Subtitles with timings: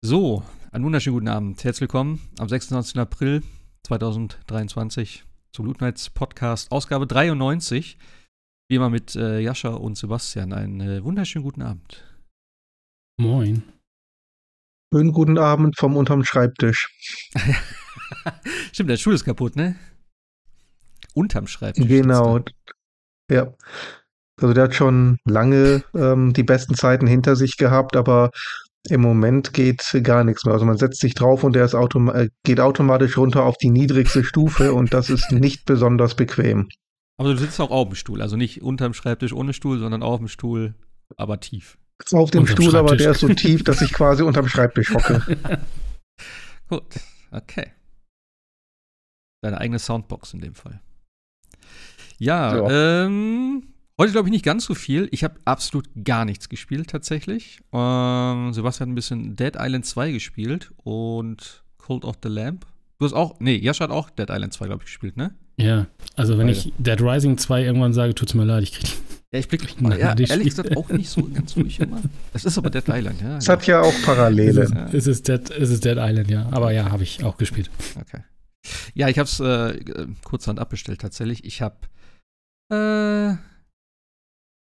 [0.00, 1.64] So, einen wunderschönen guten Abend.
[1.64, 2.98] Herzlich willkommen am 26.
[2.98, 3.42] April
[3.82, 7.98] 2023 zu Loot Nights Podcast, Ausgabe 93.
[8.68, 10.52] Wie immer mit äh, Jascha und Sebastian.
[10.52, 12.04] Einen äh, wunderschönen guten Abend.
[13.20, 13.64] Moin.
[14.94, 16.88] Schönen guten Abend vom unterm Schreibtisch.
[18.72, 19.74] Stimmt, der Stuhl ist kaputt, ne?
[21.12, 21.88] Unterm Schreibtisch.
[21.88, 22.38] Genau.
[23.28, 23.52] Ja.
[24.40, 28.30] Also der hat schon lange ähm, die besten Zeiten hinter sich gehabt, aber
[28.90, 30.54] im Moment geht gar nichts mehr.
[30.54, 33.70] Also man setzt sich drauf und der ist autom äh, geht automatisch runter auf die
[33.70, 36.68] niedrigste Stufe und das ist nicht besonders bequem.
[37.18, 40.18] Aber du sitzt auch auf dem Stuhl, also nicht unterm Schreibtisch ohne Stuhl, sondern auf
[40.18, 40.74] dem Stuhl,
[41.16, 41.78] aber tief.
[42.12, 45.22] Auf dem Stuhl, aber der ist so tief, dass ich quasi unterm Schreibtisch hocke.
[46.68, 47.00] Gut,
[47.32, 47.72] okay.
[49.42, 50.80] Deine eigene Soundbox in dem Fall.
[52.18, 53.04] Ja, ja.
[53.04, 55.08] ähm, heute glaube ich nicht ganz so viel.
[55.10, 57.60] Ich habe absolut gar nichts gespielt tatsächlich.
[57.72, 62.66] Ähm, Sebastian hat ein bisschen Dead Island 2 gespielt und Cold of the Lamp.
[62.98, 65.34] Du hast auch, nee, Jascha hat auch Dead Island 2, glaube ich, gespielt, ne?
[65.56, 66.58] Ja, also wenn Beide.
[66.58, 68.92] ich Dead Rising 2 irgendwann sage, tut's mir leid, ich kriege
[69.30, 69.66] ja, ich blicke
[69.98, 72.00] ja, ehrlich gesagt auch nicht so ganz durch immer.
[72.32, 73.36] Das ist aber Dead Island, ja.
[73.36, 74.62] Es hat ja auch Parallele.
[74.62, 74.88] Es ist, ja.
[74.90, 76.48] es ist, Dead, es ist Dead Island, ja.
[76.50, 77.70] Aber ja, habe ich auch gespielt.
[78.00, 78.22] Okay.
[78.94, 81.44] Ja, ich habe es äh, kurzhand abbestellt tatsächlich.
[81.44, 81.76] Ich habe
[82.72, 83.36] äh,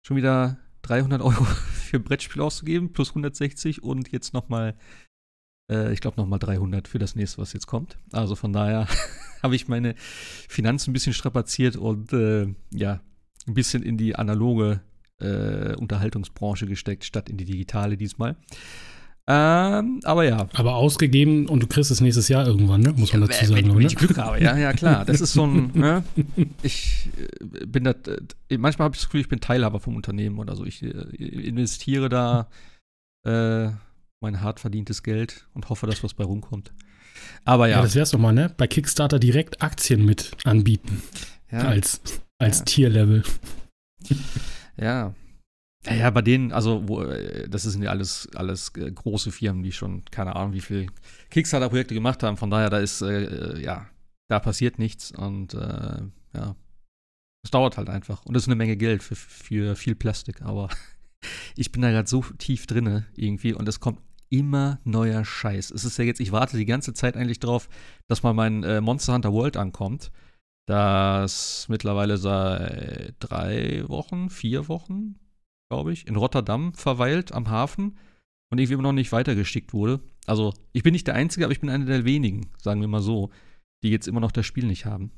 [0.05, 4.75] schon wieder 300 Euro für Brettspiel auszugeben, plus 160 und jetzt nochmal,
[5.71, 7.97] äh, ich glaube nochmal 300 für das nächste, was jetzt kommt.
[8.11, 8.87] Also von daher
[9.43, 12.99] habe ich meine Finanzen ein bisschen strapaziert und äh, ja,
[13.47, 14.81] ein bisschen in die analoge
[15.19, 18.35] äh, Unterhaltungsbranche gesteckt, statt in die digitale diesmal.
[19.25, 20.49] Ähm, aber ja.
[20.53, 22.91] Aber ausgegeben und du kriegst es nächstes Jahr irgendwann, ne?
[22.91, 23.69] Muss man ja, dazu sagen.
[23.69, 25.05] Wenn, wenn ich Glück habe, ja, ja, klar.
[25.05, 26.03] Das ist so ein, ne?
[26.61, 27.91] Ich äh, bin da,
[28.49, 30.65] äh, manchmal habe ich das Gefühl, ich bin Teilhaber vom Unternehmen oder so.
[30.65, 32.49] Ich äh, investiere da
[33.25, 33.69] äh,
[34.19, 36.73] mein hart verdientes Geld und hoffe, dass was bei rumkommt.
[37.45, 37.77] Aber ja.
[37.77, 38.53] ja das wär's doch mal, ne?
[38.57, 41.01] Bei Kickstarter direkt Aktien mit anbieten.
[41.49, 41.59] Ja.
[41.59, 42.01] Als
[42.39, 42.65] als ja.
[42.65, 43.23] Tierlevel.
[44.75, 45.13] Ja.
[45.85, 49.63] Ja, ja, bei denen, also, wo, äh, das sind ja alles, alles äh, große Firmen,
[49.63, 50.87] die schon, keine Ahnung, wie viel
[51.29, 52.37] Kickstarter-Projekte gemacht haben.
[52.37, 53.87] Von daher, da ist, äh, äh, ja,
[54.29, 56.01] da passiert nichts und, äh,
[56.33, 56.55] ja,
[57.43, 58.25] es dauert halt einfach.
[58.25, 60.69] Und das ist eine Menge Geld für, für viel Plastik, aber
[61.57, 65.69] ich bin da gerade so tief drinne irgendwie und es kommt immer neuer Scheiß.
[65.71, 67.67] Es ist ja jetzt, ich warte die ganze Zeit eigentlich drauf,
[68.07, 70.11] dass mal mein äh, Monster Hunter World ankommt
[70.65, 75.15] das mittlerweile seit drei Wochen, vier Wochen,
[75.69, 77.97] glaube ich, in Rotterdam verweilt am Hafen
[78.51, 79.99] und irgendwie immer noch nicht weitergeschickt wurde.
[80.25, 83.01] Also ich bin nicht der Einzige, aber ich bin einer der wenigen, sagen wir mal
[83.01, 83.31] so,
[83.83, 85.11] die jetzt immer noch das Spiel nicht haben.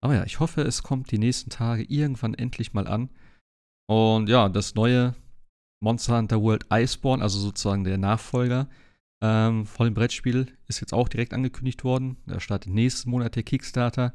[0.00, 3.10] Aber ja, ich hoffe, es kommt die nächsten Tage irgendwann endlich mal an.
[3.90, 5.14] Und ja, das neue
[5.80, 8.68] Monster Hunter World Iceborne, also sozusagen der Nachfolger
[9.22, 12.16] ähm, von dem Brettspiel, ist jetzt auch direkt angekündigt worden.
[12.26, 14.14] Da startet nächsten Monat der Kickstarter.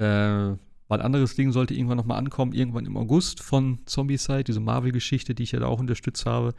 [0.00, 0.56] Äh,
[0.88, 5.42] ein anderes Ding sollte irgendwann nochmal ankommen, irgendwann im August von Zombie-Side, diese Marvel-Geschichte, die
[5.42, 6.54] ich ja da auch unterstützt habe.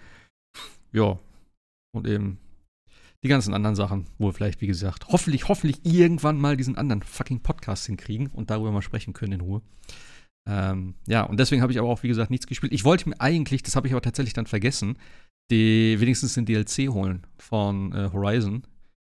[0.91, 1.17] Ja.
[1.91, 2.37] Und eben
[3.23, 7.01] die ganzen anderen Sachen, wo wir vielleicht, wie gesagt, hoffentlich, hoffentlich irgendwann mal diesen anderen
[7.01, 9.61] fucking Podcast hinkriegen und darüber mal sprechen können in Ruhe.
[10.47, 12.71] Ähm, ja, und deswegen habe ich aber auch, wie gesagt, nichts gespielt.
[12.71, 14.97] Ich wollte mir eigentlich, das habe ich aber tatsächlich dann vergessen,
[15.51, 18.63] die wenigstens den DLC holen von äh, Horizon,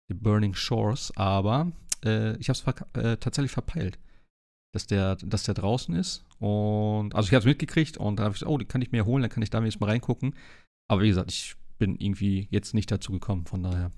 [0.08, 1.70] The Burning Shores, aber
[2.04, 3.98] äh, ich habe es ver äh, tatsächlich verpeilt
[4.72, 6.24] dass der, dass der draußen ist.
[6.38, 8.92] Und also ich habe es mitgekriegt und dann habe ich gesagt, oh, den kann ich
[8.92, 10.34] mir holen, dann kann ich da jetzt mal reingucken.
[10.88, 13.90] Aber wie gesagt, ich bin irgendwie jetzt nicht dazu gekommen, von daher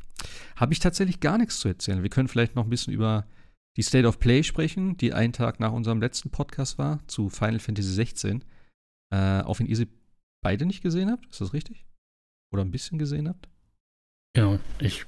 [0.56, 2.02] habe ich tatsächlich gar nichts zu erzählen.
[2.02, 3.26] Wir können vielleicht noch ein bisschen über
[3.76, 7.58] die State of Play sprechen, die einen Tag nach unserem letzten Podcast war, zu Final
[7.58, 8.44] Fantasy 16.
[9.12, 9.88] Äh, auf den ihr sie
[10.42, 11.84] beide nicht gesehen habt, ist das richtig?
[12.52, 13.48] Oder ein bisschen gesehen habt?
[14.36, 15.06] Ja, ich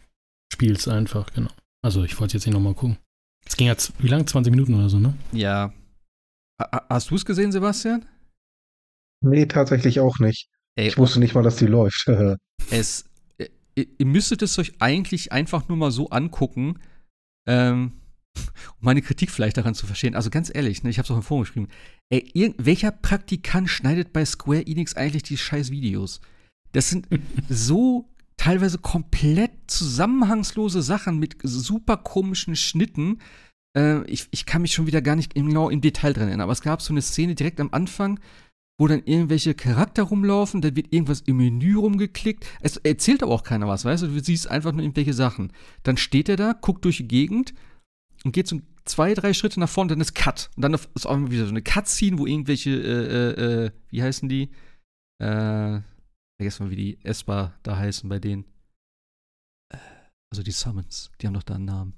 [0.53, 1.51] spiele es einfach, genau.
[1.83, 2.99] Also ich wollte jetzt nicht nochmal gucken.
[3.47, 4.27] Es ging jetzt, wie lang?
[4.27, 5.15] 20 Minuten oder so, ne?
[5.33, 5.73] Ja.
[6.59, 8.05] Hast du es gesehen, Sebastian?
[9.23, 10.49] Nee, tatsächlich auch nicht.
[10.77, 12.07] Ey, ich wusste nicht mal, dass die läuft.
[12.71, 13.05] es,
[13.39, 16.79] äh, ihr müsstet es euch eigentlich einfach nur mal so angucken,
[17.47, 17.93] ähm,
[18.37, 20.15] um meine Kritik vielleicht daran zu verstehen.
[20.15, 21.69] Also ganz ehrlich, ne, ich habe es auch im Forum geschrieben.
[22.11, 26.21] Ey, welcher Praktikant schneidet bei Square Enix eigentlich die scheiß Videos?
[26.73, 27.07] Das sind
[27.49, 28.09] so
[28.47, 33.19] teilweise komplett zusammenhangslose Sachen mit super komischen Schnitten.
[33.77, 36.53] Äh, ich, ich kann mich schon wieder gar nicht genau im Detail dran erinnern, aber
[36.53, 38.21] es gab so eine Szene direkt am Anfang,
[38.79, 42.47] wo dann irgendwelche Charakter rumlaufen, dann wird irgendwas im Menü rumgeklickt.
[42.61, 44.07] Es erzählt aber auch keiner was, weißt du?
[44.07, 45.53] Du siehst einfach nur irgendwelche Sachen.
[45.83, 47.53] Dann steht er da, guckt durch die Gegend
[48.23, 50.51] und geht so zwei, drei Schritte nach vorne, dann ist Cut.
[50.55, 54.29] Und dann ist auch wieder so eine Cutscene, wo irgendwelche, äh, äh, äh wie heißen
[54.29, 54.51] die?
[55.19, 55.81] Äh,
[56.37, 58.45] vergessen mal, wie die Esper da heißen bei denen.
[60.31, 61.95] Also die Summons, die haben doch da einen Namen.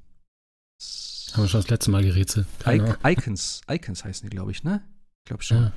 [1.32, 2.46] Haben wir schon das letzte Mal gerätselt.
[2.66, 4.82] I Icons, Icons heißen die, glaube ich, ne?
[5.24, 5.56] Ich glaube schon.
[5.58, 5.72] Ja.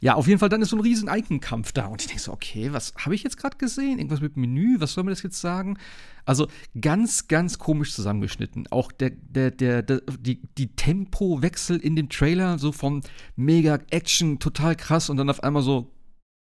[0.00, 0.14] ja.
[0.14, 1.86] auf jeden Fall, dann ist so ein riesen Icon-Kampf da.
[1.86, 3.98] Und ich denke so, okay, was habe ich jetzt gerade gesehen?
[3.98, 4.80] Irgendwas mit Menü?
[4.80, 5.78] Was soll mir das jetzt sagen?
[6.24, 6.48] Also
[6.80, 8.66] ganz, ganz komisch zusammengeschnitten.
[8.70, 13.02] Auch der, der, der, der die, die Tempowechsel in dem Trailer, so von
[13.36, 15.92] mega Action, total krass und dann auf einmal so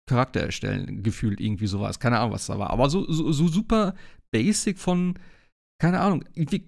[0.07, 1.99] Charakter erstellen, gefühlt irgendwie sowas.
[1.99, 2.71] Keine Ahnung, was da war.
[2.71, 3.95] Aber so, so, so super
[4.31, 5.19] basic von,
[5.81, 6.65] keine Ahnung, irgendwie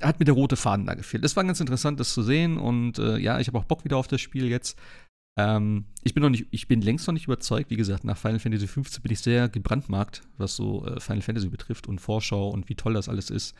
[0.00, 1.24] hat mir der rote Faden da gefehlt.
[1.24, 2.56] Das war ganz interessant, das zu sehen.
[2.56, 4.78] Und äh, ja, ich habe auch Bock wieder auf das Spiel jetzt.
[5.38, 7.70] Ähm, ich bin noch nicht, ich bin längst noch nicht überzeugt.
[7.70, 11.48] Wie gesagt, nach Final Fantasy XV bin ich sehr gebrandmarkt, was so äh, Final Fantasy
[11.48, 13.54] betrifft und Vorschau und wie toll das alles ist.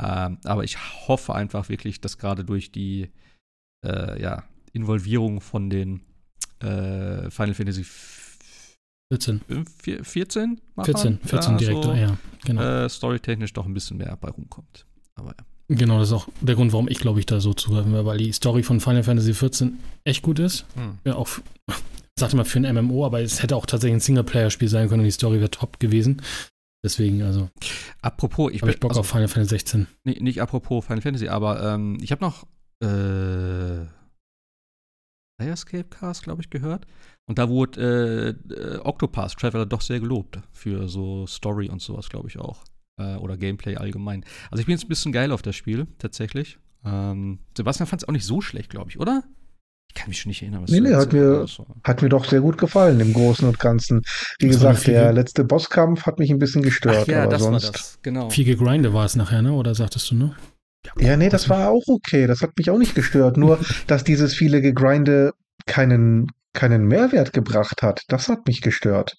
[0.00, 0.78] Ähm, aber ich
[1.08, 3.10] hoffe einfach wirklich, dass gerade durch die
[3.84, 6.00] äh, ja, Involvierung von den
[6.60, 7.84] äh, Final Fantasy
[9.12, 9.40] 14.
[10.02, 10.60] 14?
[10.74, 10.94] Machern?
[10.94, 12.62] 14, 14 ja, Direktor, so, ja, genau.
[12.62, 14.86] Äh, storytechnisch doch ein bisschen mehr bei rumkommt.
[15.14, 15.44] Aber ja.
[15.68, 18.18] Genau, das ist auch der Grund, warum ich, glaube ich, da so zugreifen werde, weil
[18.18, 19.72] die Story von Final Fantasy XIV
[20.04, 20.66] echt gut ist.
[20.74, 20.98] Hm.
[21.04, 21.28] Ja, auch,
[22.18, 25.06] sagte mal für ein MMO, aber es hätte auch tatsächlich ein Singleplayer-Spiel sein können und
[25.06, 26.20] die Story wäre top gewesen.
[26.84, 27.48] Deswegen, also.
[28.02, 29.86] Apropos, ich habe Bock also, auf Final Fantasy 16.
[30.04, 32.46] Nee, nicht apropos Final Fantasy, aber ähm, ich habe noch
[32.82, 33.86] äh,
[35.38, 36.86] Escape Cast, glaube ich, gehört.
[37.26, 42.28] Und da wurde äh, Octopath Traveler doch sehr gelobt für so Story und sowas, glaube
[42.28, 42.64] ich auch.
[42.98, 44.24] Äh, oder Gameplay allgemein.
[44.50, 46.58] Also ich bin jetzt ein bisschen geil auf das Spiel, tatsächlich.
[46.84, 49.24] Ähm, Sebastian fand es auch nicht so schlecht, glaube ich, oder?
[49.88, 51.46] Ich kann mich schon nicht erinnern, was nee, nee, hat mir,
[51.84, 54.02] hat mir doch sehr gut gefallen im Großen und Ganzen.
[54.40, 57.02] Wie das gesagt, der letzte Bosskampf hat mich ein bisschen gestört.
[57.02, 58.28] Ach ja, aber das sonst war das, genau.
[58.28, 59.52] Viel Gegrinde war es nachher, ne?
[59.52, 60.36] Oder sagtest du, ne?
[60.98, 62.26] Ja, nee, das war auch okay.
[62.26, 63.36] Das hat mich auch nicht gestört.
[63.36, 65.32] Nur, dass dieses viele Gegrinde
[65.66, 69.14] keinen, keinen Mehrwert gebracht hat, das hat mich gestört.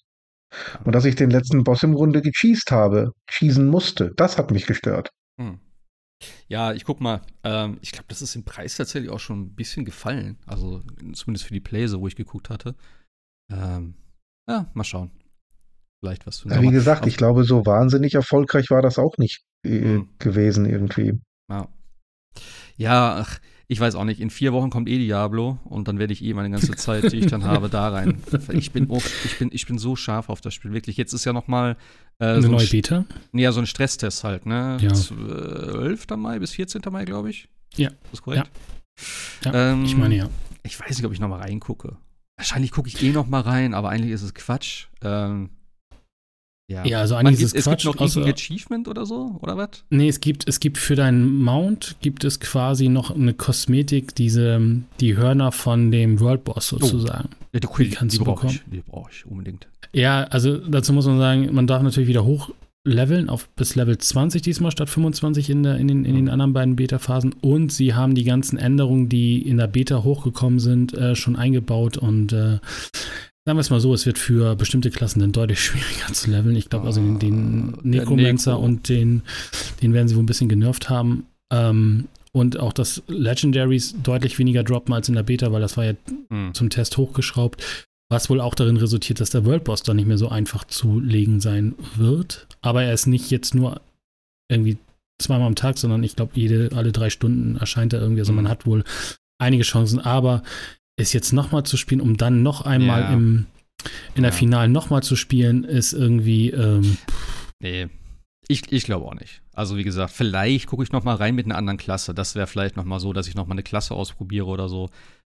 [0.84, 4.66] Und dass ich den letzten Boss im Grunde gecheased habe, cheesen musste, das hat mich
[4.66, 5.10] gestört.
[5.40, 5.60] Hm.
[6.48, 7.20] Ja, ich guck mal.
[7.44, 10.38] Ähm, ich glaube, das ist im Preis tatsächlich auch schon ein bisschen gefallen.
[10.46, 12.74] Also zumindest für die Playse, wo ich geguckt hatte.
[13.52, 13.94] Ähm,
[14.48, 15.10] ja, mal schauen.
[16.00, 19.18] Vielleicht was für ja, Wie gesagt, Aber, ich glaube, so wahnsinnig erfolgreich war das auch
[19.18, 20.08] nicht äh, hm.
[20.18, 21.20] gewesen irgendwie.
[21.50, 21.68] Ja.
[22.76, 26.12] Ja, ach, ich weiß auch nicht, in vier Wochen kommt eh Diablo und dann werde
[26.12, 28.22] ich eh meine ganze Zeit, die ich dann habe, da rein.
[28.52, 30.96] Ich bin, oh, ich bin, ich bin so scharf auf das Spiel, wirklich.
[30.96, 31.76] Jetzt ist ja noch mal
[32.18, 33.04] äh, eine so neue Beta?
[33.32, 34.78] Nee, ja, so ein Stresstest halt, ne?
[34.80, 34.94] Ja.
[34.94, 36.06] 12.
[36.16, 36.80] Mai bis 14.
[36.90, 37.48] Mai, glaube ich.
[37.74, 37.90] Ja.
[38.04, 38.50] Das ist korrekt?
[39.44, 40.30] Ja, ja ähm, ich meine ja.
[40.62, 41.96] Ich weiß nicht, ob ich noch mal reingucke.
[42.36, 44.86] Wahrscheinlich gucke ich eh noch mal rein, aber eigentlich ist es Quatsch.
[45.02, 45.50] Ähm,
[46.68, 47.84] ja, ja also eigentlich ist es Quatsch.
[47.84, 49.84] Es gibt noch außer, ein Achievement oder so, oder was?
[49.90, 54.60] Nee, es gibt, es gibt für deinen Mount gibt es quasi noch eine Kosmetik, diese,
[55.00, 56.78] die Hörner von dem World Boss oh.
[56.78, 57.28] sozusagen.
[57.32, 57.46] Oh.
[57.52, 58.60] Ja, die, die kannst die du bekommen.
[58.66, 59.68] Ich, die brauche ich unbedingt.
[59.92, 64.42] Ja, also dazu muss man sagen, man darf natürlich wieder hochleveln auf bis Level 20
[64.42, 67.32] diesmal statt 25 in, der, in, den, in den anderen beiden Beta-Phasen.
[67.40, 71.96] Und sie haben die ganzen Änderungen, die in der Beta hochgekommen sind, äh, schon eingebaut
[71.96, 72.58] und äh,
[73.46, 76.56] Sagen wir es mal so, es wird für bestimmte Klassen dann deutlich schwieriger zu leveln.
[76.56, 78.64] Ich glaube, also den, den ah, Necromancer Necro.
[78.64, 79.22] und den,
[79.80, 81.26] den werden sie wohl ein bisschen genervt haben.
[81.52, 85.84] Ähm, und auch dass Legendaries deutlich weniger droppen als in der Beta, weil das war
[85.84, 85.92] ja
[86.28, 86.54] mhm.
[86.54, 87.88] zum Test hochgeschraubt.
[88.10, 90.98] Was wohl auch darin resultiert, dass der World Boss dann nicht mehr so einfach zu
[90.98, 92.48] legen sein wird.
[92.62, 93.80] Aber er ist nicht jetzt nur
[94.50, 94.76] irgendwie
[95.22, 98.22] zweimal am Tag, sondern ich glaube, jede, alle drei Stunden erscheint er irgendwie.
[98.22, 98.36] Also mhm.
[98.36, 98.82] man hat wohl
[99.38, 100.00] einige Chancen.
[100.00, 100.42] Aber
[100.96, 103.12] es jetzt nochmal zu spielen, um dann noch einmal ja.
[103.12, 103.46] im,
[104.14, 104.36] in der ja.
[104.36, 106.50] Finale nochmal zu spielen, ist irgendwie.
[106.50, 106.96] Ähm,
[107.60, 107.88] nee.
[108.48, 109.42] Ich, ich glaube auch nicht.
[109.54, 112.14] Also wie gesagt, vielleicht gucke ich noch mal rein mit einer anderen Klasse.
[112.14, 114.88] Das wäre vielleicht noch mal so, dass ich noch mal eine Klasse ausprobiere oder so.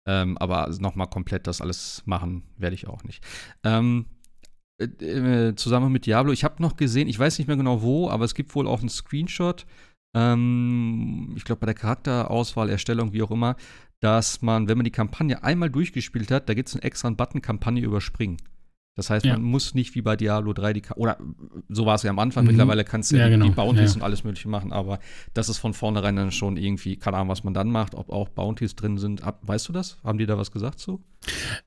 [0.06, 3.22] Ähm, aber noch mal komplett das alles machen werde ich auch nicht.
[3.64, 4.06] Ähm,
[4.80, 8.08] äh, äh zusammen mit Diablo, ich habe noch gesehen, ich weiß nicht mehr genau wo,
[8.08, 9.66] aber es gibt wohl auch einen Screenshot.
[10.14, 13.56] Ähm, ich glaube bei der Charakterauswahl, Erstellung, wie auch immer,
[14.02, 17.40] dass man, wenn man die Kampagne einmal durchgespielt hat, da gibt es einen extra Button
[17.40, 18.38] Kampagne überspringen.
[18.94, 19.32] Das heißt, ja.
[19.34, 21.16] man muss nicht wie bei Diablo 3 die, Ka oder
[21.70, 22.50] so war es ja am Anfang, mhm.
[22.50, 23.46] mittlerweile kannst du ja, genau.
[23.46, 23.96] die Bounties ja.
[23.96, 24.98] und alles mögliche machen, aber
[25.32, 28.28] das ist von vornherein dann schon irgendwie, keine Ahnung, was man dann macht, ob auch
[28.28, 29.22] Bounties drin sind.
[29.42, 29.96] Weißt du das?
[30.04, 31.02] Haben die da was gesagt zu?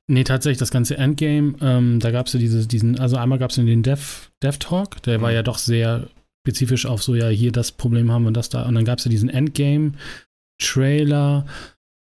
[0.06, 3.50] Nee, tatsächlich, das ganze Endgame, ähm, da gab es ja diese, diesen, also einmal gab
[3.50, 5.22] es den Dev, Dev Talk, der mhm.
[5.22, 6.06] war ja doch sehr
[6.44, 9.04] spezifisch auf so, ja, hier das Problem haben wir das da, und dann gab es
[9.04, 11.44] ja diesen Endgame-Trailer,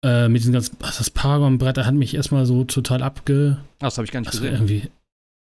[0.05, 3.57] äh, mit diesem ganzen, das Paragon-Brett, hat mich erstmal so total abge.
[3.79, 4.53] Das habe ich gar nicht gesehen.
[4.53, 4.83] Irgendwie,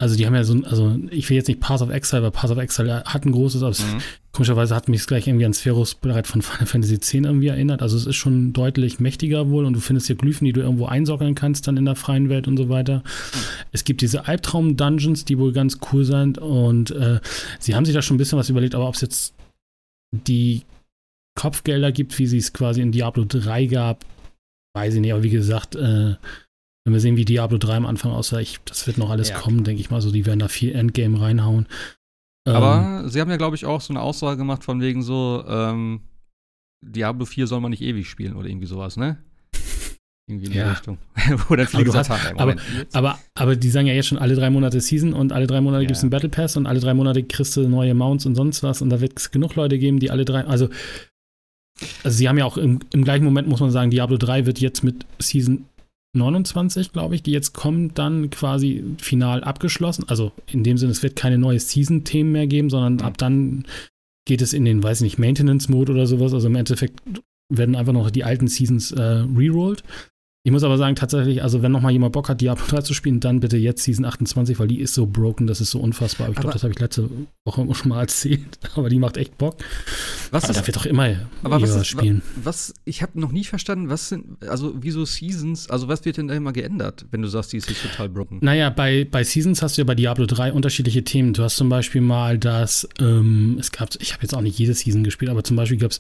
[0.00, 2.50] also die haben ja so, also ich will jetzt nicht Pass of Exile, weil Pass
[2.50, 4.00] of Exile hat ein großes, aber mhm.
[4.32, 7.82] komischerweise hat mich es gleich irgendwie an Spheros Brett von Final Fantasy X irgendwie erinnert.
[7.82, 10.86] Also es ist schon deutlich mächtiger wohl und du findest hier Glyphen, die du irgendwo
[10.86, 12.98] einsockeln kannst dann in der freien Welt und so weiter.
[12.98, 13.38] Mhm.
[13.72, 17.20] Es gibt diese Albtraum-Dungeons, die wohl ganz cool sind und äh,
[17.58, 19.34] sie haben sich da schon ein bisschen was überlegt, aber ob es jetzt
[20.12, 20.62] die
[21.34, 24.04] Kopfgelder gibt, wie sie es quasi in Diablo 3 gab,
[24.74, 25.12] weiß ich nicht.
[25.12, 26.16] Aber wie gesagt, äh,
[26.84, 29.38] wenn wir sehen, wie Diablo 3 am Anfang aussah, ich, das wird noch alles ja,
[29.38, 30.00] kommen, denke ich mal.
[30.00, 31.66] So, die werden da viel Endgame reinhauen.
[32.46, 35.44] Aber ähm, sie haben ja, glaube ich, auch so eine Aussage gemacht von wegen so,
[35.46, 36.00] ähm,
[36.84, 39.18] Diablo 4 soll man nicht ewig spielen oder irgendwie sowas, ne?
[40.28, 40.70] Irgendwie in die ja.
[40.70, 40.98] Richtung.
[41.48, 42.56] Wo dann viele gesagt haben, aber,
[42.92, 45.82] aber, aber die sagen ja jetzt schon alle drei Monate Season und alle drei Monate
[45.82, 45.88] ja.
[45.88, 48.62] gibt es einen Battle Pass und alle drei Monate kriegst du neue Mounts und sonst
[48.62, 50.68] was und da wird es genug Leute geben, die alle drei, also,
[52.02, 54.60] also sie haben ja auch im, im gleichen Moment, muss man sagen, Diablo 3 wird
[54.60, 55.64] jetzt mit Season
[56.16, 60.04] 29, glaube ich, die jetzt kommen, dann quasi final abgeschlossen.
[60.08, 63.00] Also in dem Sinne, es wird keine neue Season-Themen mehr geben, sondern mhm.
[63.00, 63.64] ab dann
[64.26, 66.34] geht es in den, weiß ich nicht, Maintenance-Mode oder sowas.
[66.34, 67.00] Also im Endeffekt
[67.50, 69.82] werden einfach noch die alten Seasons äh, rerollt.
[70.44, 72.94] Ich muss aber sagen, tatsächlich, also wenn noch mal jemand Bock hat, Diablo 3 zu
[72.94, 76.28] spielen, dann bitte jetzt Season 28, weil die ist so broken, das ist so unfassbar.
[76.28, 77.10] Ich glaube, das habe ich letzte
[77.44, 78.58] Woche schon mal erzählt.
[78.76, 79.56] Aber die macht echt Bock.
[80.30, 82.22] Was aber ist, da wird doch immer aber was ist, spielen.
[82.42, 86.28] Was, ich habe noch nie verstanden, was sind, also wieso Seasons, also was wird denn
[86.28, 88.38] da immer geändert, wenn du sagst, die ist total broken?
[88.40, 91.32] Naja, bei, bei Seasons hast du ja bei Diablo 3 unterschiedliche Themen.
[91.32, 94.74] Du hast zum Beispiel mal das, ähm, es gab, ich habe jetzt auch nicht jede
[94.74, 95.98] Season gespielt, aber zum Beispiel gab es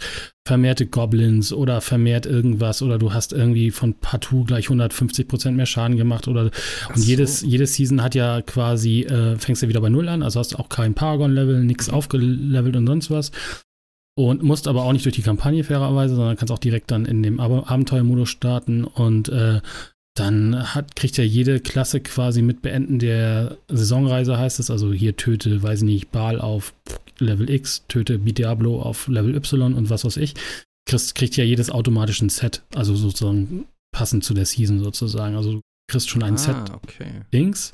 [0.48, 5.66] vermehrte Goblins oder vermehrt irgendwas oder du hast irgendwie von Partout gleich 150 Prozent mehr
[5.66, 6.52] Schaden gemacht oder und
[6.94, 7.02] so.
[7.02, 10.58] jedes, jedes Season hat ja quasi, äh, fängst du wieder bei Null an, also hast
[10.58, 13.30] auch kein Paragon-Level, nichts aufgelevelt und sonst was.
[14.16, 17.22] Und musst aber auch nicht durch die Kampagne fairerweise, sondern kannst auch direkt dann in
[17.22, 19.60] dem Ab Abenteuermodus starten und äh,
[20.18, 24.70] dann hat, kriegt ja jede Klasse quasi mit Beenden der Saisonreise, heißt es.
[24.70, 26.74] Also hier töte, weiß ich nicht, Baal auf
[27.18, 30.34] Level X, töte Diablo auf Level Y und was weiß ich.
[30.86, 35.36] Kriegst, kriegt ja jedes automatisch ein Set, also sozusagen passend zu der Season sozusagen.
[35.36, 35.60] Also du
[35.90, 37.22] kriegst schon ein ah, Set okay.
[37.32, 37.72] Dings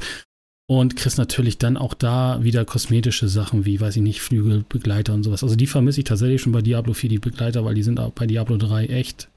[0.66, 5.14] und kriegst natürlich dann auch da wieder kosmetische Sachen wie, weiß ich nicht, Flügel, Begleiter
[5.14, 5.42] und sowas.
[5.42, 8.12] Also die vermisse ich tatsächlich schon bei Diablo 4, die Begleiter, weil die sind auch
[8.12, 9.28] bei Diablo 3 echt.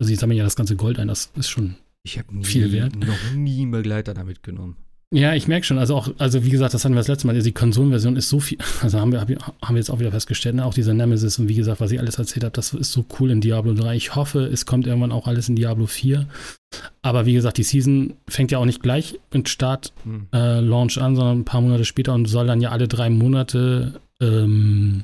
[0.00, 2.96] Also die sammeln ja das ganze Gold ein, das ist schon ich habe viel wert.
[2.96, 4.76] noch nie einen Begleiter damit genommen.
[5.12, 5.78] Ja, ich merke schon.
[5.78, 7.40] Also auch, also wie gesagt, das hatten wir das letzte Mal.
[7.40, 8.58] Die Konsolenversion ist so viel.
[8.80, 10.64] Also haben wir, haben wir jetzt auch wieder festgestellt, ne?
[10.64, 13.30] auch dieser Nemesis und wie gesagt, was ich alles erzählt habe, das ist so cool
[13.30, 13.96] in Diablo 3.
[13.96, 16.26] Ich hoffe, es kommt irgendwann auch alles in Diablo 4.
[17.02, 20.28] Aber wie gesagt, die Season fängt ja auch nicht gleich mit Start hm.
[20.32, 24.00] äh, Launch an, sondern ein paar Monate später und soll dann ja alle drei Monate
[24.20, 25.02] ähm,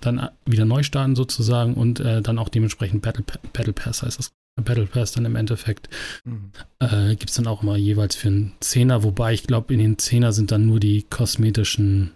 [0.00, 4.32] dann wieder neu starten sozusagen und äh, dann auch dementsprechend Battle, Battle Pass heißt das
[4.62, 5.88] Battle Pass dann im Endeffekt.
[6.24, 6.52] Mhm.
[6.78, 9.98] Äh, Gibt es dann auch mal jeweils für einen Zehner, wobei ich glaube, in den
[9.98, 12.12] Zehner sind dann nur die kosmetischen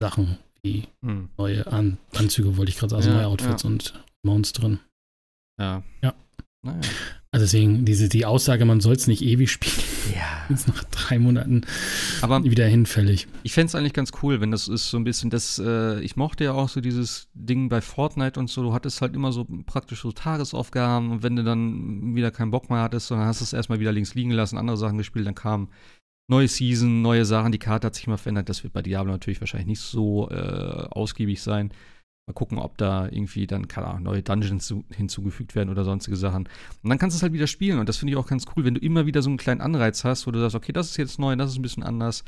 [0.00, 1.30] Sachen, wie mhm.
[1.38, 3.68] neue An Anzüge, wollte ich gerade sagen, also ja, neue Outfits ja.
[3.68, 4.78] und Mounts drin.
[5.58, 5.82] Ja.
[6.02, 6.14] Ja.
[6.62, 6.80] Naja.
[7.34, 10.44] Also deswegen, diese, die Aussage, man soll es nicht ewig spielen, ja.
[10.54, 11.62] ist nach drei Monaten
[12.20, 13.26] Aber wieder hinfällig.
[13.42, 16.16] Ich fände es eigentlich ganz cool, wenn das ist so ein bisschen das, äh, ich
[16.16, 19.46] mochte ja auch so dieses Ding bei Fortnite und so, du hattest halt immer so
[19.64, 23.54] praktisch so Tagesaufgaben und wenn du dann wieder keinen Bock mehr hattest, sondern hast es
[23.54, 25.70] erstmal wieder links liegen lassen, andere Sachen gespielt, dann kam
[26.28, 29.40] neue Season, neue Sachen, die Karte hat sich immer verändert, das wird bei Diablo natürlich
[29.40, 31.72] wahrscheinlich nicht so äh, ausgiebig sein.
[32.28, 36.16] Mal gucken, ob da irgendwie dann, keine Ahnung, neue Dungeons zu, hinzugefügt werden oder sonstige
[36.16, 36.48] Sachen.
[36.82, 37.80] Und dann kannst du es halt wieder spielen.
[37.80, 40.04] Und das finde ich auch ganz cool, wenn du immer wieder so einen kleinen Anreiz
[40.04, 42.24] hast, wo du sagst, okay, das ist jetzt neu, das ist ein bisschen anders.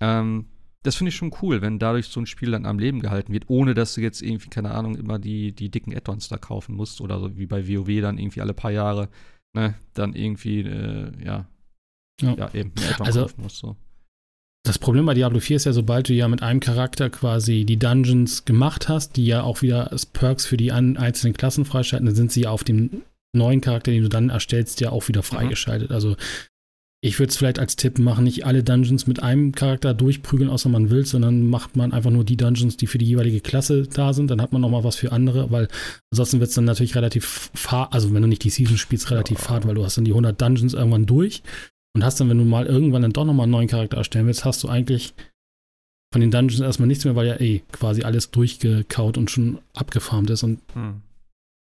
[0.00, 0.46] Ähm,
[0.86, 3.44] das finde ich schon cool, wenn dadurch so ein Spiel dann am Leben gehalten wird,
[3.48, 7.00] ohne dass du jetzt irgendwie, keine Ahnung, immer die, die dicken Add-ons da kaufen musst
[7.00, 9.08] oder so wie bei WoW dann irgendwie alle paar Jahre,
[9.52, 11.46] ne, dann irgendwie, äh, ja,
[12.20, 13.56] ja, ja, eben also, kaufen musst.
[13.56, 13.76] So.
[14.66, 17.78] Das Problem bei Diablo 4 ist ja, sobald du ja mit einem Charakter quasi die
[17.78, 22.16] Dungeons gemacht hast, die ja auch wieder als Perks für die einzelnen Klassen freischalten, dann
[22.16, 25.26] sind sie auf dem neuen Charakter, den du dann erstellst, ja auch wieder mhm.
[25.26, 25.90] freigeschaltet.
[25.90, 25.94] Mhm.
[25.94, 26.16] Also
[27.00, 30.68] ich würde es vielleicht als Tipp machen, nicht alle Dungeons mit einem Charakter durchprügeln, außer
[30.68, 34.12] man will, sondern macht man einfach nur die Dungeons, die für die jeweilige Klasse da
[34.14, 34.32] sind.
[34.32, 35.68] Dann hat man noch mal was für andere, weil
[36.10, 39.38] ansonsten wird es dann natürlich relativ fad, also wenn du nicht die Season spielst, relativ
[39.38, 39.44] ja.
[39.44, 41.44] fad, weil du hast dann die 100 Dungeons irgendwann durch
[41.96, 44.44] und hast dann, wenn du mal irgendwann dann doch nochmal einen neuen Charakter erstellen willst,
[44.44, 45.14] hast du eigentlich
[46.12, 50.28] von den Dungeons erstmal nichts mehr, weil ja eh quasi alles durchgekaut und schon abgefarmt
[50.28, 50.42] ist.
[50.42, 51.00] Und hm.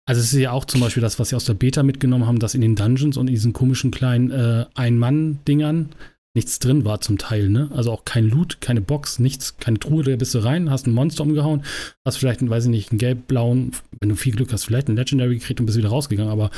[0.06, 2.40] also es ist ja auch zum Beispiel das, was sie aus der Beta mitgenommen haben,
[2.40, 5.90] dass in den Dungeons und in diesen komischen kleinen äh, Ein-Mann-Dingern
[6.36, 7.70] nichts drin war zum Teil, ne?
[7.72, 10.92] Also auch kein Loot, keine Box, nichts, keine Truhe, da bist du rein, hast ein
[10.92, 11.62] Monster umgehauen,
[12.04, 15.38] hast vielleicht, weiß ich nicht, einen gelb-blauen, wenn du viel Glück hast, vielleicht einen Legendary
[15.38, 16.50] gekriegt und bist wieder rausgegangen, aber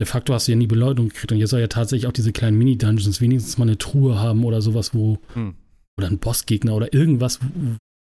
[0.00, 1.30] de facto hast du ja nie Beleuchtung gekriegt.
[1.30, 4.62] Und jetzt soll ja tatsächlich auch diese kleinen Mini-Dungeons wenigstens mal eine Truhe haben oder
[4.62, 5.18] sowas, wo.
[5.34, 5.54] Hm.
[5.98, 7.40] Oder ein Bossgegner oder irgendwas,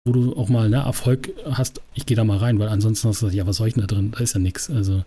[0.07, 1.83] wo du auch mal ne, Erfolg hast.
[1.93, 3.83] Ich gehe da mal rein, weil ansonsten hast du gesagt, ja, was soll ich denn
[3.83, 4.13] da drin?
[4.13, 4.71] Da ist ja nichts.
[4.71, 5.05] Also,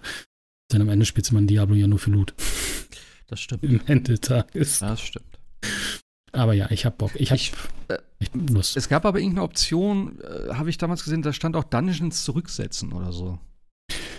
[0.70, 2.34] dann am Ende spielst du mal Diablo ja nur für Loot.
[3.28, 3.64] Das stimmt.
[3.64, 4.78] Im Ende des Tages.
[4.78, 5.40] Das stimmt.
[6.32, 7.10] Aber ja, ich habe Bock.
[7.16, 7.42] Ich habe
[7.88, 7.98] äh,
[8.52, 8.78] Lust.
[8.78, 12.94] Es gab aber irgendeine Option, äh, habe ich damals gesehen, da stand auch Dungeons zurücksetzen
[12.94, 13.40] oder so.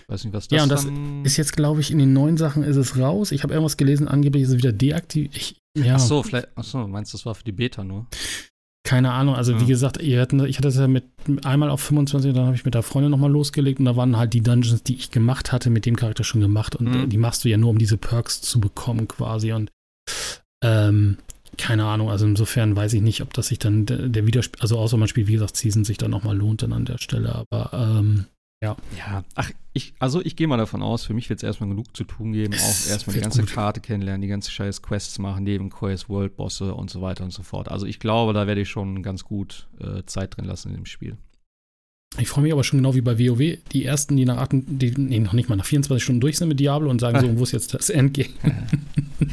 [0.08, 0.86] Weiß nicht, was das Ja, und das
[1.24, 3.32] ist jetzt, glaube ich, in den neuen Sachen ist es raus.
[3.32, 5.56] Ich habe irgendwas gelesen, angeblich ist es wieder deaktiviert.
[5.76, 5.96] Ja.
[5.96, 8.06] Ach so, vielleicht, ach so, meinst du, das war für die Beta nur?
[8.86, 9.60] Keine Ahnung, also ja.
[9.60, 11.04] wie gesagt, ich hatte das ja mit
[11.42, 14.32] einmal auf 25, dann habe ich mit der Freundin nochmal losgelegt und da waren halt
[14.32, 17.08] die Dungeons, die ich gemacht hatte, mit dem Charakter schon gemacht und mhm.
[17.08, 19.72] die machst du ja nur, um diese Perks zu bekommen quasi und
[20.64, 21.18] ähm,
[21.58, 24.78] keine Ahnung, also insofern weiß ich nicht, ob das sich dann der, der Wiederspiel, also
[24.78, 27.70] außer man spielt, wie gesagt, Season sich dann nochmal lohnt dann an der Stelle, aber
[27.72, 28.26] ähm,
[28.66, 28.76] ja.
[28.96, 31.96] Ja, ach, ich, also ich gehe mal davon aus, für mich wird es erstmal genug
[31.96, 33.50] zu tun geben, auch erstmal die ganze gut.
[33.50, 37.70] Karte kennenlernen, die ganze scheiß Quests machen, Nebenquests, World-Bosse und so weiter und so fort.
[37.70, 40.86] Also ich glaube, da werde ich schon ganz gut äh, Zeit drin lassen in dem
[40.86, 41.16] Spiel.
[42.18, 44.94] Ich freue mich aber schon genau wie bei WoW, die ersten, die nach Atem, die
[44.96, 47.42] nee, noch nicht mal nach 24 Stunden durch sind mit Diablo und sagen so, wo
[47.42, 48.30] ist jetzt das Endgame?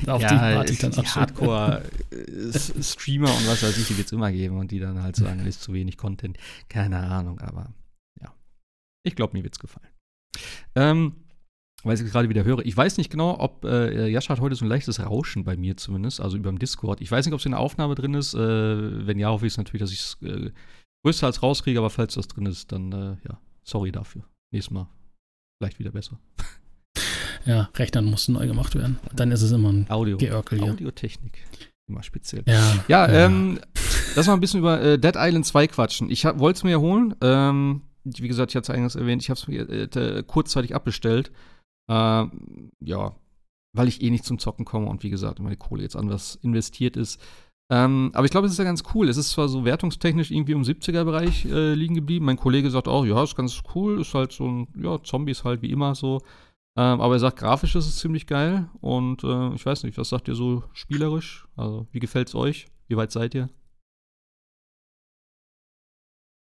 [0.08, 4.12] Auf ja, die warte ich dann die Hardcore-Streamer und was weiß ich, die wird es
[4.12, 6.38] immer geben und die dann halt sagen, ist zu wenig Content.
[6.68, 7.68] Keine Ahnung, aber
[9.04, 9.88] ich glaube, mir wird es gefallen.
[10.76, 11.16] Ähm,
[11.84, 12.66] weil ich es gerade wieder höre.
[12.66, 15.76] Ich weiß nicht genau, ob äh, Jascha hat heute so ein leichtes Rauschen bei mir
[15.76, 17.02] zumindest, also über dem Discord.
[17.02, 18.34] Ich weiß nicht, ob es in der Aufnahme drin ist.
[18.34, 20.52] Äh, wenn ja, hoffe ich es natürlich, dass ich es äh,
[21.04, 24.24] größer als rauskriege, aber falls das drin ist, dann äh, ja, sorry dafür.
[24.52, 24.88] Nächstes Mal
[25.60, 26.20] vielleicht wieder besser.
[27.46, 29.00] Ja, Rechnern mussten neu gemacht werden.
[29.14, 30.72] Dann ist es immer ein Audio, Geörkel hier.
[30.72, 31.46] Audiotechnik.
[31.90, 32.44] Immer speziell.
[32.48, 33.26] Ja, ja, ja.
[33.26, 33.60] Ähm,
[34.16, 36.10] lass mal ein bisschen über äh, Dead Island 2 quatschen.
[36.10, 37.16] Ich wollte es mir ja holen.
[37.20, 41.32] Ähm, wie gesagt, ich hatte es eingangs erwähnt, ich habe es mir äh, kurzzeitig abbestellt.
[41.90, 42.26] Äh,
[42.80, 43.16] ja,
[43.74, 46.96] weil ich eh nicht zum Zocken komme und wie gesagt, meine Kohle jetzt anders investiert
[46.96, 47.20] ist.
[47.72, 49.10] Ähm, aber ich glaube, es ist ja ganz cool.
[49.10, 52.26] Es ist zwar so wertungstechnisch irgendwie im 70er-Bereich äh, liegen geblieben.
[52.26, 55.62] Mein Kollege sagt auch, ja, ist ganz cool, ist halt so ein, ja, Zombies halt
[55.62, 56.20] wie immer so.
[56.76, 60.10] Ähm, aber er sagt, grafisch ist es ziemlich geil und äh, ich weiß nicht, was
[60.10, 61.48] sagt ihr so spielerisch?
[61.56, 62.68] Also, wie gefällt es euch?
[62.88, 63.50] Wie weit seid ihr?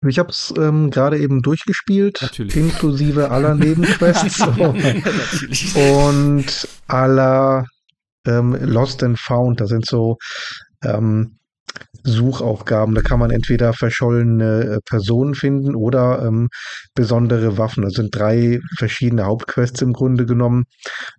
[0.07, 2.55] Ich habe es ähm, gerade eben durchgespielt, Natürlich.
[2.55, 4.39] inklusive aller Nebenquests
[5.75, 7.65] und aller
[8.25, 9.59] ähm, Lost and Found.
[9.59, 10.17] Das sind so
[10.83, 11.39] ähm,
[12.03, 12.95] Suchaufgaben.
[12.95, 16.47] Da kann man entweder verschollene äh, Personen finden oder ähm,
[16.95, 17.83] besondere Waffen.
[17.83, 20.63] Das sind drei verschiedene Hauptquests im Grunde genommen.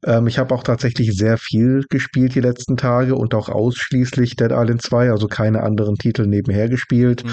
[0.06, 4.52] Ähm, ich habe auch tatsächlich sehr viel gespielt die letzten Tage und auch ausschließlich Dead
[4.52, 7.24] Island 2, also keine anderen Titel nebenher gespielt.
[7.24, 7.30] Mhm.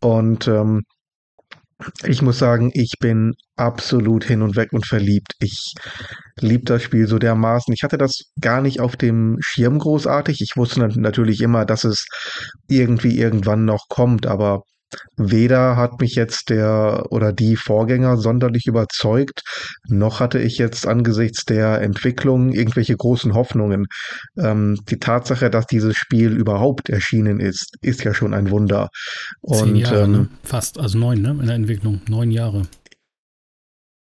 [0.00, 0.82] Und ähm,
[2.04, 5.32] ich muss sagen, ich bin absolut hin und weg und verliebt.
[5.40, 5.74] Ich
[6.38, 7.72] liebe das Spiel so dermaßen.
[7.72, 10.40] Ich hatte das gar nicht auf dem Schirm großartig.
[10.42, 12.06] Ich wusste natürlich immer, dass es
[12.68, 14.62] irgendwie irgendwann noch kommt, aber
[15.16, 19.42] Weder hat mich jetzt der oder die Vorgänger sonderlich überzeugt,
[19.88, 23.86] noch hatte ich jetzt angesichts der Entwicklung irgendwelche großen Hoffnungen.
[24.38, 28.88] Ähm, die Tatsache, dass dieses Spiel überhaupt erschienen ist, ist ja schon ein Wunder.
[29.46, 30.28] Zehn Jahre, ähm, ne?
[30.42, 31.30] fast, also neun, ne?
[31.30, 32.62] In der Entwicklung, neun Jahre.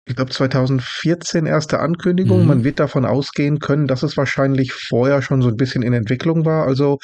[0.05, 2.41] Ich glaube 2014 erste Ankündigung.
[2.41, 2.47] Mhm.
[2.47, 6.45] Man wird davon ausgehen können, dass es wahrscheinlich vorher schon so ein bisschen in Entwicklung
[6.45, 6.67] war.
[6.67, 6.97] Also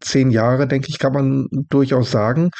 [0.00, 2.50] zehn Jahre, denke ich, kann man durchaus sagen.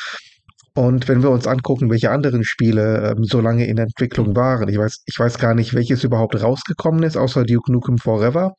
[0.78, 4.78] Und wenn wir uns angucken, welche anderen Spiele ähm, so lange in Entwicklung waren, ich
[4.78, 8.54] weiß, ich weiß gar nicht, welches überhaupt rausgekommen ist, außer Duke Nukem Forever.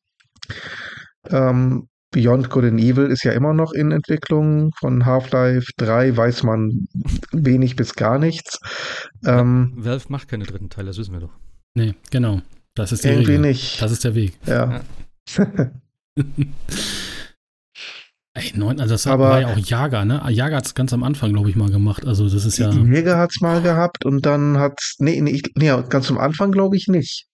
[1.30, 4.72] Ähm, Beyond Good and Evil ist ja immer noch in Entwicklung.
[4.78, 6.88] Von Half-Life 3 weiß man
[7.32, 8.60] wenig bis gar nichts.
[9.26, 11.38] Ähm, Valve macht keine dritten Teile, das wissen wir doch.
[11.74, 12.42] Nee, genau.
[12.76, 13.48] Das ist der Irgendwie Regel.
[13.48, 13.82] nicht.
[13.82, 14.34] Das ist der Weg.
[14.46, 14.82] Ja.
[15.38, 15.72] ja.
[18.36, 20.22] Ey, neun, also das aber, war ja auch Jager, ne?
[20.30, 22.06] Jager hat es ganz am Anfang, glaube ich, mal gemacht.
[22.06, 22.72] Also das ist ja.
[22.72, 26.78] Jäger hat es mal gehabt und dann hat nee, nee, nee, ganz am Anfang glaube
[26.78, 27.26] ich nicht.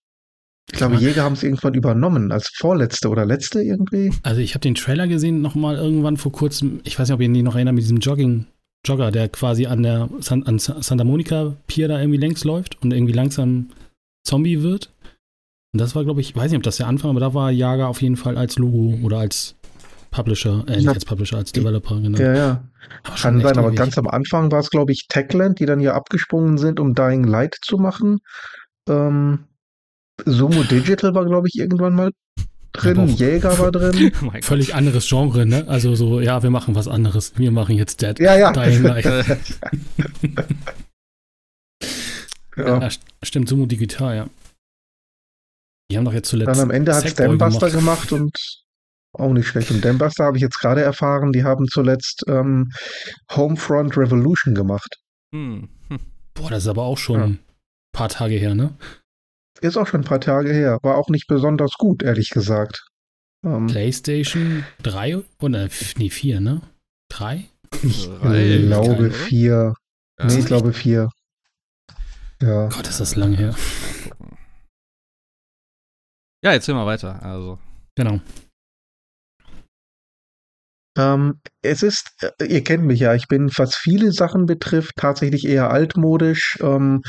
[0.71, 4.12] Ich glaube, Jäger haben es irgendwann übernommen, als vorletzte oder letzte irgendwie.
[4.23, 7.21] Also ich habe den Trailer gesehen, noch mal irgendwann vor kurzem, ich weiß nicht, ob
[7.21, 8.47] ihr ihn noch erinnert, mit diesem Jogging,
[8.84, 12.93] Jogger, der quasi an der San, an Santa Monica Pier da irgendwie längs läuft und
[12.93, 13.69] irgendwie langsam
[14.23, 14.91] Zombie wird.
[15.73, 17.51] Und das war, glaube ich, ich weiß nicht, ob das der Anfang, aber da war
[17.51, 19.55] Jager auf jeden Fall als Logo oder als
[20.15, 22.17] Publisher, äh, nicht als Publisher, als Developer, genau.
[22.17, 22.63] Ja, ja.
[23.04, 26.58] Kann sein, aber ganz am Anfang war es, glaube ich, Techland, die dann ja abgesprungen
[26.58, 28.19] sind, um Dying Light zu machen.
[28.88, 29.39] Ähm,
[30.23, 32.12] Sumo Digital war, glaube ich, irgendwann mal
[32.71, 34.13] drin, ja, Jäger war drin.
[34.25, 35.67] Oh Völlig anderes Genre, ne?
[35.67, 37.34] Also so, ja, wir machen was anderes.
[37.36, 38.17] Wir machen jetzt Dead.
[38.19, 38.54] Ja, ja.
[38.54, 39.04] Dying Light.
[42.56, 42.80] ja.
[42.80, 42.89] ja.
[43.21, 44.30] Stimmt, Sumo Digital, ja.
[45.91, 46.47] Die haben doch jetzt zuletzt.
[46.47, 48.08] Dann am Ende hat Stambuster gemacht.
[48.08, 48.64] gemacht und
[49.19, 49.71] auch nicht schlecht.
[49.71, 52.71] Und Dambuster habe ich jetzt gerade erfahren, die haben zuletzt ähm,
[53.32, 54.97] Homefront Revolution gemacht.
[55.34, 55.69] Hm.
[55.89, 55.99] Hm.
[56.34, 57.25] Boah, das ist aber auch schon ja.
[57.25, 57.39] ein
[57.91, 58.75] paar Tage her, ne?
[59.62, 60.80] Ist auch schon ein paar Tage her.
[60.84, 62.86] War auch nicht besonders gut, ehrlich gesagt.
[63.45, 66.62] Ähm, PlayStation 3 oder nee, 4, ne?
[67.10, 67.45] Drei?
[67.84, 69.12] Ich Drei, glaube oder?
[69.12, 69.73] vier.
[70.19, 70.25] Ja.
[70.25, 71.10] Nee, ich glaube vier.
[72.41, 72.67] Ja.
[72.69, 73.56] Gott, ist das lang her.
[76.43, 77.21] Ja, erzähl mal weiter.
[77.21, 77.60] Also,
[77.95, 78.19] Genau.
[80.97, 85.45] Ähm, es ist, äh, ihr kennt mich ja, ich bin, was viele Sachen betrifft, tatsächlich
[85.45, 86.58] eher altmodisch.
[86.62, 87.01] Ähm,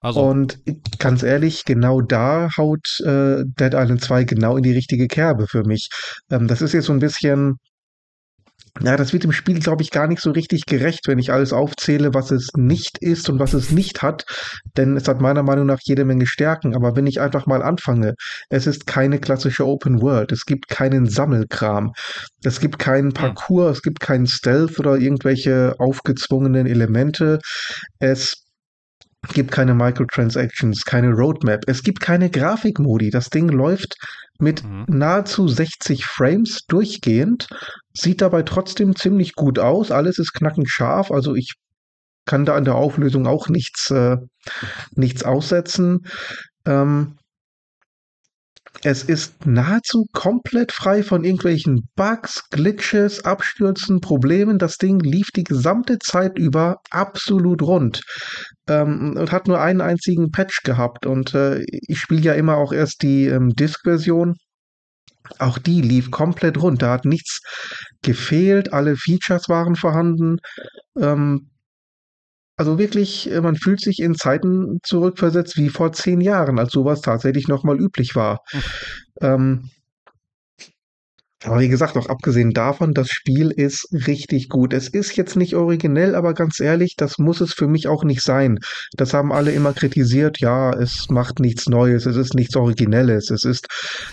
[0.00, 0.58] also und
[0.98, 5.64] ganz ehrlich, genau da haut äh, Dead Island 2 genau in die richtige Kerbe für
[5.64, 5.88] mich.
[6.30, 7.56] Ähm, das ist jetzt so ein bisschen,
[8.80, 11.52] ja, das wird dem Spiel, glaube ich, gar nicht so richtig gerecht, wenn ich alles
[11.52, 14.24] aufzähle, was es nicht ist und was es nicht hat.
[14.76, 16.74] Denn es hat meiner Meinung nach jede Menge Stärken.
[16.74, 18.14] Aber wenn ich einfach mal anfange,
[18.48, 20.32] es ist keine klassische Open World.
[20.32, 21.92] Es gibt keinen Sammelkram.
[22.42, 27.40] Es gibt keinen Parcours, es gibt keinen Stealth oder irgendwelche aufgezwungenen Elemente.
[27.98, 28.42] Es
[29.34, 31.60] gibt keine Microtransactions, keine Roadmap.
[31.66, 33.10] Es gibt keine Grafikmodi.
[33.10, 33.94] Das Ding läuft
[34.38, 34.84] mit Mhm.
[34.88, 37.46] nahezu 60 Frames durchgehend,
[37.94, 39.90] sieht dabei trotzdem ziemlich gut aus.
[39.90, 41.10] Alles ist knackend scharf.
[41.10, 41.54] Also ich
[42.24, 44.16] kann da an der Auflösung auch nichts, äh,
[44.94, 46.06] nichts aussetzen.
[46.64, 47.16] Ähm,
[48.84, 54.58] es ist nahezu komplett frei von irgendwelchen Bugs, Glitches, Abstürzen, Problemen.
[54.58, 58.00] Das Ding lief die gesamte Zeit über absolut rund
[58.66, 61.06] ähm, und hat nur einen einzigen Patch gehabt.
[61.06, 64.36] Und äh, ich spiele ja immer auch erst die ähm, Disk-Version.
[65.38, 66.82] Auch die lief komplett rund.
[66.82, 67.40] Da hat nichts
[68.02, 68.72] gefehlt.
[68.72, 70.38] Alle Features waren vorhanden.
[70.98, 71.50] Ähm,
[72.56, 77.00] also wirklich, äh, man fühlt sich in Zeiten zurückversetzt wie vor zehn Jahren, als sowas
[77.00, 78.40] tatsächlich nochmal üblich war.
[79.20, 79.70] Ähm,
[81.44, 84.72] aber wie gesagt, auch abgesehen davon, das Spiel ist richtig gut.
[84.72, 88.22] Es ist jetzt nicht originell, aber ganz ehrlich, das muss es für mich auch nicht
[88.22, 88.58] sein.
[88.96, 90.38] Das haben alle immer kritisiert.
[90.40, 93.66] Ja, es macht nichts Neues, es ist nichts Originelles, es ist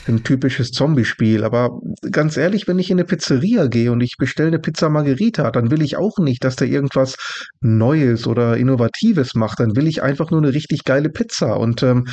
[0.07, 1.43] ein typisches Zombie-Spiel.
[1.43, 1.79] Aber
[2.11, 5.69] ganz ehrlich, wenn ich in eine Pizzeria gehe und ich bestelle eine Pizza Margherita, dann
[5.69, 7.15] will ich auch nicht, dass der irgendwas
[7.61, 9.59] Neues oder Innovatives macht.
[9.59, 11.57] Dann will ich einfach nur eine richtig geile Pizza.
[11.57, 12.07] Und ähm,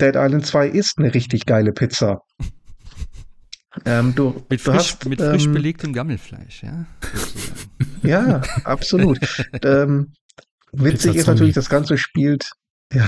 [0.00, 2.20] Dead Island 2 ist eine richtig geile Pizza.
[3.84, 6.86] Ähm, du, mit du frisch, hast, mit frisch ähm, belegtem Gammelfleisch, ja.
[8.02, 9.18] Ja, absolut.
[9.64, 10.12] ähm,
[10.72, 12.50] witzig ist natürlich, das Ganze spielt.
[12.92, 13.06] Ja,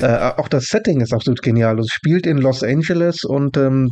[0.00, 1.78] äh, auch das Setting ist absolut genial.
[1.78, 3.90] Es spielt in Los Angeles und ähm,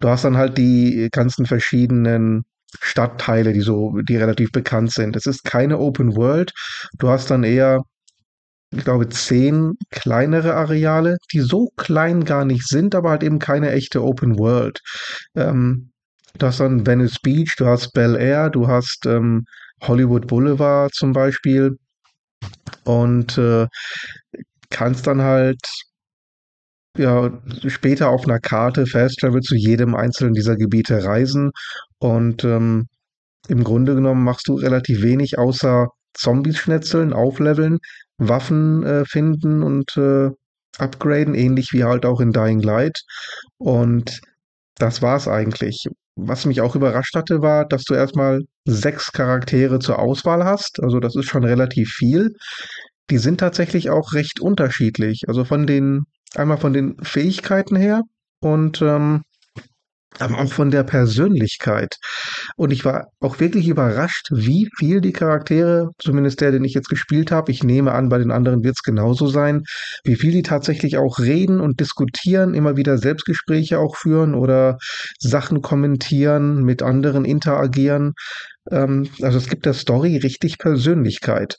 [0.00, 2.42] du hast dann halt die ganzen verschiedenen
[2.80, 5.14] Stadtteile, die so, die relativ bekannt sind.
[5.14, 6.52] Es ist keine Open World.
[6.98, 7.82] Du hast dann eher,
[8.70, 13.70] ich glaube, zehn kleinere Areale, die so klein gar nicht sind, aber halt eben keine
[13.72, 14.80] echte Open World.
[15.34, 15.90] Ähm,
[16.38, 19.44] du hast dann Venice Beach, du hast Bel Air, du hast ähm,
[19.82, 21.78] Hollywood Boulevard zum Beispiel.
[22.84, 23.66] Und äh,
[24.70, 25.60] kannst dann halt
[26.96, 27.30] ja
[27.66, 31.52] später auf einer Karte Fast Travel zu jedem einzelnen dieser Gebiete reisen.
[31.98, 32.86] Und ähm,
[33.48, 37.78] im Grunde genommen machst du relativ wenig außer Zombies schnetzeln, aufleveln,
[38.18, 40.30] Waffen äh, finden und äh,
[40.78, 43.00] upgraden, ähnlich wie halt auch in Dying Light
[43.58, 44.20] und
[44.78, 45.86] das war's eigentlich.
[46.16, 50.80] Was mich auch überrascht hatte, war, dass du erstmal sechs Charaktere zur Auswahl hast.
[50.82, 52.34] Also das ist schon relativ viel.
[53.10, 55.24] Die sind tatsächlich auch recht unterschiedlich.
[55.28, 56.04] Also von den,
[56.34, 58.02] einmal von den Fähigkeiten her
[58.40, 59.22] und ähm,
[60.18, 61.96] aber auch von der Persönlichkeit.
[62.56, 66.88] Und ich war auch wirklich überrascht, wie viel die Charaktere, zumindest der, den ich jetzt
[66.88, 69.62] gespielt habe, ich nehme an, bei den anderen wird es genauso sein,
[70.04, 74.78] wie viel die tatsächlich auch reden und diskutieren, immer wieder Selbstgespräche auch führen oder
[75.18, 78.14] Sachen kommentieren, mit anderen interagieren.
[78.70, 81.56] Ähm, also es gibt der Story richtig Persönlichkeit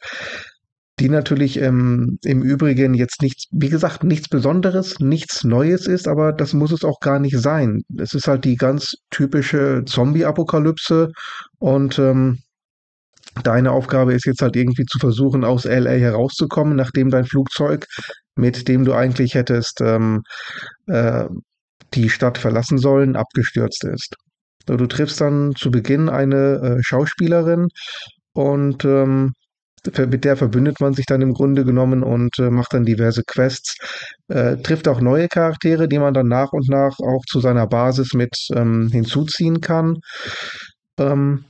[1.00, 6.34] die natürlich ähm, im Übrigen jetzt nichts, wie gesagt, nichts Besonderes, nichts Neues ist, aber
[6.34, 7.82] das muss es auch gar nicht sein.
[7.98, 11.12] Es ist halt die ganz typische Zombie-Apokalypse
[11.60, 12.40] und ähm,
[13.44, 17.86] deine Aufgabe ist jetzt halt irgendwie zu versuchen, aus LA herauszukommen, nachdem dein Flugzeug,
[18.36, 20.24] mit dem du eigentlich hättest ähm,
[20.88, 21.26] äh,
[21.94, 24.16] die Stadt verlassen sollen, abgestürzt ist.
[24.66, 27.70] Du triffst dann zu Beginn eine äh, Schauspielerin
[28.34, 29.34] und ähm,
[29.86, 33.76] mit der verbündet man sich dann im Grunde genommen und äh, macht dann diverse Quests,
[34.28, 38.14] äh, trifft auch neue Charaktere, die man dann nach und nach auch zu seiner Basis
[38.14, 39.98] mit ähm, hinzuziehen kann.
[41.00, 41.46] Ähm,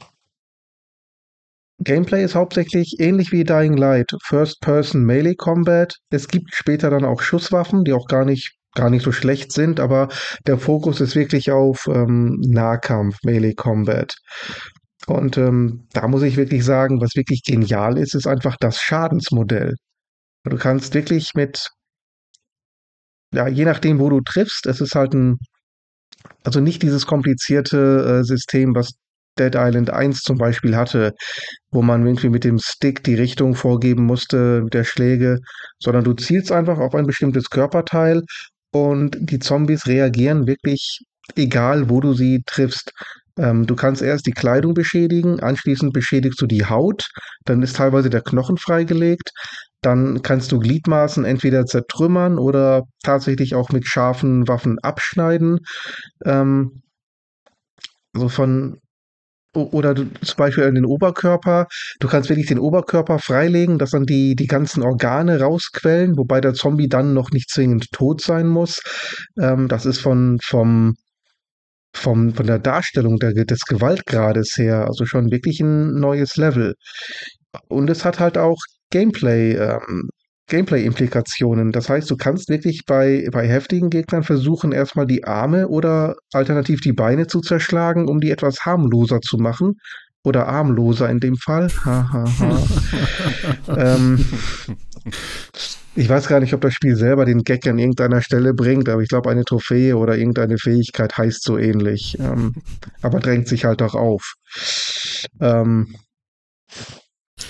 [1.82, 5.96] Gameplay ist hauptsächlich ähnlich wie Dying Light, First-Person Melee Combat.
[6.10, 9.80] Es gibt später dann auch Schusswaffen, die auch gar nicht gar nicht so schlecht sind,
[9.80, 10.10] aber
[10.46, 14.14] der Fokus ist wirklich auf ähm, Nahkampf, Melee Combat.
[15.08, 19.76] Und ähm, da muss ich wirklich sagen, was wirklich genial ist, ist einfach das Schadensmodell.
[20.44, 21.70] Du kannst wirklich mit,
[23.34, 25.38] ja, je nachdem, wo du triffst, es ist halt ein,
[26.44, 28.92] also nicht dieses komplizierte äh, System, was
[29.38, 31.14] Dead Island 1 zum Beispiel hatte,
[31.72, 35.40] wo man irgendwie mit dem Stick die Richtung vorgeben musste mit der Schläge,
[35.80, 38.24] sondern du zielst einfach auf ein bestimmtes Körperteil
[38.72, 41.00] und die Zombies reagieren wirklich
[41.36, 42.92] egal, wo du sie triffst.
[43.40, 47.08] Ähm, du kannst erst die Kleidung beschädigen, anschließend beschädigst du die Haut,
[47.46, 49.32] dann ist teilweise der Knochen freigelegt,
[49.82, 55.60] dann kannst du Gliedmaßen entweder zertrümmern oder tatsächlich auch mit scharfen Waffen abschneiden.
[56.26, 56.82] Ähm,
[58.14, 58.80] also von
[59.54, 61.68] oder du, zum Beispiel an den Oberkörper.
[62.00, 66.54] Du kannst wirklich den Oberkörper freilegen, dass dann die, die ganzen Organe rausquellen, wobei der
[66.54, 68.80] Zombie dann noch nicht zwingend tot sein muss.
[69.42, 70.96] Ähm, das ist von, vom,
[71.94, 76.76] vom, von der Darstellung der, des Gewaltgrades her, also schon wirklich ein neues Level.
[77.68, 78.58] Und es hat halt auch
[78.92, 80.10] Gameplay, ähm,
[80.50, 81.72] Gameplay-Implikationen.
[81.72, 86.82] Das heißt, du kannst wirklich bei, bei heftigen Gegnern versuchen, erstmal die Arme oder alternativ
[86.82, 89.76] die Beine zu zerschlagen, um die etwas harmloser zu machen.
[90.24, 91.70] Oder armloser in dem Fall.
[91.86, 92.68] Ha, ha, ha.
[93.78, 94.26] ähm,
[95.96, 99.02] ich weiß gar nicht, ob das Spiel selber den Gag an irgendeiner Stelle bringt, aber
[99.02, 102.18] ich glaube, eine Trophäe oder irgendeine Fähigkeit heißt so ähnlich.
[102.20, 102.56] Ähm,
[103.02, 104.36] aber drängt sich halt auch auf.
[105.40, 105.96] Ähm,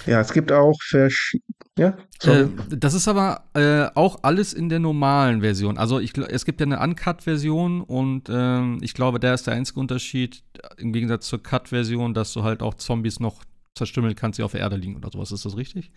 [0.05, 1.43] ja, es gibt auch verschiedene.
[1.77, 5.77] Ja, äh, das ist aber äh, auch alles in der normalen Version.
[5.77, 9.79] Also ich, es gibt ja eine Uncut-Version und ähm, ich glaube, der ist der einzige
[9.79, 10.43] Unterschied
[10.77, 13.43] im Gegensatz zur Cut-Version, dass du halt auch Zombies noch
[13.75, 15.31] zerstümmeln kannst, die auf der Erde liegen oder sowas.
[15.31, 15.91] Ist das richtig?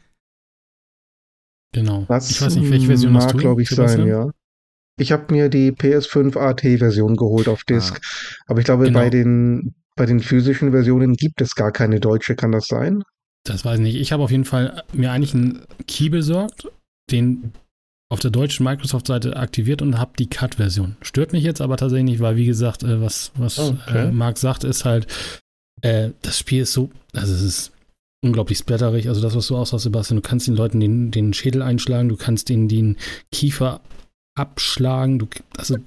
[1.72, 2.04] Genau.
[2.08, 4.30] Das ich weiß nicht, welche Version mag, glaube ich, sein, ja.
[4.98, 7.98] Ich habe mir die PS5 AT-Version geholt auf Disk.
[7.98, 8.42] Ah.
[8.46, 9.00] Aber ich glaube, genau.
[9.00, 12.36] bei, den, bei den physischen Versionen gibt es gar keine deutsche.
[12.36, 13.02] Kann das sein?
[13.44, 13.96] Das weiß ich nicht.
[13.96, 16.68] Ich habe auf jeden Fall mir eigentlich einen Key besorgt,
[17.10, 17.52] den
[18.12, 20.96] auf der deutschen Microsoft-Seite aktiviert und habe die Cut-Version.
[21.00, 24.08] Stört mich jetzt aber tatsächlich nicht, weil wie gesagt, äh, was, was okay.
[24.08, 25.06] äh, Marc sagt, ist halt,
[25.80, 27.72] äh, das Spiel ist so, also es ist
[28.22, 29.08] unglaublich splatterig.
[29.08, 32.16] Also das, was du aussagst, Sebastian, du kannst den Leuten den, den Schädel einschlagen, du
[32.16, 32.96] kannst ihnen den
[33.32, 33.80] Kiefer
[34.38, 35.18] abschlagen.
[35.18, 35.26] Du,
[35.56, 35.78] also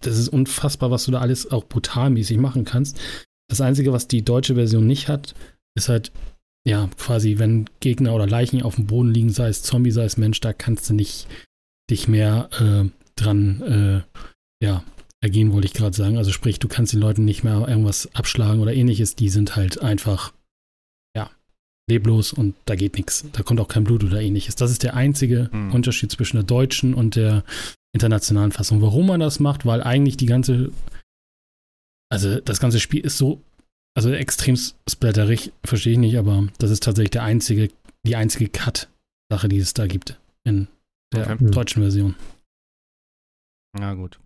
[0.00, 2.98] das ist unfassbar, was du da alles auch brutalmäßig machen kannst.
[3.48, 5.34] Das Einzige, was die deutsche Version nicht hat,
[5.76, 6.12] ist halt
[6.66, 10.16] ja, quasi, wenn Gegner oder Leichen auf dem Boden liegen, sei es Zombie, sei es
[10.16, 11.26] Mensch, da kannst du nicht
[11.90, 14.84] dich mehr äh, dran, äh, ja,
[15.20, 16.18] ergehen, wollte ich gerade sagen.
[16.18, 19.16] Also sprich, du kannst den Leuten nicht mehr irgendwas abschlagen oder ähnliches.
[19.16, 20.32] Die sind halt einfach,
[21.16, 21.30] ja,
[21.88, 23.24] leblos und da geht nichts.
[23.32, 24.56] Da kommt auch kein Blut oder ähnliches.
[24.56, 25.72] Das ist der einzige mhm.
[25.72, 27.44] Unterschied zwischen der deutschen und der
[27.94, 28.82] internationalen Fassung.
[28.82, 30.72] Warum man das macht, weil eigentlich die ganze,
[32.08, 33.40] also das ganze Spiel ist so
[33.94, 34.56] also extrem
[34.88, 37.70] splatterig, verstehe ich nicht, aber das ist tatsächlich der einzige,
[38.06, 40.68] die einzige Cut-Sache, die es da gibt in
[41.14, 41.50] der okay.
[41.50, 42.16] deutschen Version.
[43.78, 44.18] Na gut.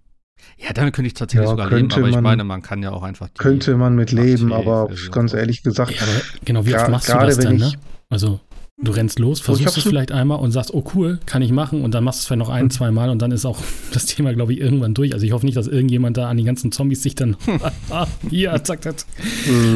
[0.59, 3.03] Ja, damit könnte ich tatsächlich ja, sogar leben, aber ich meine, man kann ja auch
[3.03, 5.93] einfach Könnte man mit leben, aber ganz ehrlich gesagt.
[5.93, 6.07] Ja,
[6.45, 7.73] genau, wie oft machst du das denn, ne?
[8.09, 8.41] Also
[8.79, 11.95] Du rennst los, versuchst es vielleicht einmal und sagst, oh cool, kann ich machen und
[11.95, 12.71] dann machst du es vielleicht noch ein, mhm.
[12.71, 13.59] zwei Mal und dann ist auch
[13.93, 15.15] das Thema, glaube ich, irgendwann durch.
[15.15, 17.39] Also ich hoffe nicht, dass irgendjemand da an die ganzen Zombies sich dann
[18.31, 18.97] hier, zack, zack,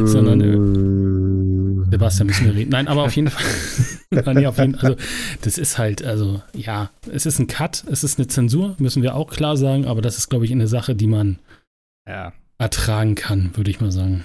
[0.05, 2.71] sondern äh, Sebastian müssen wir reden.
[2.71, 3.43] Nein, aber auf jeden Fall,
[4.35, 4.97] nee, auf jeden, also
[5.41, 9.15] das ist halt, also ja, es ist ein Cut, es ist eine Zensur, müssen wir
[9.15, 11.39] auch klar sagen, aber das ist, glaube ich, eine Sache, die man
[12.07, 12.35] ja.
[12.59, 14.25] ertragen kann, würde ich mal sagen.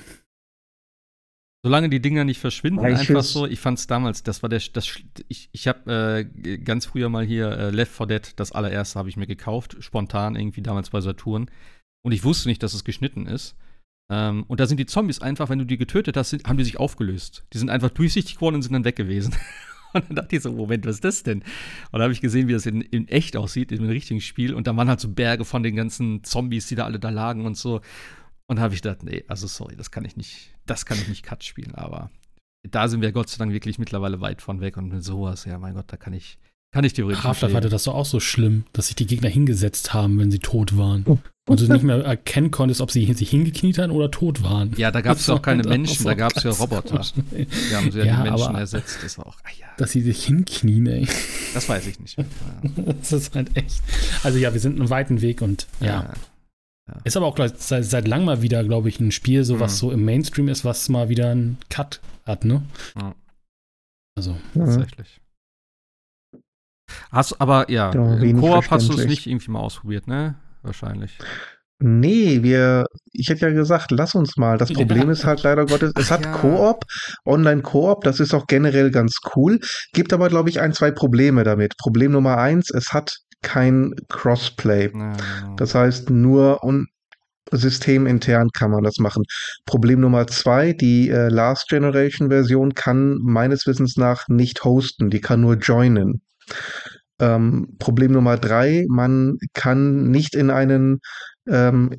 [1.66, 3.48] Solange die Dinger nicht verschwinden, ja, einfach so.
[3.48, 5.00] Ich fand es damals, das war der, das,
[5.30, 9.10] ich, ich habe äh, ganz früher mal hier äh, Left 4 Dead, das allererste habe
[9.10, 11.50] ich mir gekauft, spontan irgendwie damals bei Saturn.
[12.04, 13.56] Und ich wusste nicht, dass es geschnitten ist.
[14.12, 16.64] Ähm, und da sind die Zombies einfach, wenn du die getötet hast, sind, haben die
[16.64, 17.48] sich aufgelöst.
[17.52, 19.34] Die sind einfach durchsichtig geworden und sind dann weg gewesen.
[19.94, 21.40] und dann dachte ich so, Moment, was ist das denn?
[21.92, 24.54] Und da habe ich gesehen, wie das in, in echt aussieht, in einem richtigen Spiel.
[24.54, 27.44] Und da waren halt so Berge von den ganzen Zombies, die da alle da lagen
[27.44, 27.82] und so.
[28.48, 31.08] Und da habe ich gedacht, nee, also sorry, das kann ich nicht, das kann ich
[31.08, 32.12] nicht Cut spielen, aber
[32.70, 35.58] da sind wir Gott sei Dank wirklich mittlerweile weit von weg und mit sowas, ja,
[35.58, 36.38] mein Gott, da kann ich,
[36.72, 37.24] kann ich theoretisch.
[37.24, 40.40] Half-Life hatte das doch auch so schlimm, dass sich die Gegner hingesetzt haben, wenn sie
[40.40, 41.20] tot waren.
[41.48, 44.74] Und du nicht mehr erkennen konntest, ob sie sich hingekniet haben oder tot waren.
[44.78, 47.06] Ja, da gab es ja auch keine Menschen, da gab es ja Roboter.
[47.32, 48.98] Die haben sie ja, ja die Menschen ersetzt.
[49.04, 49.68] Das war auch, ah ja.
[49.78, 51.08] Dass sie sich hinknien, ey.
[51.54, 52.18] Das weiß ich nicht.
[53.00, 53.82] Das ist halt echt.
[54.24, 55.88] Also ja, wir sind einen weiten Weg und ja.
[55.88, 56.14] ja.
[56.88, 57.02] Ja.
[57.04, 59.78] Ist aber auch seit, seit lang mal wieder, glaube ich, ein Spiel, so was mhm.
[59.78, 62.64] so im Mainstream ist, was mal wieder einen Cut hat, ne?
[62.96, 63.16] Ja.
[64.16, 64.38] Also.
[64.54, 65.20] Tatsächlich.
[67.12, 70.36] Hast aber, ja, im Koop hast du es nicht irgendwie mal ausprobiert, ne?
[70.62, 71.18] Wahrscheinlich.
[71.80, 74.58] Nee, wir, ich hätte ja gesagt, lass uns mal.
[74.58, 75.12] Das Problem ja.
[75.12, 76.32] ist halt leider Gottes, es hat ja.
[76.32, 76.86] Koop,
[77.26, 79.60] Online-Koop, das ist auch generell ganz cool,
[79.92, 81.78] gibt aber, glaube ich, ein, zwei Probleme damit.
[81.78, 84.86] Problem Nummer eins, es hat kein Crossplay.
[84.86, 85.56] Ja, genau.
[85.56, 86.88] Das heißt, nur und
[87.52, 89.24] systemintern kann man das machen.
[89.66, 95.22] Problem Nummer zwei, die äh, Last Generation Version kann meines Wissens nach nicht hosten, die
[95.22, 96.22] kann nur joinen.
[97.20, 101.00] Ähm, Problem Nummer drei, man kann nicht in einen
[101.48, 101.92] ähm,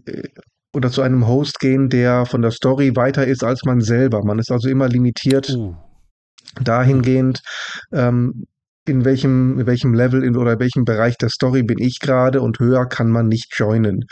[0.74, 4.24] oder zu einem Host gehen, der von der Story weiter ist als man selber.
[4.24, 5.74] Man ist also immer limitiert uh.
[6.60, 7.40] dahingehend,
[7.92, 8.46] ähm,
[8.88, 12.40] in welchem, in welchem Level in, oder in welchem Bereich der Story bin ich gerade
[12.40, 14.04] und höher kann man nicht joinen.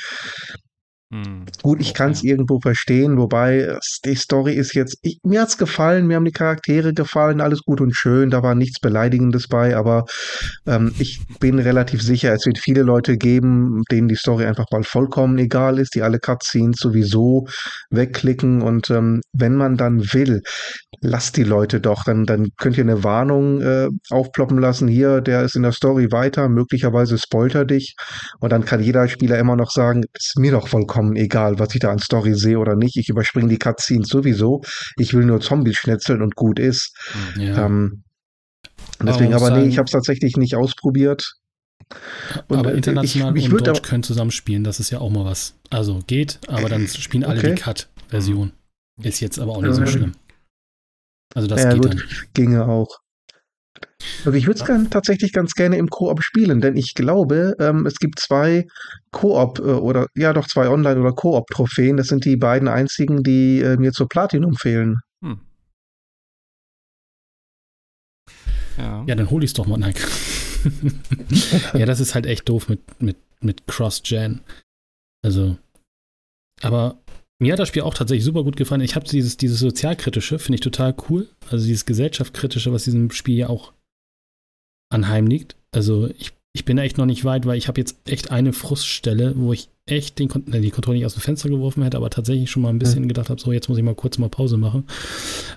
[1.13, 5.59] Hm, Gut, ich kann es irgendwo verstehen, wobei die Story ist jetzt, ich, mir hat's
[5.59, 9.77] gefallen, mir haben die Charaktere gefallen, alles gut und schön, da war nichts Beleidigendes bei,
[9.77, 10.07] aber
[10.67, 14.83] ähm, ich bin relativ sicher, es wird viele Leute geben, denen die Story einfach mal
[14.83, 17.47] vollkommen egal ist, die alle Cutscenes sowieso
[17.91, 20.41] wegklicken und ähm, wenn man dann will,
[21.01, 25.43] lasst die Leute doch, dann, dann könnt ihr eine Warnung äh, aufploppen lassen, hier, der
[25.43, 27.95] ist in der Story weiter, möglicherweise spoilt er dich
[28.41, 31.75] und dann kann jeder Spieler immer noch sagen, ist mir doch vollkommen vollkommen egal, was
[31.75, 32.97] ich da an Story sehe oder nicht.
[32.97, 34.63] Ich überspringe die Cutscenes sowieso.
[34.97, 36.97] Ich will nur Zombies schnetzeln und gut ist.
[37.37, 37.67] Ja.
[37.67, 38.05] Ähm,
[39.03, 41.35] deswegen, aber, aber nee, ich habe es tatsächlich nicht ausprobiert.
[42.49, 45.25] Und aber äh, international ich, ich und Deutsch können zusammenspielen, das ist ja auch mal
[45.25, 45.55] was.
[45.71, 47.55] Also geht, aber dann spielen alle okay.
[47.55, 48.53] die Cut-Version.
[49.03, 50.13] Ist jetzt aber auch nicht so schlimm.
[51.35, 52.03] Also das ja, geht gut, dann.
[52.33, 53.01] Ginge auch.
[54.25, 54.85] Also ich würde es ja.
[54.91, 58.67] tatsächlich ganz gerne im Koop spielen, denn ich glaube, ähm, es gibt zwei
[59.11, 61.97] Koop äh, oder ja doch zwei Online- oder Koop-Trophäen.
[61.97, 65.01] Das sind die beiden einzigen, die äh, mir zur Platinum fehlen.
[65.23, 65.41] Hm.
[68.77, 69.05] Ja.
[69.07, 69.79] ja, dann hol ich es doch mal.
[69.79, 69.95] Nein.
[71.75, 74.41] ja, das ist halt echt doof mit, mit, mit Cross-Gen.
[75.23, 75.57] Also,
[76.63, 76.99] aber
[77.41, 78.81] mir hat das Spiel auch tatsächlich super gut gefallen.
[78.81, 81.29] Ich habe dieses, dieses sozialkritische, finde ich total cool.
[81.51, 83.73] Also dieses gesellschaftskritische, was diesem Spiel ja auch
[84.91, 85.57] anheimliegt.
[85.73, 89.35] Also ich, ich bin echt noch nicht weit, weil ich habe jetzt echt eine Fruststelle,
[89.37, 92.63] wo ich echt den, die Kontrolle nicht aus dem Fenster geworfen hätte, aber tatsächlich schon
[92.63, 93.09] mal ein bisschen mhm.
[93.09, 94.85] gedacht habe, so jetzt muss ich mal kurz mal Pause machen.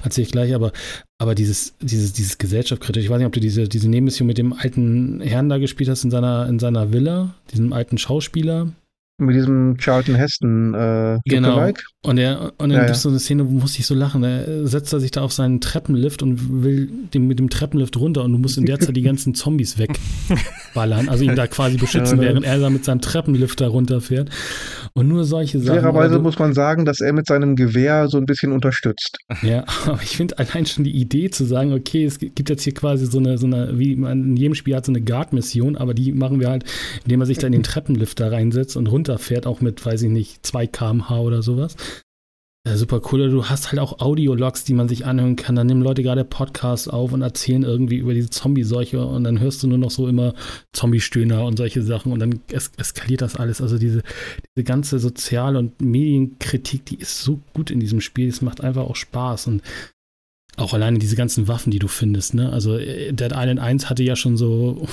[0.04, 0.74] Erzähle ich gleich, aber,
[1.18, 4.54] aber dieses, dieses, dieses gesellschaftskritische, ich weiß nicht, ob du diese, diese Nebenmission mit dem
[4.54, 8.74] alten Herrn da gespielt hast in seiner, in seiner Villa, diesem alten Schauspieler,
[9.20, 11.72] mit diesem Charlton Heston äh, Genau.
[12.04, 14.22] Und, er, und dann ja, gibt es so eine Szene, wo muss ich so lachen.
[14.22, 18.24] Da setzt er sich da auf seinen Treppenlift und will den, mit dem Treppenlift runter
[18.24, 21.10] und du musst in der Zeit die ganzen Zombies wegballern.
[21.10, 24.30] Also ihn da quasi beschützen, ja, während er da mit seinem Treppenlift da runterfährt.
[24.94, 25.82] Und nur solche Sachen.
[25.82, 29.18] Fairerweise also, muss man sagen, dass er mit seinem Gewehr so ein bisschen unterstützt.
[29.42, 32.74] Ja, aber ich finde allein schon die Idee zu sagen, okay, es gibt jetzt hier
[32.74, 35.94] quasi so eine, so eine wie man in jedem Spiel hat so eine Guard-Mission, aber
[35.94, 36.64] die machen wir halt,
[37.04, 40.04] indem er sich da in den Treppenlift da reinsetzt und runter runterfährt, auch mit, weiß
[40.04, 41.76] ich nicht, 2 km/h oder sowas.
[42.68, 43.30] Ja, super cool.
[43.30, 45.56] Du hast halt auch Audiologs, die man sich anhören kann.
[45.56, 49.64] Dann nehmen Leute gerade Podcasts auf und erzählen irgendwie über diese Zombie-Seuche und dann hörst
[49.64, 50.34] du nur noch so immer
[50.74, 53.62] Zombie-Stöhner und solche Sachen und dann es eskaliert das alles.
[53.62, 54.04] Also diese,
[54.54, 58.28] diese ganze Sozial- und Medienkritik, die ist so gut in diesem Spiel.
[58.28, 59.62] Es macht einfach auch Spaß und
[60.58, 62.52] auch alleine diese ganzen Waffen, die du findest, ne?
[62.52, 64.88] Also äh, Dead Island 1 hatte ja schon so,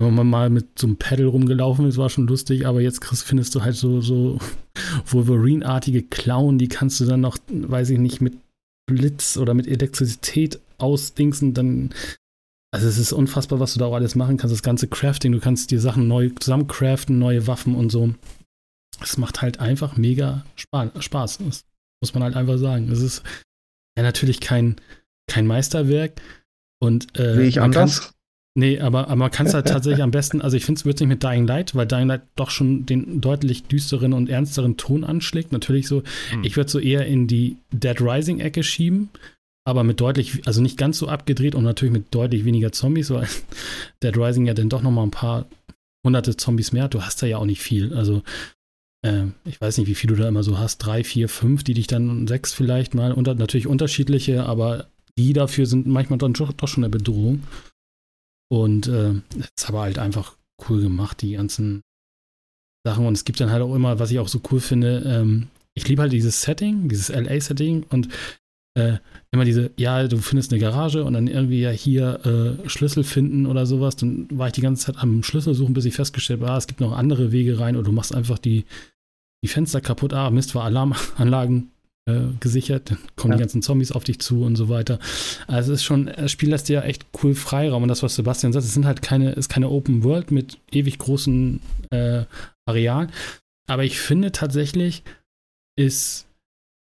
[0.00, 3.54] wenn man mal mit so einem Pedal rumgelaufen ist, war schon lustig, aber jetzt findest
[3.54, 4.38] du halt so, so
[5.06, 8.38] Wolverine-artige Klauen, die kannst du dann noch, weiß ich nicht, mit
[8.86, 11.90] Blitz oder mit Elektrizität ausdingsen, dann
[12.70, 14.54] also es ist unfassbar, was du da auch alles machen kannst.
[14.54, 18.14] Das ganze Crafting, du kannst dir Sachen neu zusammencraften, neue Waffen und so.
[19.00, 21.38] Es macht halt einfach mega Spaß.
[21.38, 21.64] Das
[22.02, 22.90] muss man halt einfach sagen.
[22.90, 23.22] Es ist
[23.96, 24.76] ja natürlich kein,
[25.30, 26.20] kein Meisterwerk.
[26.78, 28.12] Und, äh, Sehe ich anders?
[28.58, 31.08] Nee, aber, aber man kann es halt tatsächlich am besten, also ich finde es wirklich
[31.08, 35.52] mit Dying Light, weil Dying Light doch schon den deutlich düsteren und ernsteren Ton anschlägt.
[35.52, 36.44] Natürlich so, hm.
[36.44, 39.10] ich würde so eher in die Dead Rising-Ecke schieben,
[39.64, 43.28] aber mit deutlich, also nicht ganz so abgedreht und natürlich mit deutlich weniger Zombies, weil
[44.02, 45.46] Dead Rising ja dann doch noch mal ein paar
[46.04, 46.88] hunderte Zombies mehr.
[46.88, 47.94] Du hast da ja auch nicht viel.
[47.94, 48.22] Also
[49.02, 51.74] äh, ich weiß nicht, wie viel du da immer so hast, drei, vier, fünf, die
[51.74, 56.52] dich dann sechs vielleicht mal, unter, natürlich unterschiedliche, aber die dafür sind manchmal dann doch,
[56.52, 57.42] doch schon eine Bedrohung.
[58.50, 59.14] Und äh,
[59.56, 60.36] ist aber halt einfach
[60.68, 61.82] cool gemacht, die ganzen
[62.84, 63.06] Sachen.
[63.06, 65.86] Und es gibt dann halt auch immer, was ich auch so cool finde, ähm, ich
[65.86, 68.08] liebe halt dieses Setting, dieses LA-Setting und
[68.74, 68.98] äh,
[69.30, 73.46] immer diese, ja, du findest eine Garage und dann irgendwie ja hier äh, Schlüssel finden
[73.46, 73.96] oder sowas.
[73.96, 76.66] Dann war ich die ganze Zeit am Schlüssel suchen, bis ich festgestellt habe, ah, es
[76.66, 78.64] gibt noch andere Wege rein oder du machst einfach die,
[79.42, 80.12] die Fenster kaputt.
[80.12, 81.70] Ah, Mist, war Alarmanlagen
[82.08, 83.36] äh, gesichert, dann kommen ja.
[83.36, 84.98] die ganzen Zombies auf dich zu und so weiter.
[85.46, 88.14] Also es ist schon, das Spiel lässt dir ja echt cool Freiraum und das, was
[88.14, 92.24] Sebastian sagt, es sind halt keine, ist keine Open World mit ewig großen äh,
[92.66, 93.12] Arealen.
[93.68, 95.02] Aber ich finde tatsächlich,
[95.78, 96.26] ist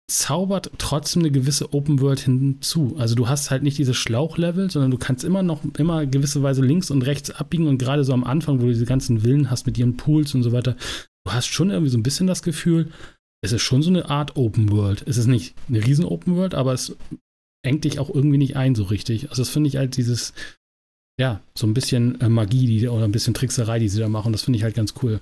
[0.09, 2.95] zaubert trotzdem eine gewisse Open World hinzu.
[2.97, 6.63] Also du hast halt nicht diese Schlauchlevel, sondern du kannst immer noch immer gewisse Weise
[6.63, 9.67] links und rechts abbiegen und gerade so am Anfang, wo du diese ganzen Villen hast
[9.67, 10.77] mit ihren Pools und so weiter,
[11.25, 12.91] du hast schon irgendwie so ein bisschen das Gefühl,
[13.43, 15.05] es ist schon so eine Art Open World.
[15.07, 16.97] Es ist nicht eine riesen Open World, aber es
[17.65, 19.31] engt dich auch irgendwie nicht ein so richtig.
[19.31, 20.33] Also das finde ich halt dieses,
[21.21, 24.33] ja, so ein bisschen äh, Magie die, oder ein bisschen Trickserei, die sie da machen.
[24.33, 25.21] Das finde ich halt ganz cool.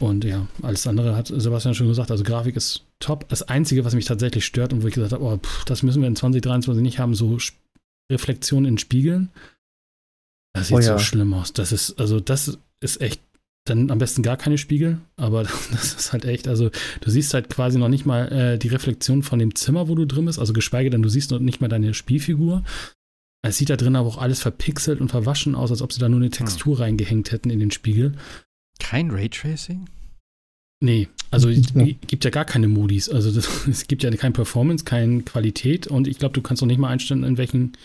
[0.00, 2.10] Und ja, alles andere hat Sebastian schon gesagt.
[2.10, 3.28] Also Grafik ist top.
[3.28, 6.02] Das Einzige, was mich tatsächlich stört und wo ich gesagt habe, oh, pff, das müssen
[6.02, 7.38] wir in 2023 nicht haben, so
[8.10, 9.30] Reflexionen in Spiegeln.
[10.54, 10.98] Das sieht oh ja.
[10.98, 11.52] so schlimm aus.
[11.52, 13.20] Das ist, also das ist echt,
[13.64, 17.50] dann am besten gar keine Spiegel, aber das ist halt echt, also du siehst halt
[17.50, 20.52] quasi noch nicht mal äh, die Reflexion von dem Zimmer, wo du drin bist, also
[20.52, 22.64] geschweige denn, du siehst noch nicht mal deine Spielfigur.
[23.42, 26.08] Es sieht da drin aber auch alles verpixelt und verwaschen aus, als ob sie da
[26.08, 26.82] nur eine Textur hm.
[26.82, 28.12] reingehängt hätten in den Spiegel.
[28.80, 29.86] Kein Raytracing?
[30.80, 31.72] Nee, also es
[32.06, 33.08] gibt ja gar keine Modis.
[33.08, 36.66] Also das, es gibt ja keine Performance, keine Qualität und ich glaube, du kannst auch
[36.66, 37.76] nicht mal einstellen, in welchen,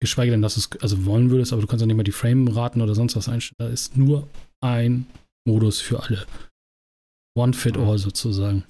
[0.00, 2.12] geschweige denn, dass du es also wollen würdest, aber du kannst auch nicht mal die
[2.12, 3.56] Frame-Raten oder sonst was einstellen.
[3.58, 4.28] Da ist nur
[4.60, 5.06] ein
[5.46, 6.26] Modus für alle.
[7.36, 8.64] One fit all sozusagen.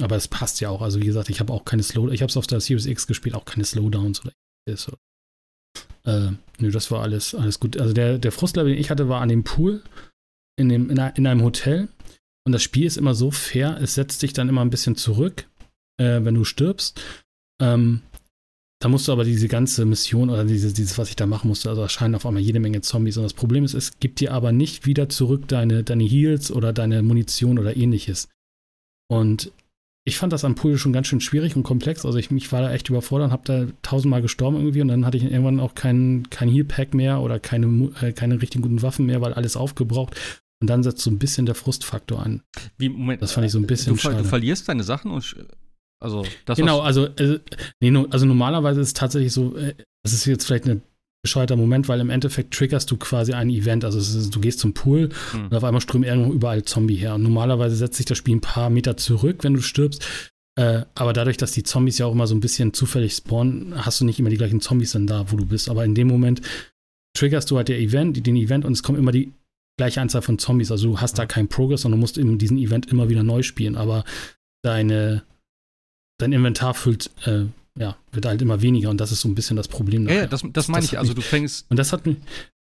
[0.00, 0.80] Aber es passt ja auch.
[0.80, 3.06] Also wie gesagt, ich habe auch keine Slow, ich habe es auf der Series X
[3.06, 4.32] gespielt, auch keine Slowdowns oder
[4.76, 4.96] so.
[6.04, 7.78] Äh, nö, das war alles, alles gut.
[7.78, 9.82] Also der, der Frustlevel, den ich hatte, war an dem Pool
[10.58, 11.88] in, dem, in, in einem Hotel.
[12.44, 15.48] Und das Spiel ist immer so fair, es setzt dich dann immer ein bisschen zurück,
[16.00, 17.00] äh, wenn du stirbst.
[17.60, 18.02] Ähm,
[18.82, 21.68] da musst du aber diese ganze Mission oder dieses, dieses, was ich da machen musste,
[21.70, 23.16] also erscheinen auf einmal jede Menge Zombies.
[23.16, 26.72] Und das Problem ist, es gibt dir aber nicht wieder zurück deine, deine Heals oder
[26.72, 28.26] deine Munition oder ähnliches.
[29.08, 29.52] Und
[30.04, 32.04] ich fand das am Pool schon ganz schön schwierig und komplex.
[32.04, 35.06] Also ich, ich war da echt überfordert und habe da tausendmal gestorben irgendwie und dann
[35.06, 39.06] hatte ich irgendwann auch kein, kein Heal-Pack mehr oder keine, äh, keine richtig guten Waffen
[39.06, 40.20] mehr, weil alles aufgebraucht.
[40.60, 42.42] Und dann setzt so ein bisschen der Frustfaktor an.
[42.78, 44.18] Wie, Moment, das fand ich so ein bisschen du, schade.
[44.18, 45.36] Du verlierst deine Sachen und
[46.02, 47.38] also das Genau, also, äh,
[47.80, 50.82] nee, also normalerweise ist es tatsächlich so, äh, das ist jetzt vielleicht ein
[51.22, 53.84] bescheuerter Moment, weil im Endeffekt triggerst du quasi ein Event.
[53.84, 55.44] Also ist, du gehst zum Pool hm.
[55.44, 57.14] und auf einmal strömen irgendwo überall Zombie her.
[57.14, 60.04] Und normalerweise setzt sich das Spiel ein paar Meter zurück, wenn du stirbst.
[60.56, 64.00] Äh, aber dadurch, dass die Zombies ja auch immer so ein bisschen zufällig spawnen, hast
[64.00, 65.70] du nicht immer die gleichen Zombies dann da, wo du bist.
[65.70, 66.42] Aber in dem Moment
[67.16, 69.32] triggerst du halt der Event, den Event und es kommen immer die
[69.78, 70.70] gleiche Anzahl von Zombies.
[70.70, 73.42] Also du hast da keinen Progress, sondern du musst in diesem Event immer wieder neu
[73.42, 73.76] spielen.
[73.76, 74.04] Aber
[74.62, 75.22] deine,
[76.22, 77.46] dein Inventar füllt, äh,
[77.78, 80.06] ja, wird halt immer weniger und das ist so ein bisschen das Problem.
[80.06, 80.98] Ja, ja das, das meine ich.
[80.98, 81.66] Also du fängst.
[81.70, 82.16] Und das hat mich,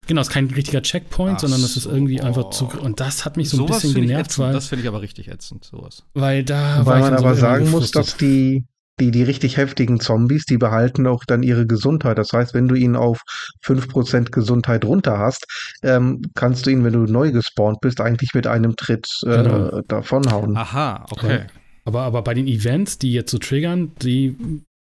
[0.08, 2.24] genau, es ist kein richtiger Checkpoint, Ach sondern es ist irgendwie so.
[2.24, 2.66] einfach zu.
[2.66, 4.54] Und das hat mich so sowas ein bisschen genervt, weil.
[4.54, 6.04] Das finde ich aber richtig ätzend, sowas.
[6.14, 6.86] Weil da.
[6.86, 8.66] Weil man aber sagen muss, dass die,
[9.02, 12.18] die, die richtig heftigen Zombies, die behalten auch dann ihre Gesundheit.
[12.18, 13.22] Das heißt, wenn du ihn auf
[13.66, 15.46] 5% Gesundheit runter hast,
[15.84, 19.82] ähm, kannst du ihn, wenn du neu gespawnt bist, eigentlich mit einem Tritt äh, genau.
[19.88, 20.56] davonhauen.
[20.56, 21.48] Aha, okay.
[21.84, 24.36] Aber, aber bei den Events, die jetzt so triggern, die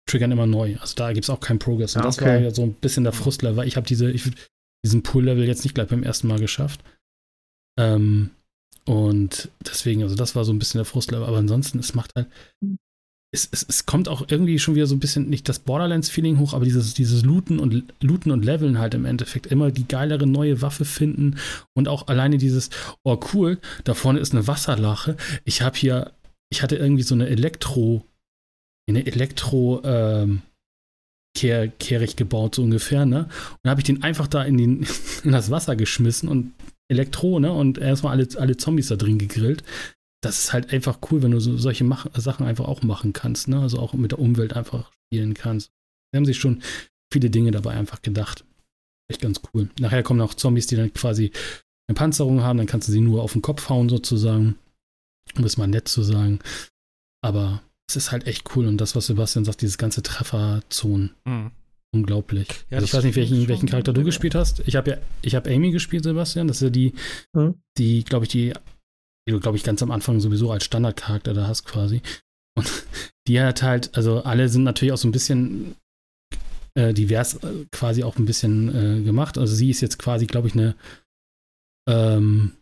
[0.07, 0.77] triggern immer neu.
[0.81, 1.97] Also da gibt es auch keinen Progress.
[1.97, 2.09] Und okay.
[2.09, 4.31] das war ja so ein bisschen der Frustlevel, weil ich habe diese, ich,
[4.85, 6.81] diesen Pool-Level jetzt nicht gleich beim ersten Mal geschafft.
[7.79, 8.31] Ähm,
[8.87, 11.27] und deswegen, also das war so ein bisschen der Frustlevel.
[11.27, 12.27] Aber ansonsten, es macht halt,
[13.33, 16.53] es, es, es kommt auch irgendwie schon wieder so ein bisschen nicht das Borderlands-Feeling hoch,
[16.53, 20.63] aber dieses, dieses Looten und Looten und Leveln halt im Endeffekt immer die geilere neue
[20.63, 21.37] Waffe finden
[21.75, 22.71] und auch alleine dieses,
[23.05, 25.17] oh cool, da vorne ist eine Wasserlache.
[25.45, 26.13] Ich habe hier,
[26.51, 28.05] ich hatte irgendwie so eine Elektro,
[28.89, 30.43] eine Elektro, ähm,
[31.37, 33.25] Kehr, kehrig gebaut, so ungefähr, ne?
[33.25, 34.87] Und dann habe ich den einfach da in, den,
[35.25, 36.53] in das Wasser geschmissen und
[36.89, 37.53] Elektro, ne?
[37.53, 39.63] Und erstmal alle, alle Zombies da drin gegrillt
[40.21, 43.49] das ist halt einfach cool, wenn du so solche Mach Sachen einfach auch machen kannst,
[43.49, 43.61] ne?
[43.61, 45.71] Also auch mit der Umwelt einfach spielen kannst.
[46.13, 46.63] Sie haben sich schon
[47.13, 48.45] viele Dinge dabei einfach gedacht.
[49.11, 49.71] Echt ganz cool.
[49.81, 51.33] Nachher kommen auch Zombies, die dann quasi
[51.89, 54.57] eine Panzerung haben, dann kannst du sie nur auf den Kopf hauen, sozusagen.
[55.37, 56.41] Um es mal nett zu sagen.
[57.23, 58.67] Aber es ist halt echt cool.
[58.67, 61.15] Und das, was Sebastian sagt, dieses ganze Trefferzonen.
[61.25, 61.51] Mhm.
[61.93, 62.49] Unglaublich.
[62.71, 64.61] Ja, also ich weiß nicht, welchen, welchen Charakter du gespielt hast.
[64.67, 66.47] Ich habe ja, ich habe Amy gespielt, Sebastian.
[66.47, 66.95] Das ist ja die,
[67.33, 67.57] mhm.
[67.79, 68.53] die, glaube ich, die
[69.27, 72.03] die du, glaube ich, ganz am Anfang sowieso als Standardcharakter da hast quasi.
[72.57, 72.87] Und
[73.29, 75.77] die hat halt, also alle sind natürlich auch so ein bisschen
[76.75, 79.39] äh, divers äh, quasi auch ein bisschen äh, gemacht.
[79.39, 80.75] Also sie ist jetzt quasi, glaube ich, eine
[81.89, 82.53] ähm,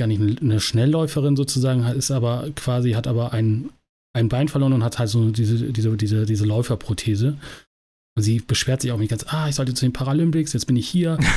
[0.00, 3.70] gar nicht eine, Schnellläuferin sozusagen, ist aber quasi, hat aber ein,
[4.12, 7.36] ein Bein verloren und hat halt so diese, diese, diese, diese Läuferprothese.
[8.16, 10.76] Und sie beschwert sich auch nicht ganz, ah, ich sollte zu den Paralympics, jetzt bin
[10.76, 11.18] ich hier.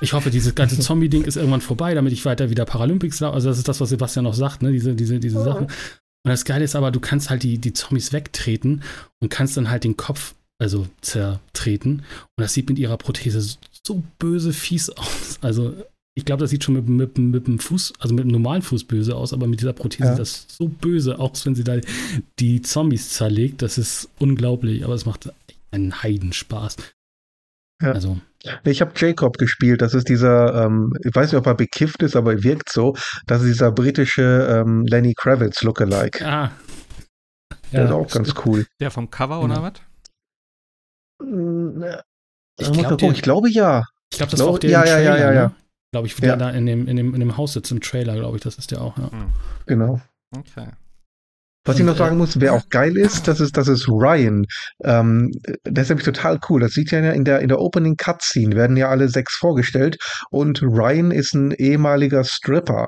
[0.00, 3.34] Ich hoffe, dieses ganze Zombie-Ding ist irgendwann vorbei, damit ich weiter wieder Paralympics laufe.
[3.34, 4.72] Also, das ist das, was Sebastian noch sagt, ne?
[4.72, 5.44] Diese, diese, diese oh.
[5.44, 5.64] Sachen.
[5.64, 8.82] Und das Geile ist aber, du kannst halt die, die Zombies wegtreten
[9.20, 12.02] und kannst dann halt den Kopf, also zertreten.
[12.36, 13.56] Und das sieht mit ihrer Prothese
[13.86, 15.38] so böse fies aus.
[15.42, 15.74] Also,
[16.16, 18.84] ich glaube, das sieht schon mit, mit, mit dem Fuß, also mit dem normalen Fuß
[18.84, 20.10] böse aus, aber mit dieser Prothese ja.
[20.10, 21.76] sieht das so böse aus, wenn sie da
[22.38, 23.62] die Zombies zerlegt.
[23.62, 25.32] Das ist unglaublich, aber es macht
[25.70, 26.76] einen Heidenspaß.
[27.82, 27.92] Ja.
[27.92, 28.18] Also,
[28.64, 29.80] Ich habe Jacob gespielt.
[29.80, 32.94] Das ist dieser, ähm, ich weiß nicht, ob er bekifft ist, aber er wirkt so.
[33.26, 36.26] Das ist dieser britische ähm, Lenny Kravitz Lookalike.
[36.26, 36.52] ah.
[37.72, 38.66] Der ist auch ganz cool.
[38.80, 39.54] Der vom Cover Genau.
[39.54, 41.26] oder was?
[41.26, 42.02] Mm, äh,
[42.58, 43.84] Ich glaub, ich glaube ja.
[44.12, 45.54] Ich glaube, das war auch der ja, ja, ja, ja, ja.
[45.92, 46.20] Glaube ich, Ja.
[46.28, 48.56] der da in dem, in, dem, in dem Haus sitzt im Trailer, glaube ich, das
[48.58, 49.10] ist der auch, ja.
[49.10, 49.32] Hm.
[49.66, 50.00] Genau.
[50.36, 50.68] Okay.
[51.64, 54.46] Was ich noch sagen äh, muss, wer auch geil ist, das ist, das ist Ryan.
[54.82, 55.30] Ähm,
[55.66, 56.60] der ist nämlich total cool.
[56.60, 59.98] Das sieht ja in der, in der Opening Cutscene, werden ja alle sechs vorgestellt.
[60.30, 62.86] Und Ryan ist ein ehemaliger Stripper.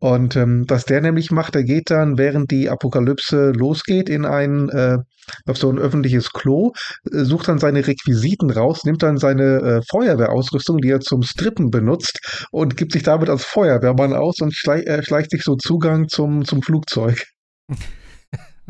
[0.00, 4.68] Und ähm, was der nämlich macht, der geht dann, während die Apokalypse losgeht, in ein,
[4.68, 4.98] äh,
[5.46, 6.72] auf so ein öffentliches Klo,
[7.10, 11.70] äh, sucht dann seine Requisiten raus, nimmt dann seine äh, Feuerwehrausrüstung, die er zum Strippen
[11.70, 16.08] benutzt, und gibt sich damit als Feuerwehrmann aus und schleich, äh, schleicht sich so Zugang
[16.08, 17.24] zum, zum Flugzeug.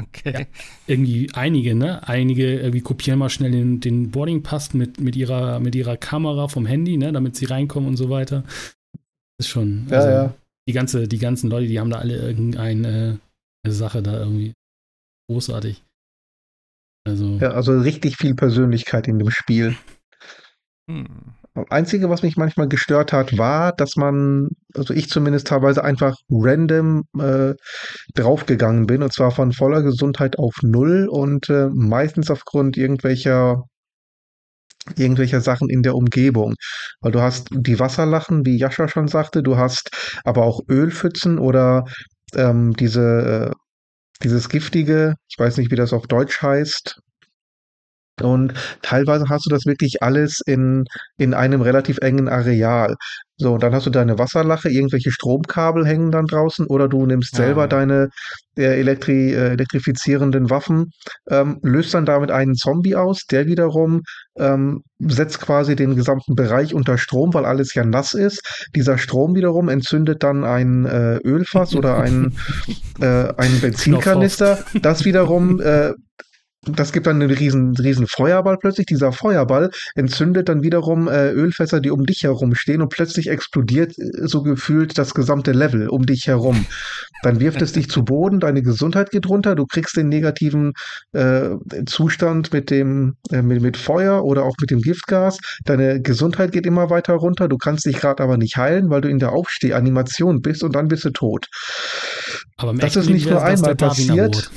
[0.03, 0.47] Okay.
[0.87, 2.07] irgendwie einige, ne?
[2.07, 6.67] Einige irgendwie kopieren mal schnell den, den Boarding-Pass mit, mit, ihrer, mit ihrer Kamera vom
[6.67, 7.13] Handy, ne?
[7.13, 8.45] Damit sie reinkommen und so weiter.
[9.39, 9.87] ist schon.
[9.89, 10.35] Ja, also, ja.
[10.69, 13.21] Die, ganze, die ganzen Leute, die haben da alle irgendeine
[13.65, 14.55] eine Sache da irgendwie.
[15.29, 15.85] Großartig.
[17.07, 17.39] Also.
[17.39, 19.77] Ja, also richtig viel Persönlichkeit in dem Spiel.
[20.91, 21.35] Hm.
[21.69, 27.05] Einzige, was mich manchmal gestört hat, war, dass man, also ich zumindest teilweise einfach random
[27.19, 27.55] äh,
[28.15, 33.65] draufgegangen bin, und zwar von voller Gesundheit auf null und äh, meistens aufgrund irgendwelcher
[34.97, 36.55] irgendwelcher Sachen in der Umgebung.
[37.01, 39.91] Weil du hast die Wasserlachen, wie Jascha schon sagte, du hast
[40.25, 41.85] aber auch Ölpfützen oder
[42.35, 43.55] ähm, diese, äh,
[44.23, 47.01] dieses giftige, ich weiß nicht, wie das auf Deutsch heißt,
[48.23, 50.85] und teilweise hast du das wirklich alles in,
[51.17, 52.97] in einem relativ engen Areal.
[53.41, 57.33] So, und dann hast du deine Wasserlache, irgendwelche Stromkabel hängen dann draußen oder du nimmst
[57.33, 58.11] Ja, selber deine
[58.57, 60.91] äh, elektri äh, elektrifizierenden Waffen,
[61.31, 64.03] ähm, löst dann damit einen Zombie aus, der wiederum
[64.39, 68.43] ähm, setzt quasi den gesamten Bereich unter Strom, weil alles ja nass ist.
[68.77, 72.37] Dieser Strom wiederum entzündet dann ein äh, Ölfass oder ein,
[73.01, 74.65] äh, einen Benzinkanister.
[74.83, 75.93] Das wiederum äh,
[76.67, 78.87] das gibt dann einen riesen, riesen Feuerball plötzlich.
[78.87, 83.99] Dieser Feuerball entzündet dann wiederum äh, Ölfässer, die um dich herum stehen und plötzlich explodiert
[83.99, 86.67] äh, so gefühlt das gesamte Level um dich herum.
[87.23, 90.75] Dann wirft es dich zu Boden, deine Gesundheit geht runter, du kriegst den negativen
[91.13, 91.51] äh,
[91.87, 95.39] Zustand mit dem äh, mit, mit Feuer oder auch mit dem Giftgas.
[95.65, 99.09] Deine Gesundheit geht immer weiter runter, du kannst dich gerade aber nicht heilen, weil du
[99.09, 101.47] in der Aufstehanimation bist und dann bist du tot.
[102.59, 104.51] aber das ist nicht nur einmal passiert.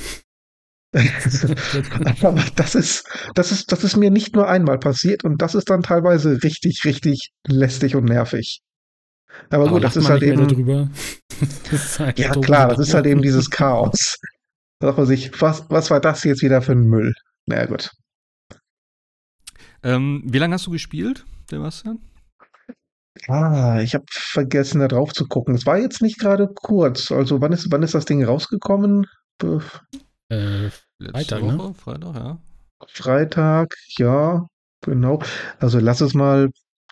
[2.22, 5.68] Aber das ist, das ist, das ist mir nicht nur einmal passiert und das ist
[5.68, 8.60] dann teilweise richtig, richtig lästig und nervig.
[9.50, 10.90] Aber, Aber gut, das ist halt eben.
[11.68, 14.18] Das ist halt ja klar, das ist halt eben dieses Chaos.
[14.78, 17.12] Da sagt man sich, was, was war das jetzt wieder für ein Müll?
[17.46, 17.90] Naja, gut.
[19.82, 21.98] Ähm, wie lange hast du gespielt, Sebastian?
[23.26, 25.56] Ah, ich habe vergessen, da drauf zu gucken.
[25.56, 27.10] Es war jetzt nicht gerade kurz.
[27.10, 29.06] Also, wann ist, wann ist das Ding rausgekommen?
[30.28, 31.58] Äh, Letzte Freitag, ne?
[31.58, 31.74] Woche?
[31.74, 32.38] Freitag, ja.
[32.88, 34.46] Freitag, ja,
[34.82, 35.20] genau.
[35.58, 36.50] Also, lass es mal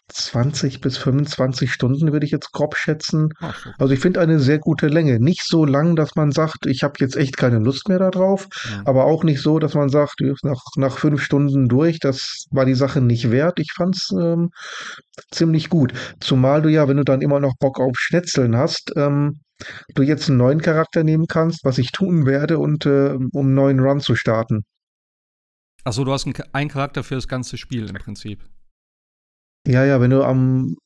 [0.09, 3.31] 20 bis 25 Stunden, würde ich jetzt grob schätzen.
[3.41, 3.67] Ach.
[3.79, 5.21] Also ich finde eine sehr gute Länge.
[5.21, 8.83] Nicht so lang, dass man sagt, ich habe jetzt echt keine Lust mehr darauf, Ja.
[8.85, 12.75] aber auch nicht so, dass man sagt, nach, nach fünf Stunden durch, das war die
[12.75, 13.59] Sache nicht wert.
[13.59, 14.51] Ich fand's ähm,
[15.31, 15.93] ziemlich gut.
[16.21, 19.41] Zumal du ja, wenn du dann immer noch Bock auf Schnetzeln hast, ähm,
[19.95, 23.55] du jetzt einen neuen Charakter nehmen kannst, was ich tun werde, und äh, um einen
[23.55, 24.65] neuen Run zu starten.
[25.85, 28.41] Achso, du hast einen, einen Charakter für das ganze Spiel im Prinzip.
[29.67, 30.77] Ja, ja, wenn du am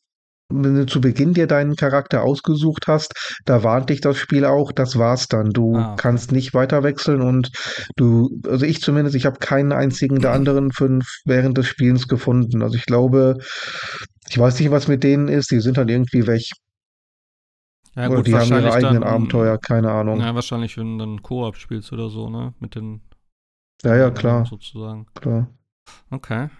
[0.49, 3.15] wenn du zu Beginn dir deinen Charakter ausgesucht hast,
[3.47, 5.51] da warnt dich das Spiel auch, das war's dann.
[5.51, 7.51] Du Ah, kannst nicht weiter wechseln und
[7.97, 12.63] du, also ich zumindest, ich habe keinen einzigen der anderen fünf während des Spielens gefunden.
[12.63, 13.39] Also ich glaube,
[14.29, 16.45] ich weiß nicht, was mit denen ist, die sind halt irgendwie weg.
[17.97, 20.21] Ja, Oder die haben ihre eigenen dann- Abenteuer, keine Ahnung.
[20.21, 22.53] Ja, wahrscheinlich, wenn du dann Koop spielst oder so, ne?
[22.61, 23.01] Mit den.
[23.83, 25.07] Ja, ja, klar, Sozusagen.
[25.15, 25.49] klar.
[26.11, 26.51] Okay.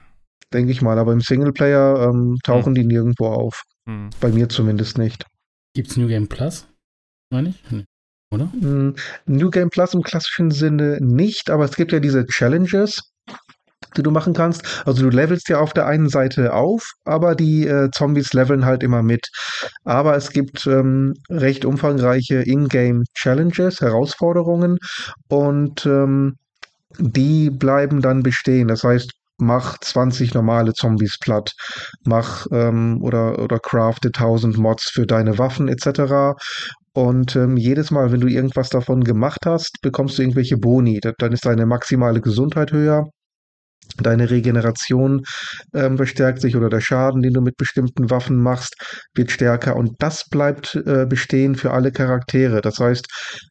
[0.53, 0.99] Denke ich mal.
[0.99, 3.63] Aber im Singleplayer ähm, tauchen die nirgendwo auf.
[3.89, 4.11] Hm.
[4.21, 5.27] Bei mir zumindest nicht.
[5.75, 6.67] Gibt's New Game Plus?
[7.31, 7.63] Meine ich?
[7.71, 7.85] Nee.
[8.33, 8.47] Oder?
[8.47, 8.95] Mm,
[9.27, 13.13] New Game Plus im klassischen Sinne nicht, aber es gibt ja diese Challenges,
[13.97, 14.83] die du machen kannst.
[14.87, 18.83] Also du levelst ja auf der einen Seite auf, aber die äh, Zombies leveln halt
[18.83, 19.29] immer mit.
[19.85, 24.79] Aber es gibt ähm, recht umfangreiche Ingame Challenges, Herausforderungen
[25.29, 26.37] und ähm,
[26.99, 28.69] die bleiben dann bestehen.
[28.69, 31.53] Das heißt, mach 20 normale Zombies platt,
[32.05, 36.37] mach ähm, oder, oder crafte 1000 Mods für deine Waffen etc.
[36.95, 41.01] Und ähm, jedes Mal, wenn du irgendwas davon gemacht hast, bekommst du irgendwelche Boni.
[41.01, 43.09] Da- Dann ist deine maximale Gesundheit höher.
[43.99, 45.23] Deine Regeneration
[45.75, 48.75] ähm, verstärkt sich oder der Schaden, den du mit bestimmten Waffen machst,
[49.15, 52.61] wird stärker und das bleibt äh, bestehen für alle Charaktere.
[52.61, 53.07] Das heißt,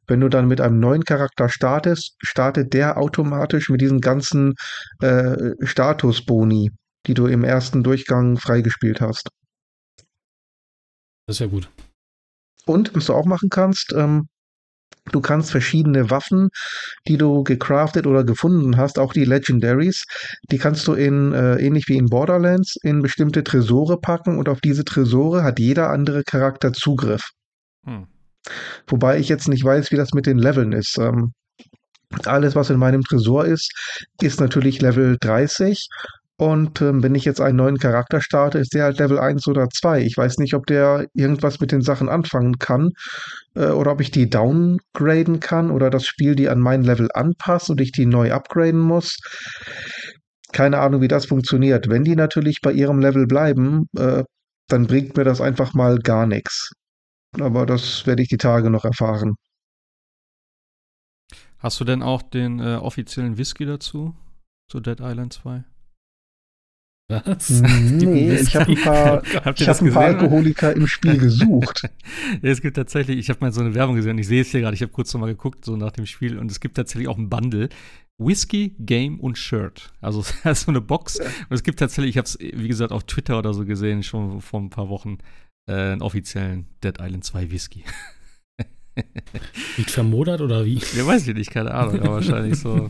[0.07, 4.53] wenn du dann mit einem neuen Charakter startest, startet der automatisch mit diesen ganzen
[5.01, 6.71] äh, Statusboni,
[7.07, 9.29] die du im ersten Durchgang freigespielt hast.
[11.27, 11.69] Das ist ja gut.
[12.65, 14.27] Und was du auch machen kannst, ähm,
[15.11, 16.49] Du kannst verschiedene Waffen,
[17.07, 20.03] die du gecraftet oder gefunden hast, auch die Legendaries,
[20.51, 24.61] die kannst du in, äh, ähnlich wie in Borderlands, in bestimmte Tresore packen und auf
[24.61, 27.29] diese Tresore hat jeder andere Charakter Zugriff.
[27.85, 28.07] Hm.
[28.87, 30.97] Wobei ich jetzt nicht weiß, wie das mit den Leveln ist.
[30.97, 31.33] Ähm,
[32.25, 33.71] alles, was in meinem Tresor ist,
[34.21, 35.87] ist natürlich Level 30
[36.37, 39.69] und ähm, wenn ich jetzt einen neuen Charakter starte, ist der halt Level 1 oder
[39.69, 40.01] 2.
[40.01, 42.91] Ich weiß nicht, ob der irgendwas mit den Sachen anfangen kann
[43.55, 47.69] äh, oder ob ich die downgraden kann oder das Spiel die an mein Level anpasst
[47.69, 49.17] und ich die neu upgraden muss.
[50.51, 51.89] Keine Ahnung, wie das funktioniert.
[51.89, 54.23] Wenn die natürlich bei ihrem Level bleiben, äh,
[54.67, 56.71] dann bringt mir das einfach mal gar nichts.
[57.39, 59.35] Aber das werde ich die Tage noch erfahren.
[61.59, 64.15] Hast du denn auch den äh, offiziellen Whisky dazu?
[64.69, 65.63] Zu Dead Island 2?
[67.07, 67.61] Was?
[67.61, 71.87] Nee, ich habe ein paar, ich hab ein paar Alkoholiker im Spiel gesucht.
[72.41, 74.73] es gibt tatsächlich, ich habe mal so eine Werbung gesehen, ich sehe es hier gerade,
[74.73, 77.29] ich habe kurz nochmal geguckt, so nach dem Spiel, und es gibt tatsächlich auch ein
[77.29, 77.69] Bundle.
[78.17, 79.91] Whisky, Game und Shirt.
[79.99, 81.19] Also es ist so eine Box.
[81.19, 84.39] Und es gibt tatsächlich, ich habe es, wie gesagt, auf Twitter oder so gesehen, schon
[84.39, 85.17] vor ein paar Wochen,
[85.69, 87.83] äh, einen offiziellen Dead Island 2 Whisky.
[89.75, 90.79] Liegt vermodert oder wie?
[90.95, 92.89] Ja, weiß ich nicht, keine Ahnung, aber wahrscheinlich so.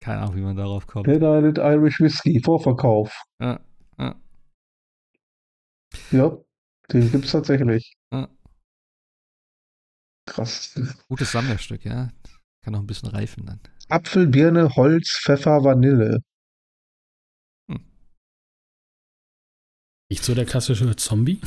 [0.00, 1.06] Keine Ahnung, wie man darauf kommt.
[1.06, 3.20] Dead Island Irish Whiskey, Vorverkauf.
[3.40, 3.60] Ja,
[3.98, 4.14] ja.
[6.10, 6.38] Ja,
[6.92, 7.96] den gibt's tatsächlich.
[8.12, 8.28] Ja.
[10.26, 10.78] Krass.
[11.08, 12.10] Gutes Sammlerstück, ja.
[12.62, 13.60] Kann noch ein bisschen reifen dann.
[13.88, 16.22] Apfel, Birne, Holz, Pfeffer, Vanille.
[17.70, 17.82] Hm.
[20.10, 21.40] Nicht so der klassische Zombie?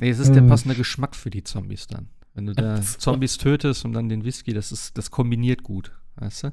[0.00, 0.34] Nee, es ist hm.
[0.34, 2.08] der passende Geschmack für die Zombies dann.
[2.34, 5.92] Wenn du da Zombies tötest und dann den Whisky, das ist, das kombiniert gut.
[6.20, 6.52] Weißt du?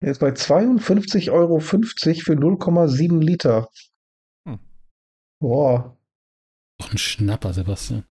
[0.00, 3.68] Er ist bei 52,50 Euro für 0,7 Liter.
[4.46, 4.60] Hm.
[5.40, 5.98] Boah.
[6.80, 8.04] Doch ein Schnapper, Sebastian.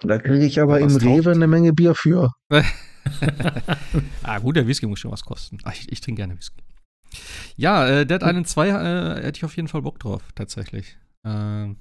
[0.00, 2.32] Da kriege ich aber im Rewe eine Menge Bier für.
[4.22, 5.58] ah, gut, der Whisky muss schon was kosten.
[5.64, 6.62] Ach, ich, ich trinke gerne Whisky.
[7.56, 10.98] Ja, äh, Dead Island 2 äh, hätte ich auf jeden Fall Bock drauf, tatsächlich.
[11.24, 11.28] Äh,
[11.68, 11.76] mal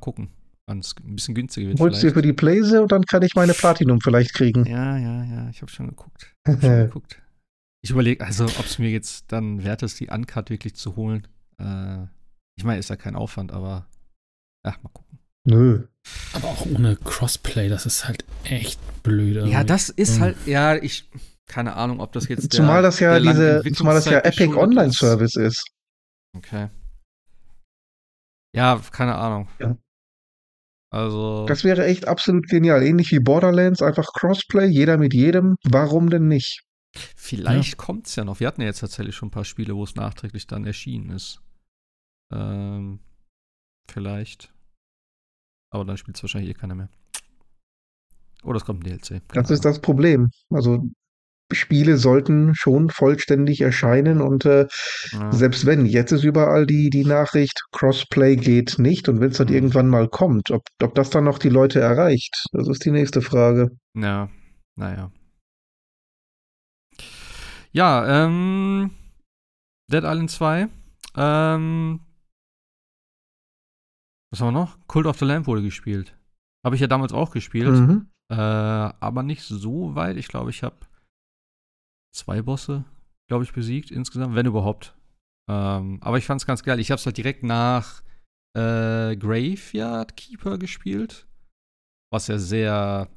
[0.00, 0.30] gucken
[0.70, 1.80] ein bisschen günstiger wird.
[1.80, 4.64] Holst du für die Playse und dann kann ich meine Platinum vielleicht kriegen.
[4.66, 6.34] Ja, ja, ja, ich habe schon geguckt.
[6.46, 7.20] Hab schon geguckt.
[7.82, 11.26] Ich überlege also, ob es mir jetzt dann wert ist, die Uncut wirklich zu holen.
[11.58, 12.04] Äh,
[12.56, 13.86] ich meine, ist ja kein Aufwand, aber
[14.64, 15.18] ja, mal gucken.
[15.44, 15.86] Nö.
[16.34, 19.36] Aber auch ohne Crossplay, das ist halt echt blöd.
[19.36, 19.52] Irgendwie.
[19.52, 20.22] Ja, das ist mhm.
[20.22, 21.08] halt, ja, ich,
[21.46, 24.92] keine Ahnung, ob das jetzt der, Zumal das ja diese, zumal das ja Epic Online
[24.92, 25.64] Service ist.
[26.36, 26.68] Okay.
[28.54, 29.48] Ja, keine Ahnung.
[29.58, 29.76] Ja.
[30.90, 31.46] Also.
[31.46, 32.82] Das wäre echt absolut genial.
[32.82, 35.56] Ähnlich wie Borderlands, einfach Crossplay, jeder mit jedem.
[35.64, 36.62] Warum denn nicht?
[37.16, 37.84] Vielleicht ja.
[37.84, 38.40] kommt es ja noch.
[38.40, 41.40] Wir hatten ja jetzt tatsächlich schon ein paar Spiele, wo es nachträglich dann erschienen ist.
[42.32, 42.98] Ähm,
[43.88, 44.52] vielleicht.
[45.72, 46.88] Aber dann spielt es wahrscheinlich eh keiner mehr.
[48.42, 49.22] Oder es kommt ein DLC.
[49.28, 50.30] Das ist das Problem.
[50.50, 50.84] Also
[51.52, 54.66] Spiele sollten schon vollständig erscheinen und äh,
[55.12, 55.32] ja.
[55.32, 59.48] selbst wenn, jetzt ist überall die, die Nachricht, Crossplay geht nicht und wenn es dann
[59.48, 59.54] mhm.
[59.54, 63.22] irgendwann mal kommt, ob, ob das dann noch die Leute erreicht, das ist die nächste
[63.22, 63.70] Frage.
[63.94, 64.28] Ja,
[64.76, 65.10] naja.
[67.72, 68.90] Ja, ähm,
[69.90, 70.68] Dead Island 2,
[71.16, 72.00] ähm,
[74.30, 74.78] was haben wir noch?
[74.86, 76.16] Cult of the Lamp wurde gespielt.
[76.64, 78.10] Habe ich ja damals auch gespielt, mhm.
[78.28, 80.16] äh, aber nicht so weit.
[80.16, 80.76] Ich glaube, ich habe
[82.12, 82.84] zwei Bosse,
[83.28, 84.94] glaube ich, besiegt insgesamt, wenn überhaupt.
[85.48, 86.78] Ähm, aber ich fand es ganz geil.
[86.80, 88.02] Ich habe es halt direkt nach
[88.54, 91.26] äh, Graveyard Keeper gespielt,
[92.12, 93.08] was ja sehr,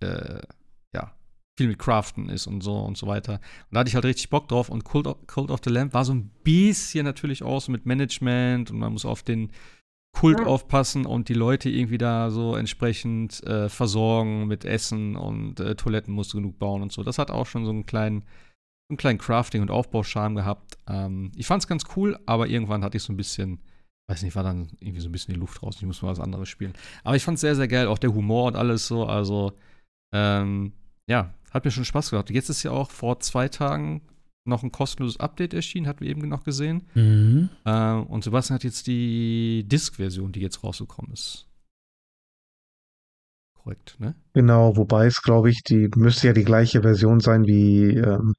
[0.00, 0.40] äh,
[0.94, 1.14] ja,
[1.56, 3.34] viel mit Craften ist und so und so weiter.
[3.34, 5.94] Und da hatte ich halt richtig Bock drauf und Cult of, Cult of the Lamp
[5.94, 9.50] war so ein bisschen natürlich auch so mit Management und man muss auf den
[10.12, 10.46] Kult ja.
[10.46, 16.12] aufpassen und die Leute irgendwie da so entsprechend äh, versorgen mit Essen und äh, Toiletten
[16.12, 17.02] musst du genug bauen und so.
[17.02, 18.24] Das hat auch schon so einen kleinen,
[18.90, 20.76] einen kleinen Crafting- und Aufbauscharme gehabt.
[20.88, 23.60] Ähm, ich fand es ganz cool, aber irgendwann hatte ich so ein bisschen,
[24.08, 25.76] weiß nicht, war dann irgendwie so ein bisschen die Luft raus.
[25.78, 26.72] Ich muss mal was anderes spielen.
[27.04, 27.86] Aber ich fand es sehr, sehr geil.
[27.86, 29.06] Auch der Humor und alles so.
[29.06, 29.52] Also,
[30.12, 30.72] ähm,
[31.08, 32.30] ja, hat mir schon Spaß gemacht.
[32.30, 34.02] Jetzt ist ja auch vor zwei Tagen
[34.48, 36.86] noch ein kostenloses Update erschienen, hatten wir eben noch gesehen.
[36.94, 37.48] Mhm.
[37.64, 41.46] Äh, und Sebastian hat jetzt die Disk-Version, die jetzt rausgekommen ist.
[43.54, 44.14] korrekt, ne?
[44.34, 48.34] Genau, wobei es, glaube ich, die müsste ja die gleiche Version sein wie ähm,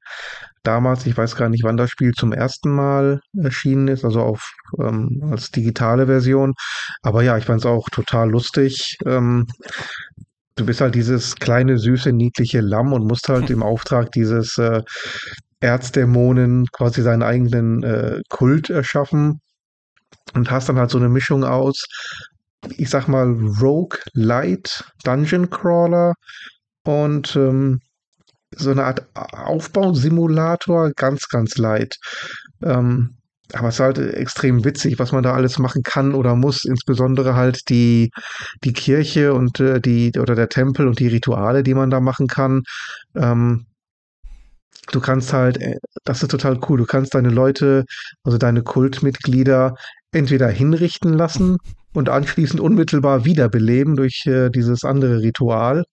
[0.62, 1.06] damals.
[1.06, 5.22] Ich weiß gar nicht, wann das Spiel zum ersten Mal erschienen ist, also auf ähm,
[5.30, 6.54] als digitale Version.
[7.02, 8.96] Aber ja, ich fand es auch total lustig.
[9.06, 9.46] Ähm,
[10.56, 14.82] du bist halt dieses kleine, süße, niedliche Lamm und musst halt im Auftrag dieses äh,
[15.60, 19.40] Erzdämonen quasi seinen eigenen äh, Kult erschaffen
[20.34, 21.86] und hast dann halt so eine Mischung aus
[22.76, 26.14] ich sag mal, Rogue Light Dungeon Crawler
[26.84, 27.80] und ähm,
[28.56, 31.96] so eine Art Aufbausimulator, ganz, ganz light.
[32.62, 33.16] Ähm,
[33.52, 37.34] aber es ist halt extrem witzig, was man da alles machen kann oder muss, insbesondere
[37.34, 38.10] halt die,
[38.62, 42.26] die Kirche und äh, die, oder der Tempel und die Rituale, die man da machen
[42.26, 42.62] kann.
[43.16, 43.66] Ähm,
[44.92, 47.84] du kannst halt, äh, das ist total cool, du kannst deine Leute,
[48.24, 49.74] also deine Kultmitglieder
[50.12, 51.56] entweder hinrichten lassen
[51.92, 55.84] und anschließend unmittelbar wiederbeleben durch äh, dieses andere Ritual.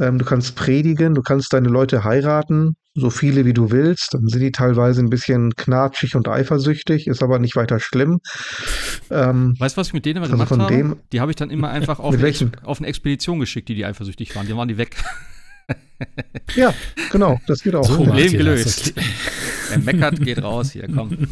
[0.00, 4.14] Ähm, du kannst predigen, du kannst deine Leute heiraten, so viele wie du willst.
[4.14, 8.20] Dann sind die teilweise ein bisschen knatschig und eifersüchtig, ist aber nicht weiter schlimm.
[9.10, 10.96] Ähm, weißt du, was ich mit denen immer also gemacht habe?
[11.12, 12.32] Die habe ich dann immer einfach auf eine,
[12.64, 14.46] auf eine, Expedition geschickt, die die eifersüchtig waren.
[14.46, 14.96] Die waren die weg.
[16.54, 16.74] Ja,
[17.10, 17.84] genau, das geht auch.
[17.84, 18.92] So, Problem gelöst.
[19.68, 21.16] Wer meckert, geht raus hier, komm.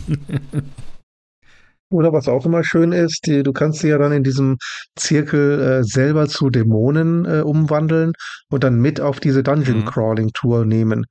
[1.92, 4.58] Oder was auch immer schön ist, die, du kannst sie ja dann in diesem
[4.94, 8.12] Zirkel äh, selber zu Dämonen äh, umwandeln
[8.48, 11.06] und dann mit auf diese Dungeon Crawling Tour nehmen.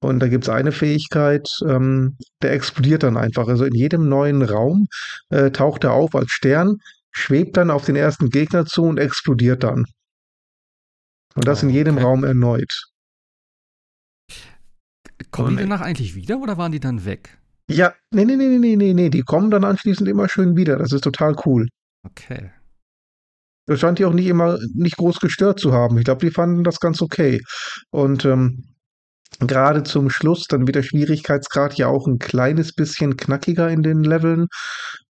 [0.00, 3.46] Und da gibt's eine Fähigkeit, ähm, der explodiert dann einfach.
[3.46, 4.86] Also in jedem neuen Raum
[5.28, 6.78] äh, taucht er auf als Stern,
[7.10, 9.84] schwebt dann auf den ersten Gegner zu und explodiert dann.
[11.34, 12.04] Und das oh, in jedem okay.
[12.04, 12.88] Raum erneut.
[15.30, 17.38] Kommen die danach eigentlich wieder oder waren die dann weg?
[17.68, 20.76] Ja, nee, nee, nee, nee, nee, nee, die kommen dann anschließend immer schön wieder.
[20.76, 21.68] Das ist total cool.
[22.04, 22.50] Okay.
[23.66, 25.96] Das scheint die auch nicht immer nicht groß gestört zu haben.
[25.98, 27.40] Ich glaube, die fanden das ganz okay.
[27.90, 28.64] Und ähm,
[29.38, 34.02] gerade zum Schluss, dann wird der Schwierigkeitsgrad ja auch ein kleines bisschen knackiger in den
[34.02, 34.48] Leveln.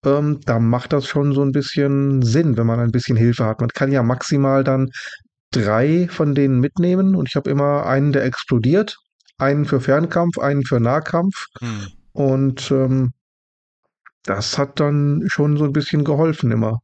[0.04, 3.60] Ähm, da macht das schon so ein bisschen Sinn, wenn man ein bisschen Hilfe hat.
[3.60, 4.88] Man kann ja maximal dann
[5.50, 8.98] drei von denen mitnehmen und ich habe immer einen, der explodiert,
[9.38, 11.46] einen für Fernkampf, einen für Nahkampf.
[11.60, 11.86] Hm.
[12.12, 13.12] Und ähm,
[14.24, 16.80] das hat dann schon so ein bisschen geholfen immer.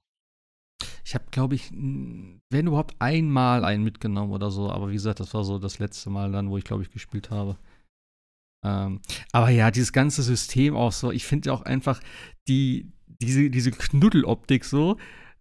[1.04, 5.34] Ich habe, glaube ich, wenn überhaupt einmal einen mitgenommen oder so, aber wie gesagt, das
[5.34, 7.58] war so das letzte Mal dann, wo ich, glaube ich, gespielt habe.
[8.64, 9.00] Ähm,
[9.32, 12.00] aber ja, dieses ganze System auch so, ich finde auch einfach
[12.48, 14.96] die, diese, diese Knuddeloptik so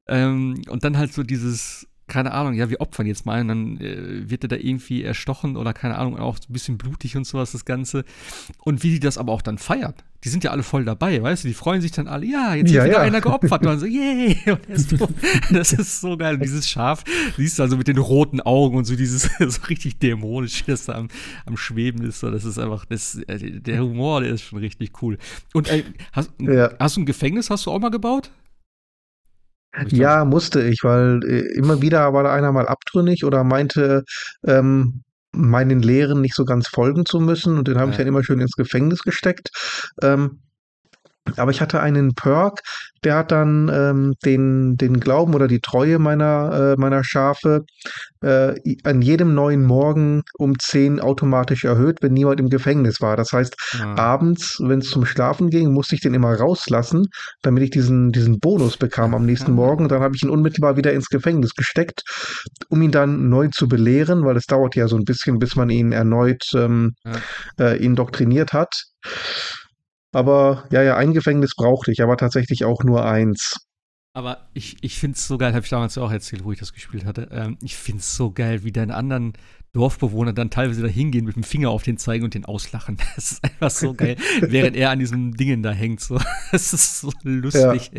[0.07, 3.77] ähm, und dann halt so dieses, keine Ahnung, ja, wir opfern jetzt mal und dann
[3.81, 7.25] äh, wird er da irgendwie erstochen oder keine Ahnung, auch so ein bisschen blutig und
[7.25, 8.05] sowas, das Ganze.
[8.63, 9.95] Und wie die das aber auch dann feiern.
[10.23, 11.47] Die sind ja alle voll dabei, weißt du?
[11.47, 13.03] Die freuen sich dann alle, ja, jetzt ja, wird wieder ja.
[13.03, 13.61] einer geopfert.
[13.61, 14.37] Und dann so, yay!
[14.67, 14.95] Ist
[15.51, 16.35] das ist so geil.
[16.35, 17.03] Und dieses Schaf,
[17.35, 20.93] siehst du also mit den roten Augen und so dieses so richtig dämonisch, das da
[20.93, 21.07] am,
[21.47, 22.19] am Schweben ist.
[22.19, 25.17] So, das ist einfach, das, äh, der Humor, der ist schon richtig cool.
[25.53, 26.69] Und äh, hast, ja.
[26.79, 28.29] hast du ein Gefängnis, hast du auch mal gebaut?
[29.87, 34.03] Ja, musste ich, weil äh, immer wieder war da einer mal abtrünnig oder meinte,
[34.45, 37.57] ähm, meinen Lehren nicht so ganz folgen zu müssen.
[37.57, 39.49] Und den habe ich dann immer schön ins Gefängnis gesteckt.
[40.01, 40.41] Ähm,
[41.37, 42.61] aber ich hatte einen Perk,
[43.03, 47.65] der hat dann ähm, den, den Glauben oder die Treue meiner, äh, meiner Schafe
[48.21, 48.53] äh,
[48.83, 53.17] an jedem neuen Morgen um 10 automatisch erhöht, wenn niemand im Gefängnis war.
[53.17, 53.95] Das heißt, ah.
[53.95, 57.07] abends, wenn es zum Schlafen ging, musste ich den immer rauslassen,
[57.41, 59.83] damit ich diesen, diesen Bonus bekam am nächsten Morgen.
[59.83, 62.03] Und dann habe ich ihn unmittelbar wieder ins Gefängnis gesteckt,
[62.69, 65.69] um ihn dann neu zu belehren, weil es dauert ja so ein bisschen, bis man
[65.69, 67.65] ihn erneut ähm, ja.
[67.65, 68.83] äh, indoktriniert hat.
[70.13, 73.57] Aber ja, ja, ein Gefängnis brauchte ich, aber tatsächlich auch nur eins.
[74.15, 76.71] Aber ich, ich finde es so geil, habe ich damals auch erzählt, wo ich das
[76.71, 77.29] gespielt hatte.
[77.31, 79.33] Ähm, ich finde es so geil, wie deine anderen
[79.73, 82.97] Dorfbewohner dann teilweise da hingehen, mit dem Finger auf den zeigen und den auslachen.
[83.15, 85.99] Das ist einfach so geil, während er an diesen Dingen da hängt.
[85.99, 86.19] So.
[86.51, 87.89] Das ist so lustig.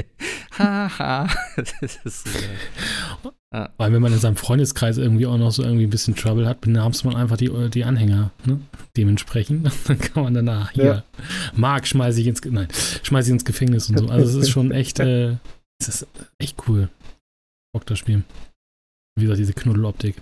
[0.57, 1.27] Haha.
[1.27, 1.65] Ja.
[1.81, 3.33] das ist so geil.
[3.53, 3.71] Ja.
[3.77, 6.61] Weil wenn man in seinem Freundeskreis irgendwie auch noch so irgendwie ein bisschen Trouble hat,
[6.61, 8.61] benahmst man einfach die, die Anhänger, ne?
[8.97, 9.69] Dementsprechend.
[9.89, 11.05] Dann kann man danach hier, ja.
[11.55, 12.69] Mark schmeiße ich ins, nein,
[13.03, 14.07] schmeiße ich ins Gefängnis und so.
[14.09, 15.37] Also es ist schon echt, äh,
[15.89, 16.09] es ist
[16.39, 16.89] echt cool.
[17.73, 18.25] Bock das Spiel.
[19.17, 20.21] Wie gesagt, diese Knuddeloptik.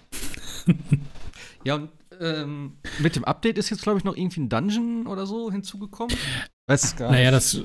[1.65, 1.91] ja, und
[2.21, 6.17] ähm, mit dem Update ist jetzt, glaube ich, noch irgendwie ein Dungeon oder so hinzugekommen.
[6.69, 7.35] Weiß es gar naja, nicht.
[7.35, 7.63] das,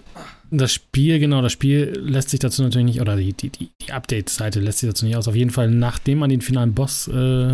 [0.50, 3.92] das Spiel, genau, das Spiel lässt sich dazu natürlich nicht, oder die, die, die, die
[3.92, 5.28] Update-Seite lässt sich dazu nicht aus.
[5.28, 7.54] Auf jeden Fall, nachdem man den finalen Boss äh,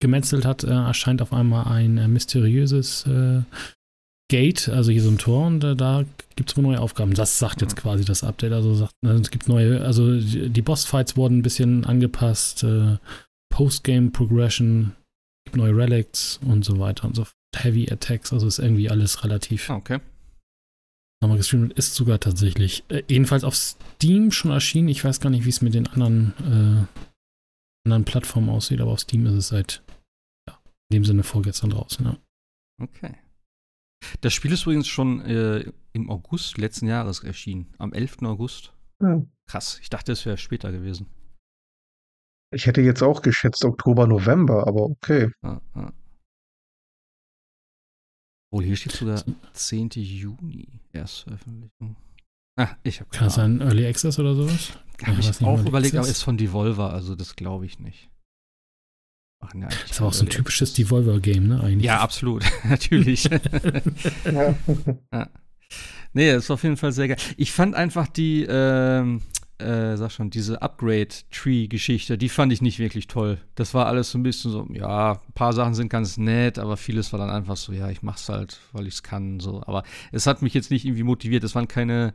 [0.00, 3.42] gemetzelt hat, äh, erscheint auf einmal ein äh, mysteriöses äh,
[4.32, 6.04] Gate, also hier so ein Tor, und äh, da
[6.36, 7.12] gibt es wohl neue Aufgaben.
[7.14, 8.52] Das sagt jetzt quasi das Update.
[8.52, 12.64] Also sagt, äh, es gibt neue, also die Bossfights wurden ein bisschen angepasst.
[13.52, 14.92] Postgame Progression,
[15.44, 17.36] gibt neue Relics und so weiter und so fort.
[17.54, 20.00] Heavy Attacks, also ist irgendwie alles relativ Ah, Okay.
[21.20, 24.88] nochmal gestreamt ist sogar tatsächlich äh, jedenfalls auf Steam schon erschienen.
[24.88, 29.00] Ich weiß gar nicht, wie es mit den anderen, äh, anderen Plattformen aussieht, aber auf
[29.00, 29.82] Steam ist es seit
[30.48, 30.58] ja,
[30.88, 32.06] in dem Sinne vorgestern draußen.
[32.06, 32.16] Ja.
[32.82, 33.14] Okay.
[34.20, 37.72] Das Spiel ist übrigens schon äh, im August letzten Jahres erschienen.
[37.78, 38.22] Am 11.
[38.22, 38.72] August.
[39.00, 39.22] Ja.
[39.46, 39.78] Krass.
[39.82, 41.06] Ich dachte, es wäre später gewesen.
[42.54, 45.30] Ich hätte jetzt auch geschätzt Oktober, November, aber okay.
[45.42, 45.92] Ah, ah.
[48.50, 49.24] Oh, hier steht sogar
[49.54, 49.90] 10.
[49.94, 51.96] Juni Erstveröffentlichung.
[52.56, 54.72] Ah, ich habe Kann es sein Early Access oder sowas?
[55.02, 58.10] Habe ich weiß nicht, auch überlegt, aber ist von Devolver, also das glaube ich nicht.
[59.42, 60.72] Machen ja Das ist aber auch so ein typisches.
[60.72, 61.60] Devolver-Game, ne?
[61.60, 61.84] Eigentlich.
[61.84, 62.44] Ja, absolut.
[62.64, 63.28] Natürlich.
[64.24, 64.54] Ja.
[65.12, 65.28] Ja.
[66.14, 67.16] Nee, das ist auf jeden Fall sehr geil.
[67.36, 69.22] Ich fand einfach die, ähm,
[69.58, 73.38] äh, sag schon, diese Upgrade-Tree-Geschichte, die fand ich nicht wirklich toll.
[73.54, 76.76] Das war alles so ein bisschen so, ja, ein paar Sachen sind ganz nett, aber
[76.76, 79.62] vieles war dann einfach so, ja, ich mach's halt, weil ich's kann, so.
[79.66, 81.44] Aber es hat mich jetzt nicht irgendwie motiviert.
[81.44, 82.14] Es waren keine,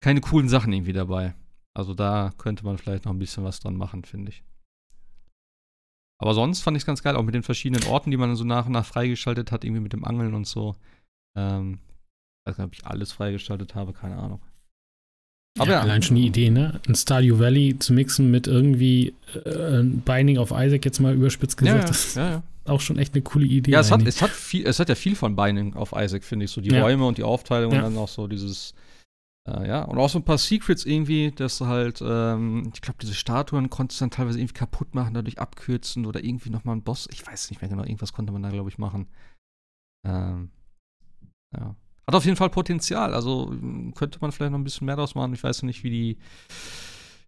[0.00, 1.34] keine coolen Sachen irgendwie dabei.
[1.74, 4.42] Also da könnte man vielleicht noch ein bisschen was dran machen, finde ich.
[6.18, 8.44] Aber sonst fand ich es ganz geil, auch mit den verschiedenen Orten, die man so
[8.44, 10.74] nach und nach freigeschaltet hat, irgendwie mit dem Angeln und so.
[11.36, 11.78] Ähm,
[12.44, 14.40] ich weiß nicht, ob ich alles freigeschaltet habe, keine Ahnung.
[15.58, 15.80] Aber ja, ja.
[15.82, 16.80] allein schon die Idee, ne?
[16.86, 19.14] Ein Stardew Valley zu mixen mit irgendwie
[19.44, 22.42] äh, Binding of Isaac, jetzt mal überspitzt Ja, gesagt, ja, das ist ja, ja.
[22.66, 23.70] auch schon echt eine coole Idee.
[23.72, 26.44] ja es, hat, es, hat viel, es hat ja viel von Binding auf Isaac, finde
[26.44, 26.50] ich.
[26.50, 26.82] So die Ja.
[26.82, 27.78] Räume und die Aufteilung Ja.
[27.78, 28.74] und dann auch so dieses,
[29.46, 32.98] äh, ja, und auch so ein paar Secrets irgendwie, dass du halt, ähm, ich glaube,
[33.00, 36.82] diese Statuen konntest du dann teilweise irgendwie kaputt machen, dadurch abkürzen oder irgendwie nochmal einen
[36.82, 37.08] Boss.
[37.12, 39.06] Ich weiß nicht mehr genau, irgendwas konnte man da, glaube ich, machen.
[40.04, 40.50] Ähm,
[41.56, 41.76] ja.
[42.06, 45.14] Hat auf jeden Fall Potenzial, also m, könnte man vielleicht noch ein bisschen mehr draus
[45.14, 45.34] machen.
[45.34, 45.90] Ich weiß nicht, wie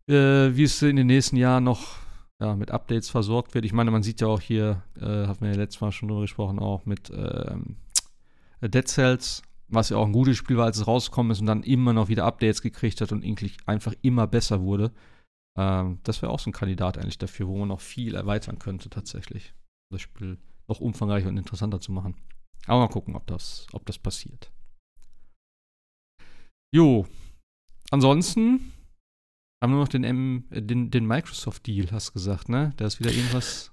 [0.06, 1.98] die, äh, wie es in den nächsten Jahren noch
[2.40, 3.64] ja, mit Updates versorgt wird.
[3.64, 6.22] Ich meine, man sieht ja auch hier, äh, haben wir ja letztes Mal schon drüber
[6.22, 7.76] gesprochen, auch mit ähm,
[8.60, 11.62] Dead Cells, was ja auch ein gutes Spiel war, als es rausgekommen ist und dann
[11.62, 14.92] immer noch wieder Updates gekriegt hat und eigentlich einfach immer besser wurde.
[15.58, 18.88] Ähm, das wäre auch so ein Kandidat eigentlich dafür, wo man noch viel erweitern könnte
[18.88, 19.54] tatsächlich.
[19.92, 20.38] Das Spiel
[20.68, 22.14] noch umfangreicher und interessanter zu machen.
[22.66, 24.50] Aber mal gucken, ob das, ob das passiert.
[26.74, 27.06] Jo.
[27.90, 28.72] Ansonsten
[29.62, 32.72] haben wir noch den, M, äh, den, den Microsoft-Deal, hast du gesagt, ne?
[32.76, 33.72] Da ist wieder irgendwas.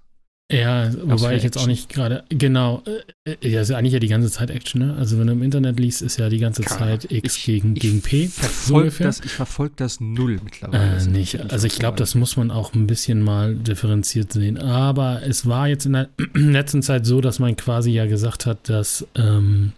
[0.51, 2.83] Ja, wobei ich jetzt auch nicht gerade, genau,
[3.25, 4.93] äh, äh, ja, ist ja eigentlich ja die ganze Zeit Action, ne?
[4.95, 7.11] Also wenn du im Internet liest, ist ja die ganze Keine Zeit.
[7.11, 8.27] X Ich- gegen, ich gegen P.
[8.27, 9.07] Verfolg ungefähr.
[9.07, 10.91] das, ich verfolge das null mittlerweile.
[10.91, 11.51] Äh, Das nicht.
[11.51, 14.59] Also ich glaube, das muss man auch ein bisschen mal differenziert sehen.
[14.59, 18.69] Aber es war jetzt in der letzten Zeit so, dass man quasi ja gesagt hat,
[18.69, 19.71] dass ähm,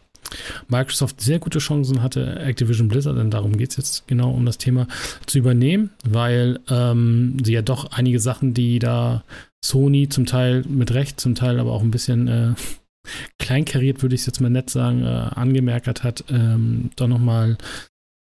[0.68, 4.58] Microsoft sehr gute Chancen hatte, Activision Blizzard, denn darum geht es jetzt genau um das
[4.58, 4.86] Thema,
[5.26, 9.24] zu übernehmen, weil ähm, sie ja doch einige Sachen, die da
[9.64, 12.54] Sony zum Teil mit Recht, zum Teil aber auch ein bisschen äh,
[13.40, 17.58] kleinkariert, würde ich es jetzt mal nett sagen, äh, angemerkt hat, ähm, doch nochmal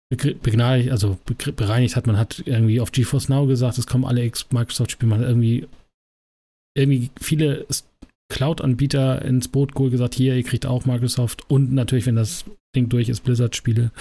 [0.09, 1.17] begnadigt, also
[1.55, 2.07] bereinigt hat.
[2.07, 5.09] Man hat irgendwie auf GeForce Now gesagt, es kommen alle Ex-Microsoft-Spiele.
[5.09, 5.67] Man hat irgendwie,
[6.77, 7.65] irgendwie viele
[8.29, 12.89] Cloud-Anbieter ins Boot geholt, gesagt, hier, ihr kriegt auch Microsoft und natürlich, wenn das Ding
[12.89, 13.91] durch ist, Blizzard-Spiele.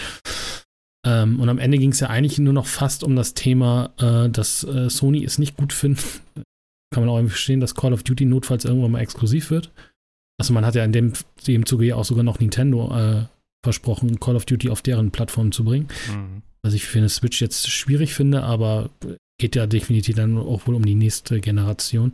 [1.06, 4.28] Ähm, und am Ende ging es ja eigentlich nur noch fast um das Thema, äh,
[4.28, 6.04] dass äh, Sony es nicht gut findet.
[6.92, 9.72] Kann man auch irgendwie verstehen, dass Call of Duty notfalls irgendwann mal exklusiv wird.
[10.38, 11.12] Also man hat ja in dem,
[11.46, 13.24] dem Zuge ja auch sogar noch Nintendo äh,
[13.64, 15.88] versprochen, Call of Duty auf deren Plattform zu bringen.
[16.08, 16.42] Mhm.
[16.62, 18.90] Was ich für eine Switch jetzt schwierig finde, aber
[19.38, 22.12] geht ja definitiv dann auch wohl um die nächste Generation.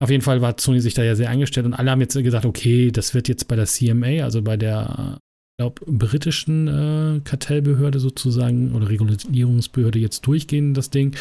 [0.00, 2.44] Auf jeden Fall war Sony sich da ja sehr eingestellt und alle haben jetzt gesagt,
[2.46, 5.18] okay, das wird jetzt bei der CMA, also bei der,
[5.58, 11.16] glaube britischen äh, Kartellbehörde sozusagen oder Regulierungsbehörde jetzt durchgehen, das Ding.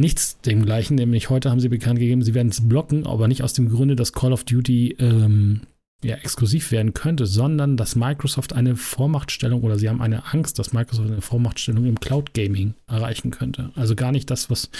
[0.00, 3.42] Nichts dem gleichen, nämlich heute haben sie bekannt gegeben, sie werden es blocken, aber nicht
[3.42, 5.60] aus dem Grunde, dass Call of Duty ähm,
[6.02, 10.72] ja, exklusiv werden könnte, sondern dass Microsoft eine Vormachtstellung oder sie haben eine Angst, dass
[10.72, 13.72] Microsoft eine Vormachtstellung im Cloud Gaming erreichen könnte.
[13.74, 14.70] Also gar nicht das, was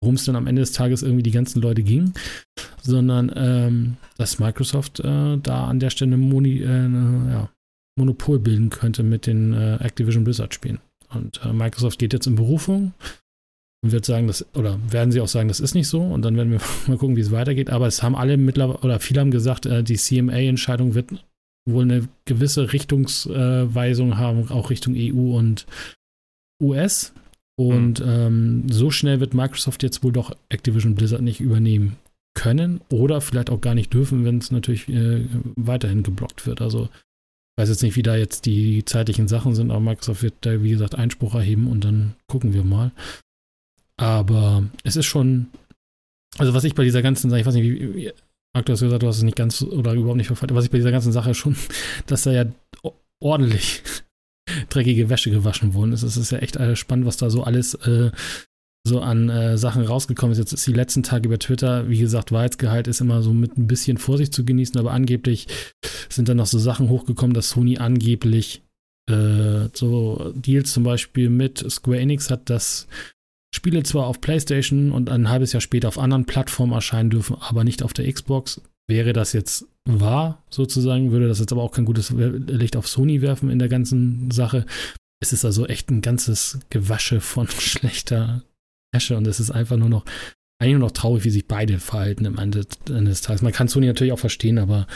[0.00, 2.14] worum es dann am Ende des Tages irgendwie die ganzen Leute ging,
[2.80, 7.50] sondern ähm, dass Microsoft äh, da an der Stelle Moni, äh, ja,
[7.96, 10.78] Monopol bilden könnte mit den äh, Activision Blizzard Spielen.
[11.10, 12.94] Und äh, Microsoft geht jetzt in Berufung
[13.82, 16.36] und wird sagen, das, oder werden sie auch sagen, das ist nicht so und dann
[16.36, 17.70] werden wir mal gucken, wie es weitergeht.
[17.70, 21.24] Aber es haben alle mittlerweile, oder viele haben gesagt, äh, die CMA-Entscheidung wird
[21.68, 25.66] wohl eine gewisse Richtungsweisung haben, auch Richtung EU und
[26.60, 27.12] US.
[27.56, 31.96] Und ähm, so schnell wird Microsoft jetzt wohl doch Activision Blizzard nicht übernehmen
[32.34, 35.26] können oder vielleicht auch gar nicht dürfen, wenn es natürlich äh,
[35.56, 36.62] weiterhin geblockt wird.
[36.62, 40.34] Also ich weiß jetzt nicht, wie da jetzt die zeitlichen Sachen sind, aber Microsoft wird
[40.40, 42.92] da, wie gesagt, Einspruch erheben und dann gucken wir mal.
[44.02, 45.46] Aber es ist schon
[46.38, 48.12] also was ich bei dieser ganzen Sache, ich weiß nicht, wie, wie
[48.54, 50.78] du hast gesagt, du hast es nicht ganz oder überhaupt nicht verfolgt, was ich bei
[50.78, 51.56] dieser ganzen Sache schon,
[52.06, 52.44] dass da ja
[53.20, 53.82] ordentlich
[54.68, 56.02] dreckige Wäsche gewaschen wurden ist.
[56.02, 58.10] Es ist ja echt äh, spannend, was da so alles äh,
[58.84, 60.38] so an äh, Sachen rausgekommen ist.
[60.38, 63.68] Jetzt ist die letzten Tage über Twitter, wie gesagt, Wahrheitsgehalt ist immer so mit ein
[63.68, 65.46] bisschen Vorsicht zu genießen, aber angeblich
[66.08, 68.62] sind dann noch so Sachen hochgekommen, dass Sony angeblich
[69.08, 72.88] äh, so Deals zum Beispiel mit Square Enix hat, dass
[73.54, 77.64] Spiele zwar auf PlayStation und ein halbes Jahr später auf anderen Plattformen erscheinen dürfen, aber
[77.64, 78.62] nicht auf der Xbox.
[78.88, 83.22] Wäre das jetzt wahr, sozusagen, würde das jetzt aber auch kein gutes Licht auf Sony
[83.22, 84.66] werfen in der ganzen Sache.
[85.20, 88.42] Es ist also echt ein ganzes Gewasche von schlechter
[88.94, 90.04] Asche und es ist einfach nur noch,
[90.58, 93.42] eigentlich nur noch traurig, wie sich beide verhalten am Ende, des Tages.
[93.42, 94.86] Man kann Sony natürlich auch verstehen, aber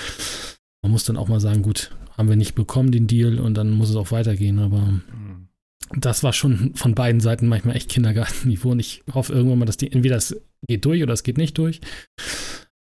[0.83, 3.71] man muss dann auch mal sagen, gut, haben wir nicht bekommen den Deal und dann
[3.71, 5.36] muss es auch weitergehen, aber mhm.
[5.95, 9.77] Das war schon von beiden Seiten manchmal echt Kindergartenniveau und ich hoffe irgendwann mal, dass
[9.77, 11.81] die, entweder es geht durch oder es geht nicht durch.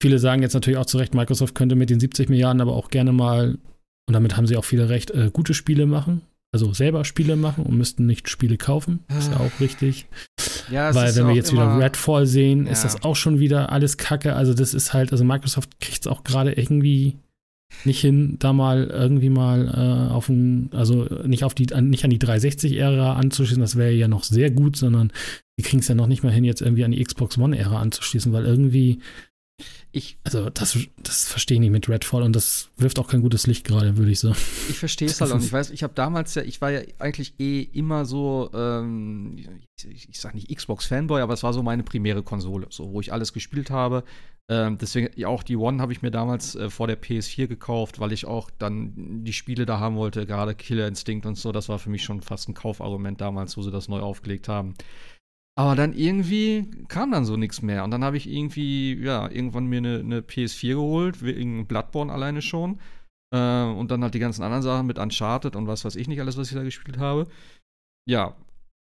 [0.01, 2.89] Viele sagen jetzt natürlich auch zu Recht, Microsoft könnte mit den 70 Milliarden aber auch
[2.89, 3.59] gerne mal,
[4.07, 6.23] und damit haben sie auch viele recht, äh, gute Spiele machen
[6.53, 9.05] also selber Spiele machen und müssten nicht Spiele kaufen.
[9.19, 9.41] Ist ja ah.
[9.41, 10.07] auch richtig.
[10.71, 12.73] Ja, Weil wenn wir jetzt wieder Redfall sehen, ja.
[12.73, 14.35] ist das auch schon wieder alles Kacke.
[14.35, 17.17] Also das ist halt, also Microsoft kriegt es auch gerade irgendwie
[17.85, 22.11] nicht hin, da mal irgendwie mal äh, auf ein, also nicht auf die, nicht an
[22.11, 25.13] die 360-Ära anzuschließen, das wäre ja noch sehr gut, sondern
[25.59, 28.33] die kriegen es ja noch nicht mal hin, jetzt irgendwie an die Xbox One-Ära anzuschließen,
[28.33, 29.01] weil irgendwie
[29.91, 33.47] ich, also das, das verstehe ich nicht mit Redfall und das wirft auch kein gutes
[33.47, 34.37] Licht gerade, würde ich sagen.
[34.69, 35.47] Ich verstehe es halt auch nicht.
[35.47, 39.37] Ich weiß, ich habe damals ja, ich war ja eigentlich eh immer so, ähm,
[39.83, 43.13] ich, ich sage nicht Xbox-Fanboy, aber es war so meine primäre Konsole, so wo ich
[43.13, 44.05] alles gespielt habe.
[44.51, 47.99] Ähm, deswegen ja, auch die One habe ich mir damals äh, vor der PS4 gekauft,
[48.01, 51.53] weil ich auch dann die Spiele da haben wollte, gerade Killer Instinct und so.
[51.53, 54.75] Das war für mich schon fast ein Kaufargument damals, wo sie das neu aufgelegt haben.
[55.59, 57.83] Aber dann irgendwie kam dann so nichts mehr.
[57.83, 62.43] Und dann habe ich irgendwie, ja, irgendwann mir eine, eine PS4 geholt, wegen Bloodborne alleine
[62.43, 62.79] schon.
[63.35, 66.21] Äh, und dann halt die ganzen anderen Sachen mit Uncharted und was weiß ich nicht
[66.21, 67.27] alles, was ich da gespielt habe.
[68.09, 68.37] Ja.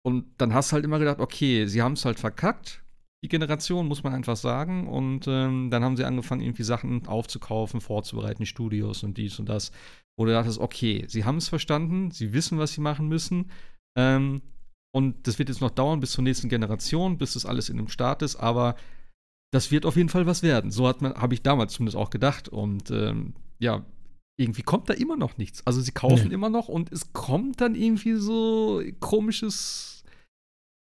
[0.06, 2.84] Und dann hast du halt immer gedacht, okay, sie haben es halt verkackt,
[3.24, 4.86] die Generation, muss man einfach sagen.
[4.86, 9.72] Und ähm, dann haben sie angefangen, irgendwie Sachen aufzukaufen, vorzubereiten, Studios und dies und das.
[10.16, 13.50] Wo du dachtest, okay, sie haben es verstanden, sie wissen, was sie machen müssen.
[13.96, 14.42] Ähm,
[14.94, 17.88] und das wird jetzt noch dauern bis zur nächsten Generation, bis das alles in dem
[17.88, 18.76] Start ist, aber
[19.52, 20.70] das wird auf jeden Fall was werden.
[20.70, 22.48] So habe ich damals zumindest auch gedacht.
[22.48, 23.84] Und ähm, ja,
[24.38, 25.66] irgendwie kommt da immer noch nichts.
[25.66, 26.34] Also sie kaufen nee.
[26.34, 30.04] immer noch und es kommt dann irgendwie so komisches,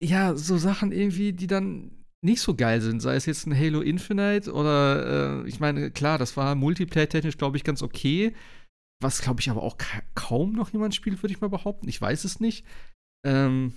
[0.04, 1.92] ja, so Sachen irgendwie, die dann
[2.24, 3.00] nicht so geil sind.
[3.00, 7.58] Sei es jetzt ein Halo Infinite oder äh, ich meine, klar, das war multiplayer-technisch, glaube
[7.58, 8.34] ich, ganz okay.
[9.02, 11.90] Was, glaube ich, aber auch ka kaum noch jemand spielt, würde ich mal behaupten.
[11.90, 12.66] Ich weiß es nicht.
[13.24, 13.74] Ähm,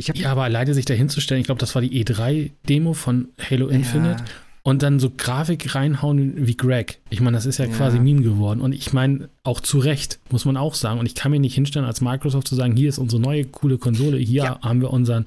[0.00, 4.20] ja, aber alleine sich da hinzustellen, ich glaube, das war die E3-Demo von Halo Infinite.
[4.20, 4.24] Ja.
[4.62, 7.00] Und dann so Grafik reinhauen wie Greg.
[7.08, 8.60] Ich meine, das ist ja, ja, quasi Meme geworden.
[8.60, 11.00] Und ich meine, auch zu Recht, muss man auch sagen.
[11.00, 13.78] Und ich kann mir nicht hinstellen, als Microsoft zu sagen, hier ist unsere neue coole
[13.78, 14.60] Konsole, hier ja.
[14.60, 15.24] haben wir unseren,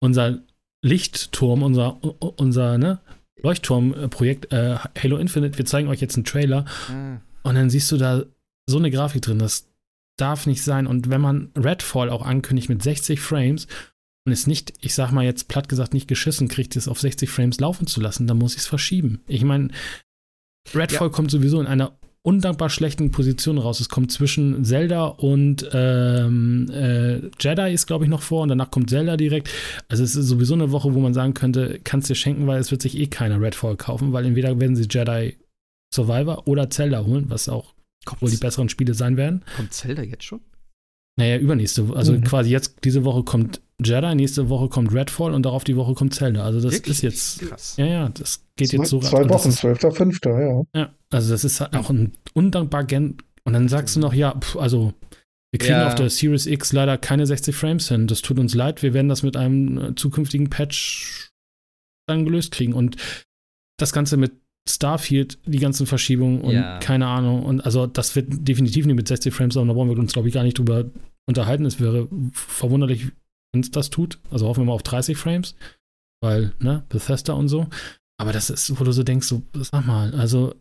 [0.00, 0.40] unser
[0.84, 2.02] Lichtturm, unser,
[2.36, 2.98] unser ne,
[3.42, 5.56] Leuchtturmprojekt äh, Halo Infinite.
[5.56, 6.66] Wir zeigen euch jetzt einen Trailer.
[7.44, 8.24] Und dann siehst du da
[8.66, 9.38] so eine Grafik drin.
[9.38, 9.71] Das
[10.22, 10.86] darf nicht sein.
[10.86, 13.66] Und wenn man Redfall auch ankündigt mit 60 Frames
[14.24, 17.28] und es nicht, ich sag mal jetzt platt gesagt, nicht geschissen kriegt, es auf 60
[17.28, 19.20] Frames laufen zu lassen, dann muss ich es verschieben.
[19.26, 19.68] Ich meine,
[20.72, 21.12] Redfall ja.
[21.12, 23.80] kommt sowieso in einer undankbar schlechten Position raus.
[23.80, 28.70] Es kommt zwischen Zelda und ähm, äh, Jedi ist, glaube ich, noch vor und danach
[28.70, 29.50] kommt Zelda direkt.
[29.88, 32.70] Also es ist sowieso eine Woche, wo man sagen könnte, kannst dir schenken, weil es
[32.70, 35.36] wird sich eh keiner Redfall kaufen, weil entweder werden sie Jedi
[35.92, 39.44] Survivor oder Zelda holen, was auch Kommt's, wohl die besseren Spiele sein werden.
[39.56, 40.40] Kommt Zelda jetzt schon?
[41.16, 42.24] Naja, übernächste, also mhm.
[42.24, 46.14] quasi jetzt, diese Woche kommt Jedi, nächste Woche kommt Redfall und darauf die Woche kommt
[46.14, 46.44] Zelda.
[46.44, 46.96] Also das Wirklich?
[46.96, 47.76] ist jetzt, Krass.
[47.76, 49.00] ja, ja, das geht zwei, jetzt so.
[49.00, 50.80] Zwei Wochen, 12.05., ja.
[50.80, 54.56] Ja, also das ist auch ein undankbar, gen und dann sagst du noch, ja, pf,
[54.56, 54.94] also
[55.52, 55.88] wir kriegen ja.
[55.88, 58.06] auf der Series X leider keine 60 Frames hin.
[58.06, 61.30] Das tut uns leid, wir werden das mit einem äh, zukünftigen Patch
[62.08, 62.72] dann gelöst kriegen.
[62.72, 62.96] Und
[63.78, 64.32] das Ganze mit
[64.68, 66.78] Starfield, die ganzen Verschiebungen und ja.
[66.78, 67.44] keine Ahnung.
[67.44, 70.28] Und also das wird definitiv nicht mit 60 Frames, aber da wollen wir uns, glaube
[70.28, 70.84] ich, gar nicht drüber
[71.26, 71.66] unterhalten.
[71.66, 73.08] Es wäre verwunderlich,
[73.52, 74.18] wenn es das tut.
[74.30, 75.56] Also hoffen wir mal auf 30 Frames,
[76.22, 77.66] weil, ne, Bethesda und so.
[78.20, 80.54] Aber das ist, wo du so denkst, so, sag mal, also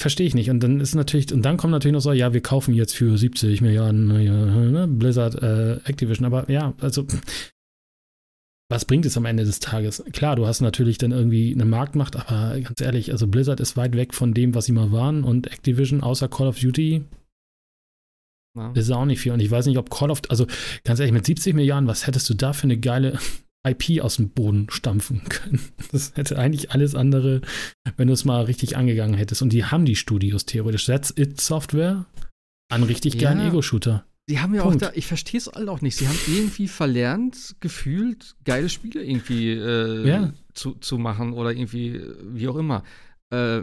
[0.00, 0.50] verstehe ich nicht.
[0.50, 3.18] Und dann ist natürlich, und dann kommt natürlich noch so, ja, wir kaufen jetzt für
[3.18, 6.26] 70 Milliarden ne, Blizzard äh, Activision.
[6.26, 7.06] Aber ja, also
[8.70, 10.02] was bringt es am Ende des Tages?
[10.12, 13.94] Klar, du hast natürlich dann irgendwie eine Marktmacht, aber ganz ehrlich, also Blizzard ist weit
[13.96, 17.04] weg von dem, was sie mal waren und Activision außer Call of Duty
[18.56, 18.72] ja.
[18.72, 19.32] ist auch nicht viel.
[19.32, 20.46] Und ich weiß nicht, ob Call of, also
[20.84, 23.18] ganz ehrlich, mit 70 Milliarden, was hättest du da für eine geile
[23.66, 25.60] IP aus dem Boden stampfen können.
[25.92, 27.40] Das hätte eigentlich alles andere,
[27.96, 29.42] wenn du es mal richtig angegangen hättest.
[29.42, 30.86] Und die haben die Studios theoretisch.
[30.86, 32.06] That's It Software
[32.72, 33.48] an richtig geilen ja.
[33.48, 34.04] Ego-Shooter.
[34.26, 34.82] Sie haben ja Punkt.
[34.82, 35.96] auch da, ich verstehe es alle auch nicht.
[35.96, 40.32] Sie haben irgendwie verlernt, gefühlt geile Spiele irgendwie äh, ja.
[40.54, 42.84] zu, zu machen oder irgendwie, wie auch immer.
[43.30, 43.62] Äh,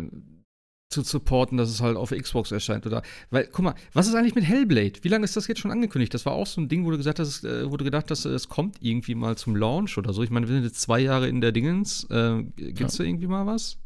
[0.91, 4.35] zu supporten, dass es halt auf Xbox erscheint oder weil guck mal, was ist eigentlich
[4.35, 4.99] mit Hellblade?
[5.01, 6.13] Wie lange ist das jetzt schon angekündigt?
[6.13, 8.25] Das war auch so ein Ding, wo du gesagt hast, äh, wo du gedacht hast,
[8.25, 10.21] es kommt irgendwie mal zum Launch oder so.
[10.21, 12.03] Ich meine, wir sind jetzt zwei Jahre in der Dingens.
[12.09, 13.03] Äh, gibt's ja.
[13.05, 13.77] da irgendwie mal was?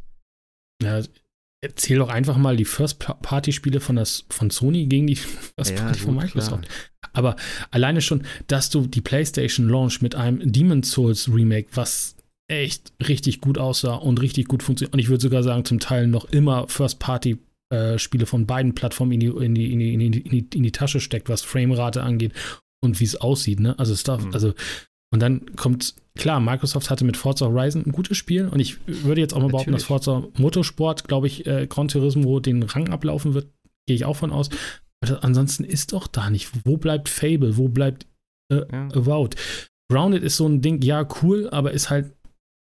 [0.82, 1.02] Ja,
[1.66, 6.64] erzähl doch einfach mal die First-Party-Spiele von, von Sony gegen die First-Party ja, von Microsoft.
[6.64, 7.12] Klar.
[7.14, 7.36] Aber
[7.72, 12.16] alleine schon, dass du die PlayStation Launch mit einem Demon's Souls Remake, was
[12.48, 14.94] echt richtig gut aussah und richtig gut funktioniert.
[14.94, 19.20] Und ich würde sogar sagen, zum Teil noch immer First-Party-Spiele äh, von beiden Plattformen in
[19.20, 22.34] die, in, die, in, die, in, die, in die Tasche steckt, was Framerate angeht
[22.84, 23.60] und wie es aussieht.
[23.60, 23.78] Ne?
[23.80, 24.34] Also, Stuff, mhm.
[24.34, 24.54] also,
[25.12, 29.22] und dann kommt, klar, Microsoft hatte mit Forza Horizon ein gutes Spiel und ich würde
[29.22, 33.34] jetzt auch mal behaupten, dass Forza Motorsport, glaube ich, äh, Gran Turismo den Rang ablaufen
[33.34, 33.48] wird,
[33.88, 34.50] gehe ich auch von aus.
[35.04, 36.50] Aber ansonsten ist doch da nicht.
[36.66, 37.58] Wo bleibt Fable?
[37.58, 38.08] Wo bleibt
[38.52, 38.88] äh, ja.
[38.94, 39.32] About?
[39.92, 42.14] Grounded ist so ein Ding, ja, cool, aber ist halt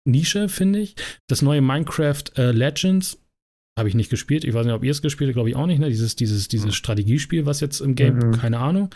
[0.07, 0.95] Nische, finde ich.
[1.29, 3.21] Das neue Minecraft äh, Legends
[3.79, 4.45] habe ich nicht gespielt.
[4.45, 5.79] Ich weiß nicht, ob ihr es gespielt habt, glaube ich auch nicht.
[5.79, 5.89] Ne?
[5.89, 8.33] Dieses, dieses, dieses Strategiespiel, was jetzt im Game, mhm.
[8.33, 8.91] keine Ahnung.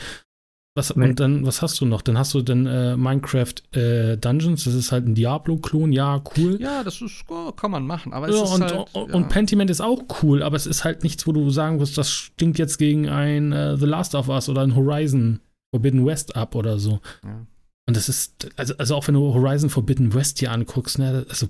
[0.74, 1.04] Was, nee.
[1.04, 2.00] Und dann, was hast du noch?
[2.00, 6.58] Dann hast du dann äh, Minecraft äh, Dungeons, das ist halt ein Diablo-Klon, ja, cool.
[6.60, 9.14] Ja, das ist, oh, kann man machen, aber es ja, ist und, halt, und, ja.
[9.14, 12.10] und Pentiment ist auch cool, aber es ist halt nichts, wo du sagen musst, das
[12.10, 15.40] stinkt jetzt gegen ein äh, The Last of Us oder ein Horizon
[15.74, 17.00] Forbidden West ab oder so.
[17.22, 17.46] Ja.
[17.86, 21.48] Und das ist, also, also auch wenn du Horizon Forbidden West hier anguckst, ne, also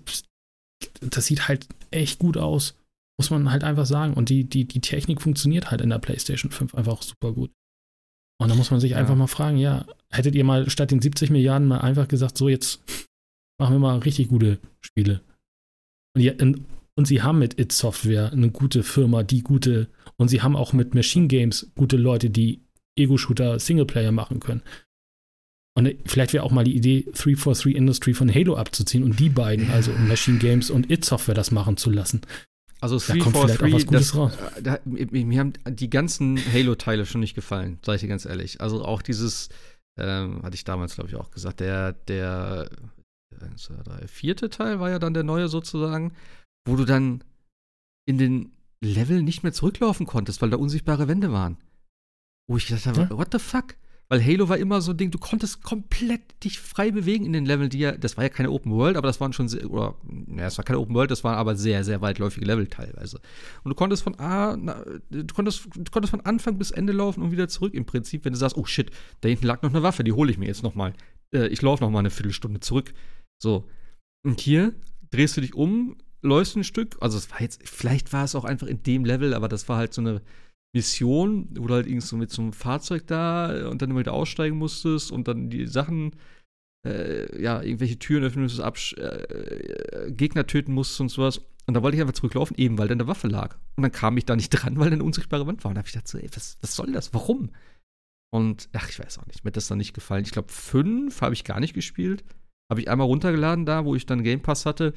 [1.00, 2.74] das sieht halt echt gut aus.
[3.20, 4.14] Muss man halt einfach sagen.
[4.14, 7.50] Und die, die, die Technik funktioniert halt in der PlayStation 5 einfach super gut.
[8.42, 8.96] Und da muss man sich ja.
[8.96, 12.48] einfach mal fragen, ja, hättet ihr mal statt den 70 Milliarden mal einfach gesagt, so
[12.48, 12.82] jetzt
[13.58, 15.20] machen wir mal richtig gute Spiele.
[16.14, 16.32] Und, ja,
[16.94, 20.72] und sie haben mit It Software eine gute Firma, die gute, und sie haben auch
[20.72, 22.60] mit Machine Games gute Leute, die
[22.96, 24.62] Ego-Shooter Singleplayer machen können.
[25.74, 29.70] Und vielleicht wäre auch mal die Idee, 343 Industry von Halo abzuziehen und die beiden,
[29.70, 32.20] also Machine Games und It Software, das machen zu lassen.
[32.82, 38.00] Also 343, das, äh, da, mir haben die ganzen Halo-Teile schon nicht gefallen, sage ich
[38.02, 38.60] dir ganz ehrlich.
[38.60, 39.50] Also auch dieses,
[39.96, 42.68] ähm, hatte ich damals, glaube ich, auch gesagt, der, der,
[43.30, 46.12] der vierte Teil war ja dann der neue sozusagen,
[46.66, 47.22] wo du dann
[48.04, 48.50] in den
[48.82, 51.58] Level nicht mehr zurücklaufen konntest, weil da unsichtbare Wände waren.
[52.48, 53.10] Wo ich gedacht habe, ja?
[53.10, 53.76] what the fuck?
[54.12, 57.46] Weil Halo war immer so ein Ding, du konntest komplett dich frei bewegen in den
[57.46, 59.94] Leveln, die ja, das war ja keine Open World, aber das waren schon, sehr, oder,
[60.36, 63.20] ja, es war keine Open World, das waren aber sehr, sehr weitläufige Level teilweise.
[63.64, 67.22] Und du konntest von A, na, du konntest, du konntest von Anfang bis Ende laufen
[67.22, 68.90] und wieder zurück im Prinzip, wenn du sagst, oh shit,
[69.22, 70.92] da hinten lag noch eine Waffe, die hole ich mir jetzt noch mal.
[71.34, 72.92] Äh, ich laufe noch mal eine Viertelstunde zurück.
[73.42, 73.66] So.
[74.26, 74.74] Und hier
[75.10, 78.44] drehst du dich um, läufst ein Stück, also es war jetzt, vielleicht war es auch
[78.44, 80.20] einfach in dem Level, aber das war halt so eine
[80.74, 84.14] Mission, wo du halt irgendwie so mit so einem Fahrzeug da und dann immer wieder
[84.14, 86.16] aussteigen musstest und dann die Sachen,
[86.86, 91.42] äh, ja, irgendwelche Türen öffnen musstest, Absch äh, äh, Gegner töten musstest und sowas.
[91.66, 93.56] Und da wollte ich einfach zurücklaufen, eben weil da eine Waffe lag.
[93.76, 95.68] Und dann kam ich da nicht dran, weil da eine unsichtbare Wand war.
[95.68, 97.14] Und da habe ich gedacht, so, ey, was, was soll das?
[97.14, 97.50] Warum?
[98.34, 100.24] Und, ach, ich weiß auch nicht, mir hat das dann nicht gefallen.
[100.24, 102.24] Ich glaube, fünf habe ich gar nicht gespielt.
[102.70, 104.94] Habe ich einmal runtergeladen da, wo ich dann Game Pass hatte.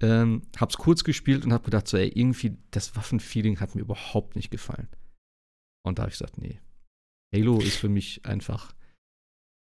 [0.00, 4.36] Ähm, hab's kurz gespielt und hab gedacht, so, ey, irgendwie, das Waffenfeeling hat mir überhaupt
[4.36, 4.88] nicht gefallen.
[5.86, 6.60] Und da habe ich gesagt, nee.
[7.34, 8.74] Halo ist für mich einfach,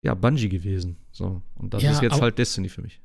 [0.04, 0.98] ja, Bungie gewesen.
[1.12, 1.42] So.
[1.56, 3.02] Und das ja, ist jetzt halt Destiny für mich.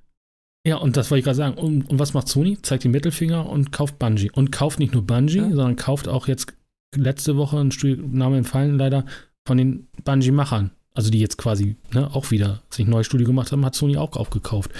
[0.66, 1.56] Ja, und das wollte ich gerade sagen.
[1.56, 2.60] Und, und, was macht Sony?
[2.60, 4.30] Zeigt den Mittelfinger und kauft Bungie.
[4.30, 5.48] Und kauft nicht nur Bungie, ja.
[5.48, 6.52] sondern kauft auch jetzt
[6.94, 7.70] letzte Woche, ein
[8.12, 9.06] Name entfallen leider,
[9.46, 10.72] von den Bungie-Machern.
[10.94, 13.96] Also die jetzt quasi ne, auch wieder sich ein neues Studio gemacht haben, hat Sony
[13.96, 14.72] auch aufgekauft.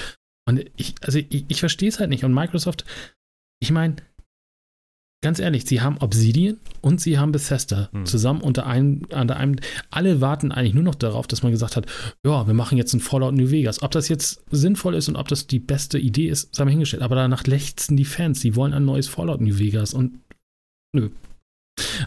[0.49, 2.25] Und ich, also ich, ich verstehe es halt nicht.
[2.25, 2.87] Und Microsoft,
[3.61, 3.97] ich meine,
[5.23, 8.07] ganz ehrlich, sie haben Obsidian und sie haben Bethesda hm.
[8.07, 9.57] zusammen unter einem, unter einem.
[9.91, 11.85] Alle warten eigentlich nur noch darauf, dass man gesagt hat,
[12.25, 13.83] ja, wir machen jetzt ein Fallout New Vegas.
[13.83, 17.03] Ob das jetzt sinnvoll ist und ob das die beste Idee ist, sei mal hingestellt.
[17.03, 19.93] Aber danach lechzen die Fans, die wollen ein neues Fallout New Vegas.
[19.93, 20.19] Und
[20.95, 21.11] nö,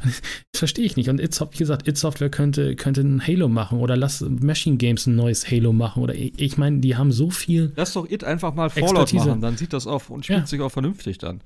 [0.03, 0.21] das
[0.55, 1.09] verstehe ich nicht.
[1.09, 5.07] Und It, wie gesagt, It Software könnte, könnte ein Halo machen oder lass Machine Games
[5.07, 6.03] ein neues Halo machen.
[6.03, 7.73] Oder ich, meine, die haben so viel.
[7.75, 9.27] Lass doch It einfach mal Fallout Expertise.
[9.27, 10.45] machen, dann sieht das auch und spielt ja.
[10.47, 11.41] sich auch vernünftig dann.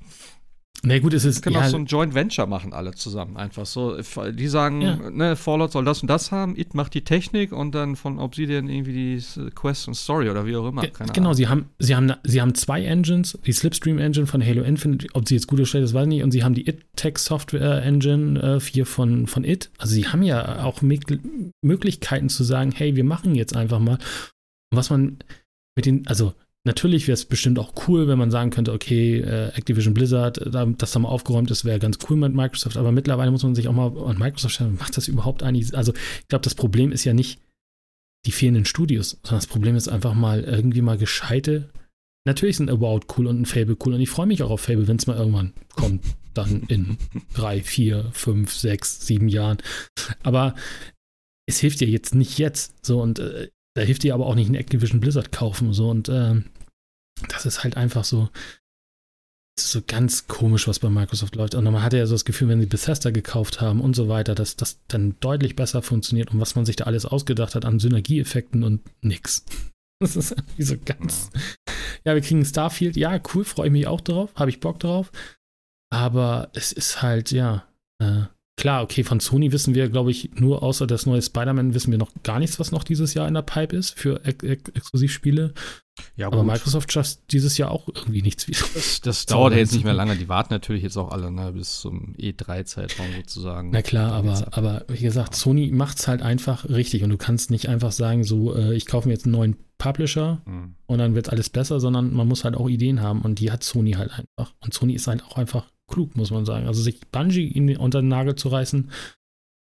[0.84, 1.38] Na gut, es ist.
[1.38, 3.38] Wir können ja, auch so ein Joint Venture machen, alle zusammen.
[3.38, 3.97] Einfach so.
[4.31, 5.10] Die sagen, ja.
[5.10, 8.69] ne, Fallout soll das und das haben, It macht die Technik und dann von Obsidian
[8.69, 10.85] irgendwie die Quest und Story oder wie auch immer.
[10.88, 11.34] Keine genau, Ahnung.
[11.35, 15.27] sie haben, sie, haben, sie haben zwei Engines, die Slipstream Engine von Halo Infinite, ob
[15.27, 17.84] sie jetzt gut oder schlecht ist, weiß ich nicht, und sie haben die It-Tech Software
[17.84, 19.72] Engine äh, 4 von, von It.
[19.77, 23.97] Also sie haben ja auch Möglichkeiten zu sagen, hey, wir machen jetzt einfach mal.
[24.72, 25.19] Was man
[25.76, 26.34] mit den, also
[26.65, 30.65] natürlich wäre es bestimmt auch cool, wenn man sagen könnte, okay, äh, Activision Blizzard, da,
[30.65, 33.67] dass da mal aufgeräumt ist, wäre ganz cool mit Microsoft, aber mittlerweile muss man sich
[33.67, 37.05] auch mal an Microsoft stellen, macht das überhaupt eigentlich, also ich glaube, das Problem ist
[37.05, 37.39] ja nicht
[38.25, 41.69] die fehlenden Studios, sondern das Problem ist einfach mal irgendwie mal gescheite
[42.27, 44.87] Natürlich sind About cool und ein Fable cool und ich freue mich auch auf Fable,
[44.87, 46.97] wenn es mal irgendwann kommt, dann in
[47.33, 49.59] drei, vier, fünf, sechs, sieben Jahren.
[50.23, 50.55] Aber
[51.47, 52.83] es hilft dir jetzt nicht jetzt.
[52.83, 55.71] So und äh, da hilft dir aber auch nicht ein Activision Blizzard kaufen.
[55.73, 56.41] So und äh,
[57.27, 58.29] das ist halt einfach so.
[59.57, 61.55] Das ist so ganz komisch, was bei Microsoft läuft.
[61.55, 64.35] Und man hatte ja so das Gefühl, wenn sie Bethesda gekauft haben und so weiter,
[64.35, 67.79] dass das dann deutlich besser funktioniert und was man sich da alles ausgedacht hat an
[67.79, 69.45] Synergieeffekten und nix.
[70.01, 71.29] Das ist irgendwie so ganz.
[72.03, 72.97] Ja, wir kriegen Starfield.
[72.97, 74.29] Ja, cool, freue ich mich auch drauf.
[74.35, 75.09] Habe ich Bock drauf.
[75.89, 77.65] Aber es ist halt, ja.
[77.99, 78.23] Äh,
[78.57, 81.98] klar, okay, von Sony wissen wir, glaube ich, nur außer das neue Spider-Man wissen wir
[81.98, 85.53] noch gar nichts, was noch dieses Jahr in der Pipe ist für Ex Ex Exklusivspiele.
[86.18, 88.60] Ja, Aber Microsoft schafft dieses Jahr auch irgendwie nichts wieder.
[88.73, 90.18] Das, das dauert ja jetzt nicht mehr lange.
[90.18, 93.69] Die warten natürlich jetzt auch alle ne, bis zum E3-Zeitraum sozusagen.
[93.72, 97.49] Na klar, aber, aber wie gesagt, Sony macht es halt einfach richtig und du kannst
[97.49, 100.76] nicht einfach sagen, so, äh, ich kaufe mir jetzt einen neuen Publisher mhm.
[100.86, 103.64] und dann wird alles besser, sondern man muss halt auch Ideen haben und die hat
[103.64, 104.53] Sony halt einfach.
[104.61, 106.67] Und Sony ist halt auch einfach klug, muss man sagen.
[106.67, 108.89] Also sich Bungie in, unter den Nagel zu reißen,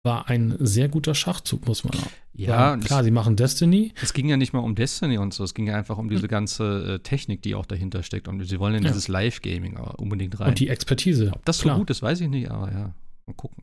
[0.05, 2.11] war ein sehr guter Schachzug, muss man auch.
[2.35, 3.93] Ja, klar, das, sie machen Destiny.
[4.03, 6.29] Es ging ja nicht mal um Destiny und so, es ging ja einfach um diese
[6.29, 8.27] ganze äh, Technik, die auch dahinter steckt.
[8.27, 8.89] Und sie wollen in ja.
[8.89, 10.49] dieses Live-Gaming unbedingt rein.
[10.49, 11.31] Und die Expertise.
[11.33, 11.75] Ob das klar.
[11.75, 12.95] so gut ist, weiß ich nicht, aber ja,
[13.27, 13.63] mal gucken.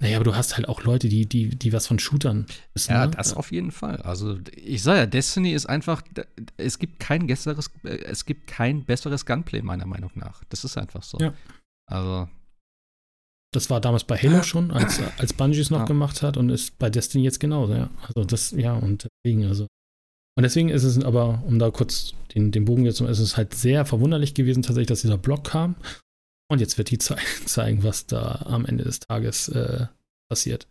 [0.00, 2.92] Naja, aber du hast halt auch Leute, die, die, die was von Shootern wissen.
[2.92, 3.12] Ja, ne?
[3.12, 3.98] das auf jeden Fall.
[3.98, 6.02] Also ich sage ja, Destiny ist einfach,
[6.56, 10.42] es gibt kein besseres, äh, es gibt kein besseres Gunplay, meiner Meinung nach.
[10.48, 11.18] Das ist einfach so.
[11.18, 11.32] Ja.
[11.90, 12.28] Also
[13.52, 15.84] das war damals bei Halo schon, als, als Bungie es noch ja.
[15.84, 17.90] gemacht hat und ist bei Destiny jetzt genauso, ja.
[18.06, 19.66] Also das, ja, und deswegen, also.
[20.36, 23.36] Und deswegen ist es aber, um da kurz den, den Bogen jetzt zu ist es
[23.36, 25.74] halt sehr verwunderlich gewesen, tatsächlich, dass dieser Block kam.
[26.48, 29.86] Und jetzt wird die Zeit zeigen, was da am Ende des Tages äh,
[30.30, 30.68] passiert.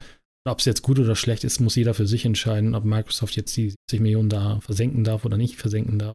[0.48, 3.56] Ob es jetzt gut oder schlecht ist, muss jeder für sich entscheiden, ob Microsoft jetzt
[3.58, 6.14] die 70 Millionen da versenken darf oder nicht versenken darf.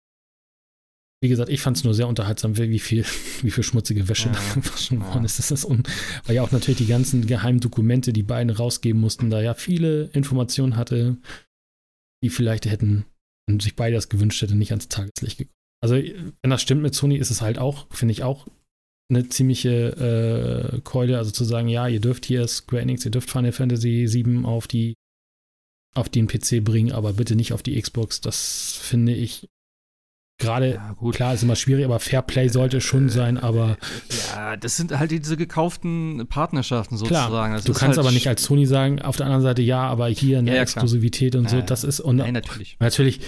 [1.24, 3.02] Wie gesagt, ich fand es nur sehr unterhaltsam, wie viel,
[3.40, 5.06] wie viel schmutzige Wäsche ja, da gewaschen ja.
[5.06, 5.38] worden ist.
[5.38, 5.82] Das ist un
[6.26, 10.10] weil ja auch natürlich die ganzen geheimen Dokumente, die beiden rausgeben mussten, da ja viele
[10.12, 11.16] Informationen hatte,
[12.22, 13.06] die vielleicht hätten,
[13.46, 15.54] wenn sich beide das gewünscht hätte, nicht ans Tageslicht gekommen.
[15.82, 18.46] Also, wenn das stimmt mit Sony, ist es halt auch, finde ich auch,
[19.10, 23.30] eine ziemliche äh, Keule, also zu sagen, ja, ihr dürft hier Square Enix, ihr dürft
[23.30, 24.92] Final Fantasy 7 auf die
[25.94, 28.20] auf den PC bringen, aber bitte nicht auf die Xbox.
[28.20, 29.48] Das finde ich
[30.38, 33.76] Gerade, ja, klar, ist immer schwierig, aber Fairplay sollte schon sein, aber.
[34.34, 37.30] Ja, das sind halt diese gekauften Partnerschaften sozusagen.
[37.30, 40.08] Klar, du kannst halt aber nicht als Sony sagen, auf der anderen Seite ja, aber
[40.08, 42.00] hier eine ja, ja, Exklusivität und so, das ist.
[42.00, 42.76] Und Nein, natürlich.
[42.80, 43.20] Natürlich,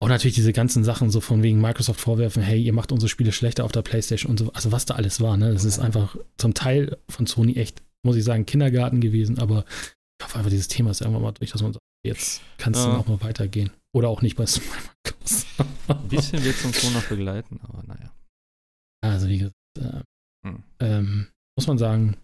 [0.00, 3.32] auch natürlich diese ganzen Sachen so von wegen Microsoft vorwerfen, hey, ihr macht unsere Spiele
[3.32, 5.52] schlechter auf der Playstation und so, also was da alles war, ne?
[5.52, 9.66] Das ist einfach zum Teil von Sony echt, muss ich sagen, Kindergarten gewesen, aber
[10.18, 12.82] ich hoffe einfach, dieses Thema ist irgendwann mal durch, dass man sagt, jetzt kann es
[12.82, 13.70] dann auch mal weitergehen.
[13.92, 15.46] Oder auch nicht bei Smartmarkos.
[15.88, 18.12] Ein bisschen wird es uns so noch begleiten, aber naja.
[19.02, 20.00] Also wie gesagt, äh,
[20.46, 20.62] hm.
[20.80, 22.16] ähm, muss man sagen,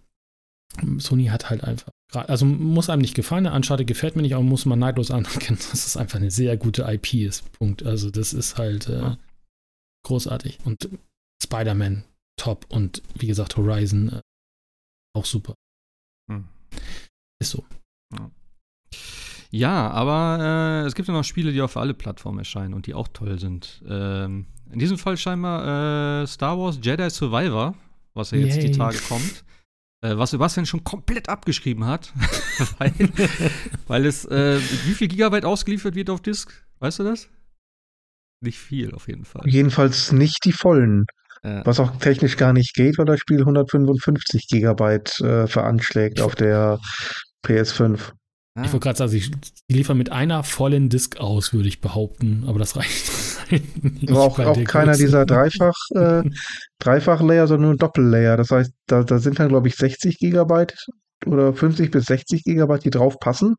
[0.98, 4.42] Sony hat halt einfach, also muss einem nicht gefallen, der Uncharted gefällt mir nicht, aber
[4.42, 7.50] muss man neidlos anerkennen, dass es einfach eine sehr gute IP ist.
[7.52, 7.84] Punkt.
[7.84, 9.18] Also das ist halt äh, ja.
[10.06, 10.58] großartig.
[10.64, 10.88] Und
[11.42, 12.04] Spider-Man
[12.38, 14.20] top und wie gesagt Horizon äh,
[15.14, 15.54] auch super.
[16.30, 16.48] Hm.
[17.40, 17.64] Ist so.
[18.12, 18.30] Ja.
[19.50, 22.94] Ja, aber äh, es gibt ja noch Spiele, die auf alle Plattformen erscheinen und die
[22.94, 23.82] auch toll sind.
[23.88, 27.74] Ähm, in diesem Fall scheinbar äh, Star Wars Jedi Survivor,
[28.14, 28.70] was ja jetzt Yay.
[28.70, 29.44] die Tage kommt.
[30.02, 32.12] Äh, was Sebastian schon komplett abgeschrieben hat,
[32.78, 32.92] weil,
[33.86, 36.64] weil es, äh, wie viel Gigabyte ausgeliefert wird auf Disk?
[36.78, 37.28] Weißt du das?
[38.40, 39.42] Nicht viel, auf jeden Fall.
[39.46, 41.04] Jedenfalls nicht die vollen.
[41.42, 41.64] Ja.
[41.66, 46.78] Was auch technisch gar nicht geht, weil das Spiel 155 Gigabyte äh, veranschlägt auf der
[47.44, 48.12] PS5.
[48.54, 48.62] Ah.
[48.64, 49.30] Ich wollte gerade sagen, sie
[49.68, 54.10] liefern mit einer vollen Disk aus, würde ich behaupten, aber das reicht nicht.
[54.10, 56.22] Aber auch, auch keiner dieser Dreifach, äh,
[56.78, 58.36] Dreifach-Layer, sondern nur Doppel-Layer.
[58.36, 60.76] Das heißt, da, da sind dann, glaube ich, 60 Gigabyte
[61.26, 63.56] oder 50 bis 60 Gigabyte, die drauf passen.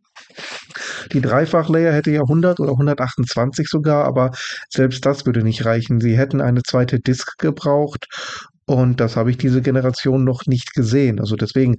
[1.14, 4.32] Die Dreifach-Layer hätte ja 100 oder 128 sogar, aber
[4.70, 6.02] selbst das würde nicht reichen.
[6.02, 8.08] Sie hätten eine zweite Disk gebraucht
[8.66, 11.20] und das habe ich diese Generation noch nicht gesehen.
[11.20, 11.78] Also deswegen,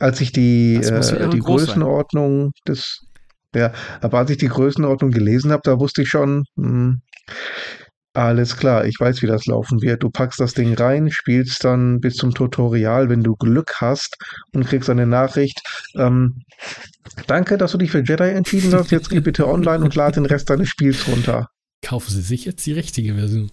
[0.00, 2.52] als ich die, äh, die Größenordnung sein.
[2.66, 3.00] des,
[3.54, 7.02] ja, aber als ich die Größenordnung gelesen habe, da wusste ich schon, mh, hm,
[8.14, 10.02] alles klar, ich weiß, wie das laufen wird.
[10.02, 14.16] Du packst das Ding rein, spielst dann bis zum Tutorial, wenn du Glück hast
[14.52, 15.60] und kriegst eine Nachricht.
[15.94, 16.42] Ähm,
[17.28, 18.90] danke, dass du dich für Jedi entschieden hast.
[18.90, 21.48] Jetzt geh bitte online und lad den Rest deines Spiels runter.
[21.84, 23.52] kaufen Sie sich jetzt die richtige Version.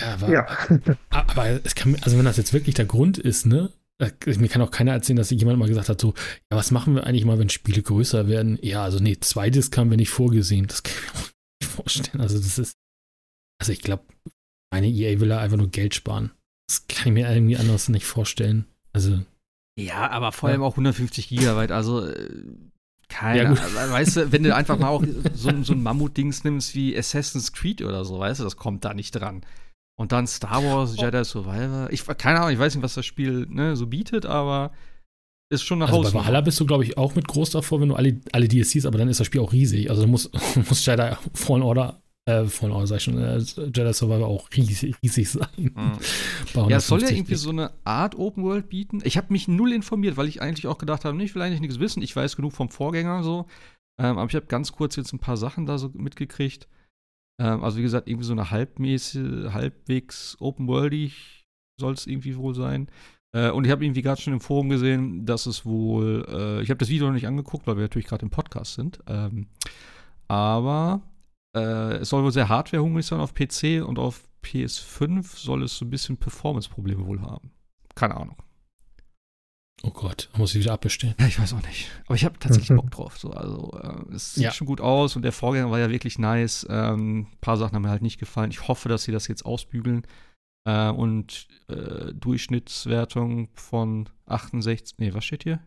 [0.00, 0.46] Ja, aber, ja.
[1.10, 3.72] aber es kann, also wenn das jetzt wirklich der Grund ist, ne?
[4.26, 6.12] Mir kann auch keiner erzählen, dass jemand mal gesagt hat, so,
[6.50, 8.58] ja, was machen wir eigentlich mal, wenn Spiele größer werden?
[8.60, 10.66] Ja, also nee, zwei Disc haben wir nicht vorgesehen.
[10.66, 11.32] Das kann ich mir auch
[11.62, 12.20] nicht vorstellen.
[12.20, 12.76] Also das ist,
[13.58, 14.04] also ich glaube,
[14.70, 16.30] meine EA will da einfach nur Geld sparen.
[16.68, 18.66] Das kann ich mir irgendwie anders nicht vorstellen.
[18.92, 19.22] Also.
[19.78, 20.66] Ja, aber vor allem ja.
[20.66, 22.28] auch 150 Gigabyte, also äh,
[23.08, 25.04] keine, ja, weißt du, wenn du einfach mal auch
[25.34, 28.94] so, so ein Mammut-Dings nimmst wie Assassin's Creed oder so, weißt du, das kommt da
[28.94, 29.42] nicht dran.
[29.98, 31.02] Und dann Star Wars, oh.
[31.02, 31.88] Jedi Survivor.
[31.90, 34.72] Ich keine Ahnung, ich weiß nicht, was das Spiel ne, so bietet, aber
[35.48, 36.24] ist schon eine also Hausnummer.
[36.24, 38.84] Bei Valhalla bist du, glaube ich, auch mit groß davor, wenn du alle, alle DLCs,
[38.84, 39.90] aber dann ist das Spiel auch riesig.
[39.90, 40.30] Also du musst,
[40.68, 44.96] musst Jedi Fallen Order, äh, Fallen Order sag ich schon, äh, Jedi Survivor auch riesig,
[45.02, 45.48] riesig sein.
[45.56, 45.92] Mhm.
[46.68, 49.00] Ja, es soll ja irgendwie so eine Art Open World bieten.
[49.04, 51.78] Ich habe mich null informiert, weil ich eigentlich auch gedacht habe, ich will eigentlich nichts
[51.78, 52.02] wissen.
[52.02, 53.46] Ich weiß genug vom Vorgänger so.
[53.98, 56.68] Ähm, aber ich habe ganz kurz jetzt ein paar Sachen da so mitgekriegt.
[57.40, 61.46] Ähm, also wie gesagt, irgendwie so eine halbmäßig, halbwegs open-worldig
[61.80, 62.88] soll es irgendwie wohl sein.
[63.34, 66.70] Äh, und ich habe irgendwie gerade schon im Forum gesehen, dass es wohl, äh, ich
[66.70, 69.00] habe das Video noch nicht angeguckt, weil wir natürlich gerade im Podcast sind.
[69.06, 69.48] Ähm,
[70.28, 71.02] aber
[71.56, 75.84] äh, es soll wohl sehr hardwarehungrig sein auf PC und auf PS5 soll es so
[75.84, 77.50] ein bisschen Performance-Probleme wohl haben.
[77.94, 78.36] Keine Ahnung.
[79.86, 81.14] Oh Gott, muss ich wieder abbestellen.
[81.20, 81.88] Ja, ich weiß auch nicht.
[82.06, 83.18] Aber ich habe tatsächlich Bock drauf.
[83.18, 83.30] So.
[83.30, 84.50] Also, äh, es sieht ja.
[84.50, 86.66] schon gut aus und der Vorgänger war ja wirklich nice.
[86.68, 88.50] Ähm, ein paar Sachen haben mir halt nicht gefallen.
[88.50, 90.04] Ich hoffe, dass sie das jetzt ausbügeln.
[90.66, 95.60] Äh, und äh, Durchschnittswertung von 68, nee, was steht hier?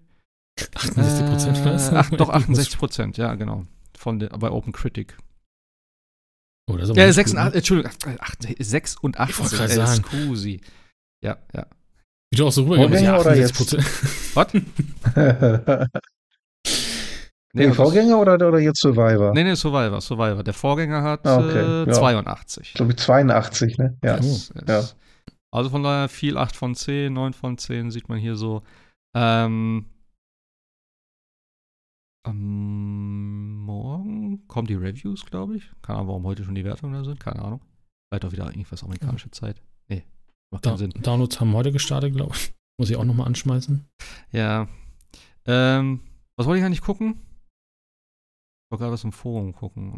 [0.76, 1.94] 68 Prozent was?
[1.94, 3.66] Ach, doch, 68 Prozent, ja, genau.
[3.98, 5.18] Von der, bei Open Critic.
[6.70, 7.92] Oh, das ist aber ja, 86, Entschuldigung,
[8.60, 10.62] 86, äh, Scusi.
[11.24, 11.66] Ja, ja.
[12.32, 13.26] Wie du auch so rübergegangen bist.
[13.26, 14.36] oder jetzt?
[14.36, 14.54] Was?
[17.54, 19.34] nee, nee Vorgänger oder, oder jetzt Survivor?
[19.34, 20.44] Nee, nee, Survivor, Survivor.
[20.44, 21.94] Der Vorgänger hat ah, okay, äh, ja.
[21.94, 22.68] 82.
[22.68, 23.98] Ich glaube 82, ne?
[24.04, 24.18] Ja.
[24.18, 24.64] Yes, yes.
[24.68, 24.84] ja.
[25.52, 28.62] Also von daher viel 8 von 10, 9 von 10 sieht man hier so.
[29.16, 29.86] Ähm,
[32.24, 35.72] am Morgen kommen die Reviews, glaube ich.
[35.82, 37.20] Keine Ahnung, warum heute schon die Wertungen da sind.
[37.20, 37.62] Keine Ahnung.
[38.10, 39.62] Vielleicht auch wieder irgendwas amerikanische Zeit.
[39.88, 40.04] Nee,
[40.52, 40.92] Macht da, Sinn.
[40.92, 42.54] Downloads haben heute gestartet, glaube ich.
[42.80, 43.86] Muss ich auch nochmal anschmeißen.
[44.32, 44.68] Ja.
[45.46, 46.02] Ähm,
[46.38, 47.20] was wollte ich eigentlich gucken?
[47.20, 49.94] Ich wollte gerade was im Forum gucken.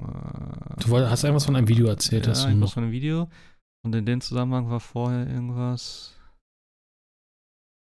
[0.79, 2.25] Du wollt, hast irgendwas von einem Video erzählt.
[2.25, 3.29] Ja, irgendwas von einem Video.
[3.83, 6.15] Und in dem Zusammenhang war vorher irgendwas.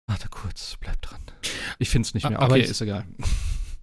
[0.08, 1.22] Warte kurz, bleib dran.
[1.80, 2.40] Ich finde es nicht mehr.
[2.40, 3.08] Aber okay, ich, ist egal.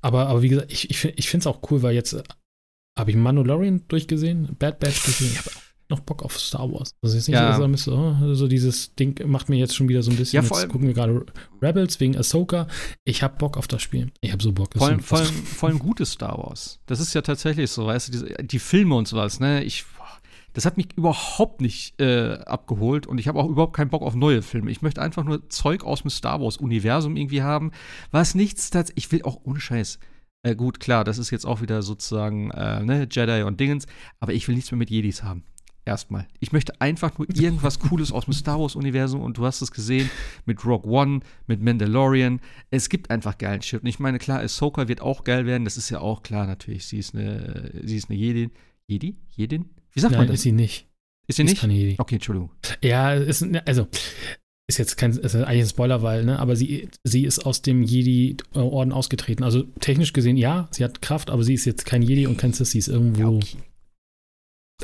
[0.01, 2.23] Aber, aber wie gesagt, ich, ich, ich finde es auch cool, weil jetzt äh,
[2.99, 5.33] habe ich Mandalorian durchgesehen, Bad Batch durchgesehen.
[5.33, 5.51] Ich habe
[5.93, 6.95] noch Bock auf Star Wars.
[7.03, 7.55] Also jetzt nicht ja.
[7.57, 10.43] so, dass oh, so dieses Ding macht mir jetzt schon wieder so ein bisschen.
[10.43, 11.25] Ja, vor jetzt gucken wir gerade
[11.61, 12.67] Rebels wegen Ahsoka.
[13.05, 14.11] Ich habe Bock auf das Spiel.
[14.21, 14.71] Ich habe so Bock.
[14.77, 16.81] Vor allem, vor, allem, vor allem gutes Star Wars.
[16.87, 19.63] Das ist ja tatsächlich so, weißt du, diese, die Filme und sowas, ne?
[19.63, 19.85] Ich,
[20.55, 24.15] das hat mich überhaupt nicht äh, abgeholt und ich habe auch überhaupt keinen Bock auf
[24.15, 24.71] neue Filme.
[24.71, 27.71] Ich möchte einfach nur Zeug aus dem Star Wars-Universum irgendwie haben,
[28.11, 29.99] was nichts, ich will auch ohne Scheiß.
[30.45, 33.87] Äh, gut, klar, das ist jetzt auch wieder sozusagen äh, ne, Jedi und Dingens,
[34.19, 35.45] aber ich will nichts mehr mit Jedis haben.
[35.85, 36.29] Erstmal.
[36.39, 40.09] Ich möchte einfach nur irgendwas Cooles aus dem Star Wars-Universum und du hast es gesehen
[40.47, 42.41] mit Rogue One, mit Mandalorian.
[42.71, 43.83] Es gibt einfach geilen Shit.
[43.83, 45.65] Und ich meine, klar, Ahsoka wird auch geil werden.
[45.65, 46.87] Das ist ja auch klar, natürlich.
[46.87, 48.53] Sie ist eine, sie ist eine Jedin.
[48.87, 49.17] Jedi?
[49.31, 49.71] Jedin?
[49.93, 50.37] Wie sagt Nein, man das?
[50.37, 50.87] ist sie nicht.
[51.27, 51.55] Ist sie nicht?
[51.55, 51.97] Ist keine Jedi.
[51.99, 52.51] Okay, Entschuldigung.
[52.81, 53.89] Ja, ist, also,
[54.69, 57.83] ist jetzt kein, ist eigentlich ein Spoiler, weil, ne, aber sie, sie ist aus dem
[57.83, 59.43] Jedi-Orden ausgetreten.
[59.43, 62.53] Also technisch gesehen, ja, sie hat Kraft, aber sie ist jetzt kein Jedi und kein
[62.53, 63.21] Sith, sie ist irgendwo.
[63.21, 63.59] Ja, okay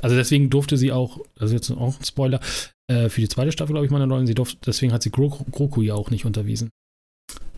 [0.03, 2.41] also deswegen durfte sie auch, das ist jetzt auch ein Spoiler,
[2.91, 5.45] äh, für die zweite Staffel, glaube ich, meiner neuen, sie durfte, deswegen hat sie Groku,
[5.51, 6.71] Groku ja auch nicht unterwiesen.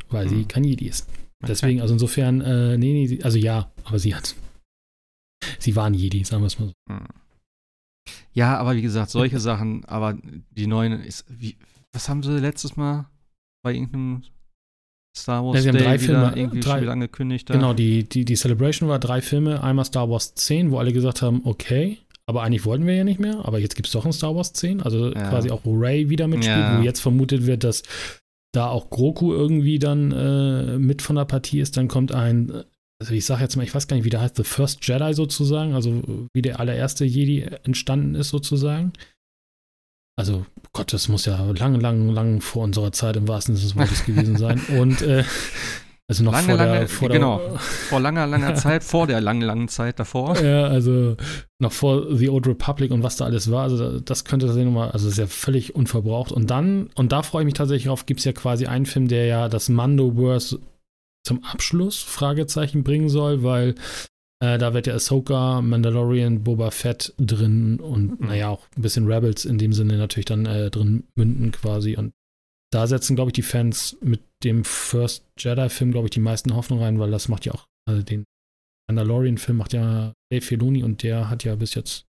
[0.09, 0.29] Weil mhm.
[0.31, 1.09] sie kein Jedi ist.
[1.47, 1.83] Deswegen, okay.
[1.83, 4.35] also insofern, äh, nee, nee, also ja, aber sie hat.
[5.59, 6.73] Sie waren Jedi, sagen wir es mal so.
[6.93, 7.07] Mhm.
[8.33, 10.17] Ja, aber wie gesagt, solche Sachen, aber
[10.51, 11.57] die neuen ist, wie,
[11.93, 13.09] was haben sie letztes Mal
[13.63, 14.23] bei irgendeinem
[15.17, 17.51] Star Wars ja, sie haben Day drei Filme, irgendwie drei, angekündigt?
[17.51, 17.55] Da?
[17.55, 21.23] Genau, die, die, die Celebration war drei Filme, einmal Star Wars 10, wo alle gesagt
[21.23, 21.99] haben, okay,
[22.31, 23.45] aber eigentlich wollten wir ja nicht mehr.
[23.45, 25.29] Aber jetzt gibt es doch ein Star Wars 10, also ja.
[25.29, 26.79] quasi auch, wo Ray wieder mitspielt, ja.
[26.79, 27.83] wo jetzt vermutet wird, dass
[28.53, 31.77] da auch Groku irgendwie dann äh, mit von der Partie ist.
[31.77, 32.63] Dann kommt ein,
[33.01, 35.13] also ich sage jetzt mal, ich weiß gar nicht, wie der heißt, The First Jedi
[35.13, 38.93] sozusagen, also wie der allererste Jedi entstanden ist sozusagen.
[40.17, 43.77] Also Gott, das muss ja lang, lang, lang vor unserer Zeit im wahrsten Sinne des
[43.77, 44.61] Wortes gewesen sein.
[44.79, 45.25] Und äh,
[46.11, 49.21] also noch lange, vor, lange, der, vor genau, der, vor langer, langer Zeit, vor der
[49.21, 50.37] langen, langen Zeit davor.
[50.43, 51.17] Ja, also
[51.61, 53.63] noch vor The Old Republic und was da alles war.
[53.63, 56.33] Also das könnte tatsächlich nochmal, also ist ja völlig unverbraucht.
[56.33, 59.09] Und dann, und da freue ich mich tatsächlich drauf, gibt es ja quasi einen Film,
[59.09, 60.59] der ja das Mando-Verse
[61.25, 63.75] zum Abschluss, Fragezeichen, bringen soll, weil
[64.43, 68.27] Äh, da wird ja Ahsoka, Mandalorian, Boba Fett drin und Mhm.
[68.27, 71.95] naja, auch ein bisschen Rebels in dem Sinne natürlich dann äh, drin münden quasi.
[71.99, 72.15] Und
[72.73, 76.81] da setzen, glaube ich, die Fans mit dem First Jedi-Film, glaube ich, die meisten Hoffnung
[76.81, 78.25] rein, weil das macht ja auch, also den
[78.89, 82.05] Mandalorian-Film macht ja Dave Filoni und der hat ja bis jetzt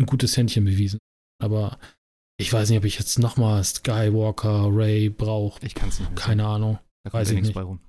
[0.00, 0.98] ein gutes Händchen bewiesen.
[1.42, 1.78] Aber
[2.40, 5.64] ich weiß nicht, ob ich jetzt nochmal Skywalker, Ray brauche.
[5.64, 6.78] Ich kann es nicht Keine Ahnung.
[7.04, 7.54] Da weiß ja ich nichts nicht.
[7.54, 7.80] bei rum.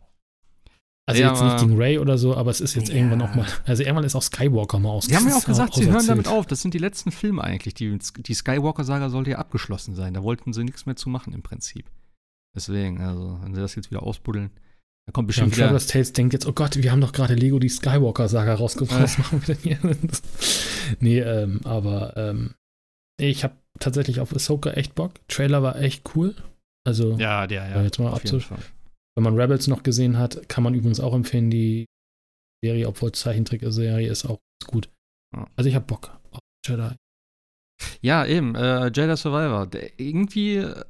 [1.05, 2.95] Also Ja, jetzt nicht gegen Ray oder so, aber es ist jetzt Ja.
[2.95, 3.45] irgendwann auch mal.
[3.65, 5.05] Also irgendwann ist auch Skywalker mal aus.
[5.05, 6.45] Sie haben ja auch gesagt, sie hören damit auf.
[6.45, 7.73] Das sind die letzten Filme eigentlich.
[7.73, 10.13] Die, die Skywalker-Saga sollte ja abgeschlossen sein.
[10.13, 11.89] Da wollten sie nichts mehr zu machen im Prinzip.
[12.55, 14.51] Deswegen, also, wenn sie das jetzt wieder ausbuddeln,
[15.05, 15.65] dann kommt Ja, bestimmt und wieder.
[15.65, 19.01] Traveler's Tales denkt jetzt, oh Gott, wir haben doch gerade Lego die Skywalker-Saga rausgebracht.
[19.01, 19.97] Was machen wir denn hier?
[20.99, 22.53] nee, ähm, aber ähm,
[23.19, 25.13] ich habe tatsächlich auf Ahsoka echt Bock.
[25.27, 26.35] Trailer war echt cool.
[26.85, 27.75] Also, Ja, der, ja.
[27.77, 28.23] Ja, jetzt mal auf
[29.15, 31.85] wenn man Rebels noch gesehen hat, kann man übrigens auch empfehlen, die
[32.63, 34.89] Serie, obwohl es Zeichentrick-Serie ist, auch gut.
[35.35, 35.47] Ja.
[35.55, 36.95] Also ich habe Bock auf Jedi.
[38.01, 39.67] Ja, eben, äh, Jedi Survivor.
[39.67, 40.83] Der irgendwie, äh,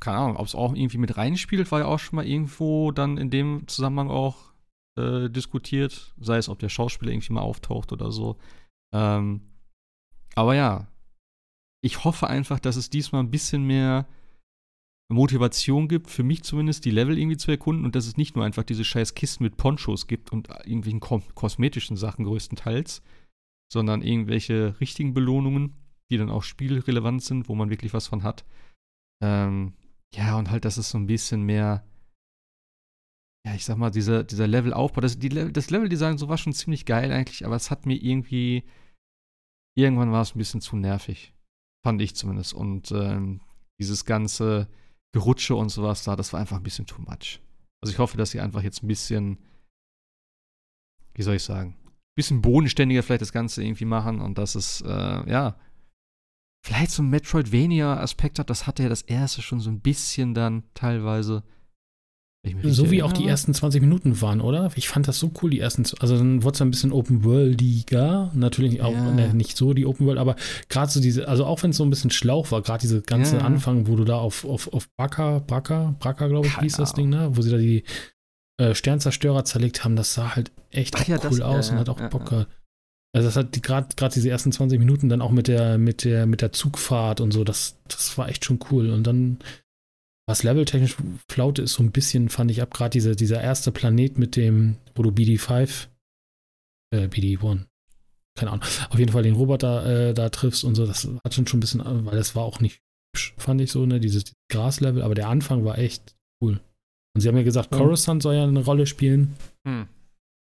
[0.00, 3.16] keine Ahnung, ob es auch irgendwie mit reinspielt, war ja auch schon mal irgendwo dann
[3.16, 4.52] in dem Zusammenhang auch
[4.98, 6.14] äh, diskutiert.
[6.20, 8.36] Sei es, ob der Schauspieler irgendwie mal auftaucht oder so.
[8.94, 9.42] Ähm,
[10.34, 10.88] aber ja,
[11.82, 14.06] ich hoffe einfach, dass es diesmal ein bisschen mehr
[15.10, 18.44] Motivation gibt, für mich zumindest, die Level irgendwie zu erkunden und dass es nicht nur
[18.44, 23.02] einfach diese scheiß Kisten mit Ponchos gibt und irgendwelchen kom kosmetischen Sachen größtenteils,
[23.70, 25.74] sondern irgendwelche richtigen Belohnungen,
[26.10, 28.44] die dann auch spielrelevant sind, wo man wirklich was von hat.
[29.22, 29.74] Ähm,
[30.14, 31.84] ja, und halt, dass es so ein bisschen mehr,
[33.46, 36.86] ja, ich sag mal, dieser, dieser Levelaufbau, das, die, das Leveldesign so war schon ziemlich
[36.86, 38.64] geil eigentlich, aber es hat mir irgendwie,
[39.76, 41.34] irgendwann war es ein bisschen zu nervig.
[41.84, 42.54] Fand ich zumindest.
[42.54, 43.40] Und ähm,
[43.78, 44.68] dieses ganze
[45.12, 47.40] Gerutsche und sowas da, das war einfach ein bisschen too much.
[47.82, 49.38] Also ich hoffe, dass sie einfach jetzt ein bisschen,
[51.14, 51.76] wie soll ich sagen,
[52.18, 55.56] bisschen bodenständiger vielleicht das Ganze irgendwie machen und dass es, äh, ja,
[56.66, 58.50] vielleicht so ein Metroidvania-Aspekt hat.
[58.50, 61.44] Das hatte ja das erste schon so ein bisschen dann teilweise.
[62.42, 64.70] wenn ich mich So wie auch die ersten 20 Minuten waren, oder?
[64.76, 68.30] Ich fand das so cool, die ersten, also dann wurde es ein bisschen Open Worldiger,
[68.34, 69.12] natürlich auch Ja.
[69.12, 70.36] ne, nicht so die Open World, aber
[70.68, 73.36] gerade so diese, also auch wenn es so ein bisschen Schlauch war, gerade diese ganze
[73.36, 73.42] Ja.
[73.44, 76.92] Anfang, wo du da auf, auf, auf Braka, Braka, Braka, glaube ich, Keine hieß das
[76.94, 77.30] Ding, ne?
[77.36, 77.84] Wo sie da die
[78.60, 81.80] äh, Sternzerstörer zerlegt haben, das sah halt echt ja, cool das- ja, aus und ja,
[81.80, 82.52] hat auch ja, Bock gehabt.
[83.14, 86.04] Also das hat die gerade gerade diese ersten 20 Minuten dann auch mit der mit
[86.04, 89.38] der mit der Zugfahrt und so, das das war echt schon cool und dann
[90.28, 90.94] was leveltechnisch
[91.30, 94.76] flaute ist so ein bisschen fand ich ab gerade diese dieser erste Planet mit dem
[94.94, 95.86] wo du BD5
[96.94, 97.64] äh, BD1
[98.38, 101.46] keine Ahnung auf jeden Fall den Roboter äh, da triffst und so das hat schon
[101.46, 102.82] schon ein bisschen weil das war auch nicht
[103.14, 106.60] hübsch fand ich so ne dieses Graslevel aber der Anfang war echt cool
[107.18, 107.72] und sie haben ja gesagt.
[107.72, 109.34] Coruscant soll ja eine Rolle spielen
[109.66, 109.88] Hm.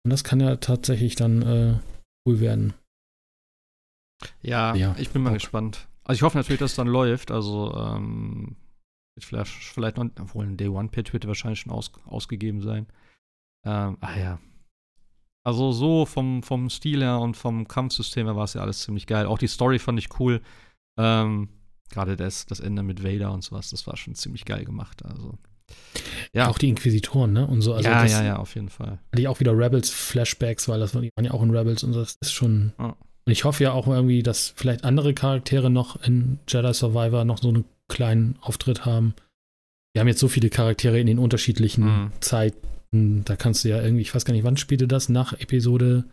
[0.05, 1.79] und das kann ja tatsächlich dann äh,
[2.27, 2.73] cool werden
[4.43, 5.39] Ja, Ja, ich bin mal Bock.
[5.39, 5.87] gespannt.
[6.03, 7.31] Also ich hoffe natürlich, dass es dann läuft.
[7.31, 8.55] Also ähm,
[9.15, 12.85] wird vielleicht, vielleicht noch, obwohl ein Day One Patch wird wahrscheinlich schon aus, ausgegeben sein.
[13.65, 14.39] Ähm, ah ja.
[15.43, 19.07] Also so vom, vom Stil her und vom Kampfsystem her war es ja alles ziemlich
[19.07, 19.25] geil.
[19.25, 20.41] Auch die Story fand ich cool.
[20.99, 21.49] Ähm,
[21.89, 25.03] Gerade das, das Ende mit Vader und sowas, das war schon ziemlich geil gemacht.
[25.03, 25.37] Also
[26.33, 28.99] ja, auch die Inquisitoren ne und so also ja, ja, ja, auf jeden Fall.
[29.11, 32.33] hatte ich auch wieder Rebels-Flashbacks, weil das waren, ja auch in Rebels und das ist
[32.33, 32.71] schon.
[32.79, 32.95] Ja.
[33.25, 37.37] Und ich hoffe ja auch irgendwie, dass vielleicht andere Charaktere noch in Jedi Survivor noch
[37.39, 39.13] so einen kleinen Auftritt haben.
[39.93, 42.11] Wir haben jetzt so viele Charaktere in den unterschiedlichen Mhm.
[42.21, 43.23] Zeiten.
[43.25, 45.07] Da kannst du ja irgendwie, ich weiß gar nicht, wann spielte das?
[45.09, 46.05] Nach Episode,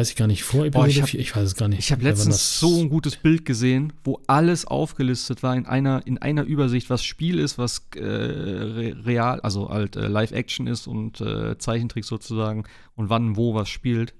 [0.00, 1.20] weiß ich gar nicht, vor Episode ich hab- 4?
[1.20, 1.78] Ich weiß es gar nicht.
[1.80, 6.02] Ich habe letztens das- so ein gutes Bild gesehen, wo alles aufgelistet war in einer,
[6.06, 10.86] in einer Übersicht, was Spiel ist, was äh, re real, also halt äh, Live-Action ist
[10.86, 12.64] und äh, Zeichentrick sozusagen
[12.96, 14.14] und wann wo was spielt.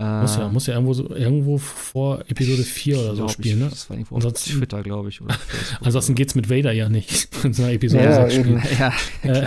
[0.00, 3.56] Äh, Muss ja, muss ja irgendwo, so, irgendwo vor Episode 4 oder so glaub spielen,
[3.58, 3.68] ich, ne?
[3.70, 5.20] Das war irgendwo Ansonsten- auf Twitter, glaube ich.
[5.20, 5.36] Oder
[5.82, 7.28] Ansonsten geht's mit Vader ja nicht.
[7.44, 8.60] In so einer Episode Ja, 6 eben.
[8.60, 8.78] spielen.
[8.78, 8.92] ja,
[9.24, 9.46] Äh,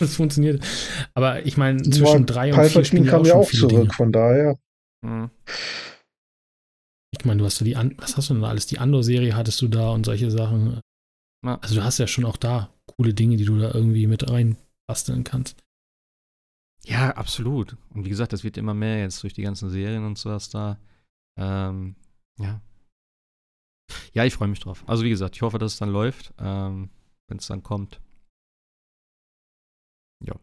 [0.00, 0.62] das funktioniert.
[1.14, 3.48] Aber ich meine, zwischen drei und vier Palpatine spielen ja kam auch ja schon auch
[3.48, 3.92] viele zurück, Dinge.
[3.94, 4.58] von daher.
[5.04, 5.30] Mhm.
[7.16, 8.66] Ich meine, du hast so die, An was hast du denn da alles?
[8.66, 10.80] Die Andor-Serie hattest du da und solche Sachen.
[11.44, 11.58] Ja.
[11.60, 14.56] Also du hast ja schon auch da coole Dinge, die du da irgendwie mit rein
[14.88, 15.62] basteln kannst.
[16.84, 17.76] ja, absolut.
[17.90, 20.78] Und wie gesagt, das wird immer mehr jetzt durch die ganzen Serien und sowas da.
[21.38, 21.96] Ähm,
[22.38, 22.60] ja.
[24.12, 24.84] Ja, ich freue mich drauf.
[24.86, 26.90] Also wie gesagt, ich hoffe, dass es dann läuft, ähm,
[27.28, 28.00] wenn es dann kommt.
[30.20, 30.34] Ja.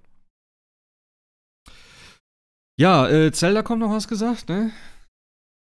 [2.81, 4.71] Ja, äh, Zelda kommt noch was gesagt, ne?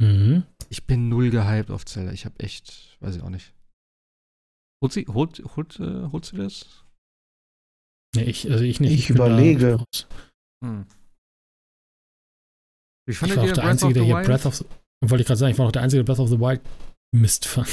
[0.01, 0.43] Mhm.
[0.69, 2.11] Ich bin null gehypt auf Zelda.
[2.11, 3.53] Ich habe echt, weiß ich auch nicht.
[4.83, 6.83] Holt sie, holt, holt, äh, holt sie das?
[8.15, 8.93] Nee, ich, also ich nicht.
[8.93, 9.83] Ich bin da überlege.
[10.63, 10.87] Hm.
[13.07, 14.25] Ich war auch der Einzige, der hier Wild?
[14.25, 14.65] Breath of the,
[15.01, 16.61] wollte ich gerade sagen, ich war auch der Einzige, der Breath of the Wild
[17.15, 17.69] Mist fand.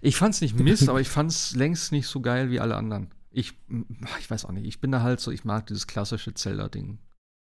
[0.00, 3.12] Ich fand's nicht Mist, aber ich fand's längst nicht so geil wie alle anderen.
[3.32, 3.52] Ich,
[4.20, 7.00] ich weiß auch nicht, ich bin da halt so, ich mag dieses klassische Zelda-Ding.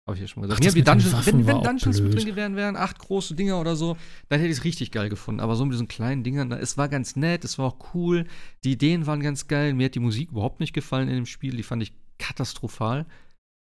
[0.06, 0.66] Habe ich ja schon mal gesagt.
[0.66, 3.97] Ach, ja, Dungeons, wenn, wenn Dungeons mit drin gewesen wären, acht große Dinger oder so,
[4.28, 5.40] dann hätte ich es richtig geil gefunden.
[5.40, 8.26] Aber so mit diesen kleinen Dingern, es war ganz nett, es war auch cool.
[8.64, 9.72] Die Ideen waren ganz geil.
[9.72, 11.56] Mir hat die Musik überhaupt nicht gefallen in dem Spiel.
[11.56, 13.06] Die fand ich katastrophal.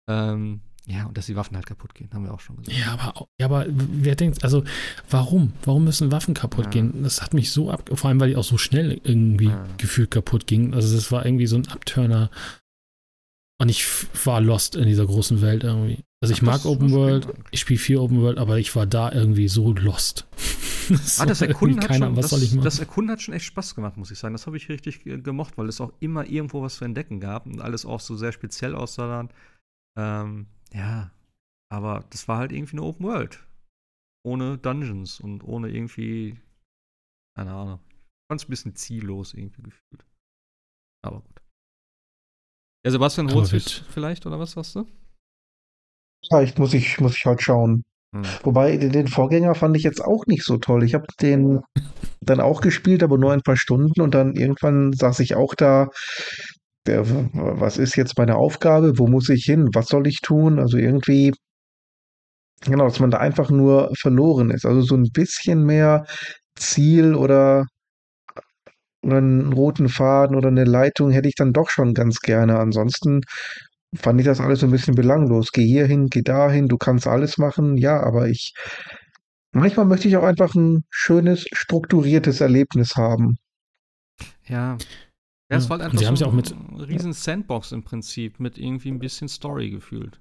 [0.10, 2.78] Ähm, ja, und dass die Waffen halt kaputt gehen, haben wir auch schon gesagt.
[2.78, 4.64] Ja, aber, ja, aber wer denkt, also
[5.10, 5.52] warum?
[5.64, 6.72] Warum müssen Waffen kaputt ja.
[6.72, 7.04] gehen?
[7.04, 9.66] Das hat mich so ab, vor allem weil die auch so schnell irgendwie ja.
[9.78, 10.74] gefühlt kaputt gingen.
[10.74, 12.30] Also das war irgendwie so ein Abturner.
[13.60, 13.86] Und ich
[14.26, 16.04] war lost in dieser großen Welt irgendwie.
[16.22, 19.12] Also ich Ach, mag Open World, ich spiele viel Open World, aber ich war da
[19.12, 20.28] irgendwie so lost.
[20.90, 23.98] das ah, das Erkunden, hat schon, was das, das Erkunden hat schon echt Spaß gemacht,
[23.98, 24.34] muss ich sagen.
[24.34, 27.62] Das habe ich richtig gemocht, weil es auch immer irgendwo was zu entdecken gab und
[27.62, 29.28] alles auch so sehr speziell aussah.
[29.98, 31.12] Ähm, ja,
[31.72, 33.44] aber das war halt irgendwie eine Open World.
[34.24, 36.40] Ohne Dungeons und ohne irgendwie,
[37.36, 37.80] keine Ahnung.
[37.90, 40.06] Ich fand es ein bisschen ziellos irgendwie gefühlt.
[41.04, 41.37] Aber gut.
[42.86, 44.86] Ja, Sebastian du vielleicht, oder was sagst du?
[46.28, 47.84] Vielleicht muss ich, muss ich halt schauen.
[48.14, 48.24] Hm.
[48.44, 50.84] Wobei, den, den, Vorgänger fand ich jetzt auch nicht so toll.
[50.84, 51.62] Ich habe den
[52.22, 55.90] dann auch gespielt, aber nur ein paar Stunden und dann irgendwann saß ich auch da.
[56.86, 58.98] Der, was ist jetzt meine Aufgabe?
[58.98, 59.70] Wo muss ich hin?
[59.74, 60.58] Was soll ich tun?
[60.58, 61.34] Also irgendwie,
[62.62, 64.66] genau, dass man da einfach nur verloren ist.
[64.66, 66.06] Also so ein bisschen mehr
[66.56, 67.66] Ziel oder
[69.08, 72.60] oder einen roten Faden oder eine Leitung hätte ich dann doch schon ganz gerne.
[72.60, 73.22] Ansonsten
[73.96, 75.52] fand ich das alles so ein bisschen belanglos.
[75.52, 77.78] Geh hier hin, geh dahin, du kannst alles machen.
[77.78, 78.54] Ja, aber ich,
[79.54, 83.38] manchmal möchte ich auch einfach ein schönes, strukturiertes Erlebnis haben.
[84.48, 84.78] Ja.
[85.50, 88.90] Ja, es war halt einfach Sie so auch mit riesen Sandbox im Prinzip, mit irgendwie
[88.90, 90.20] ein bisschen Story gefühlt.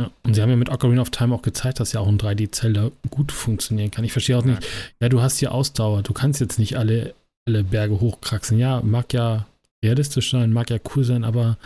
[0.00, 2.16] Ja, und sie haben ja mit Ocarina of Time auch gezeigt, dass ja auch ein
[2.16, 4.04] 3D-Zelda gut funktionieren kann.
[4.04, 4.66] Ich verstehe auch nicht,
[5.00, 7.14] ja, du hast hier Ausdauer, du kannst jetzt nicht alle,
[7.46, 8.60] alle Berge hochkraxeln.
[8.60, 9.46] Ja, mag ja
[9.84, 11.58] realistisch sein, mag ja cool sein, aber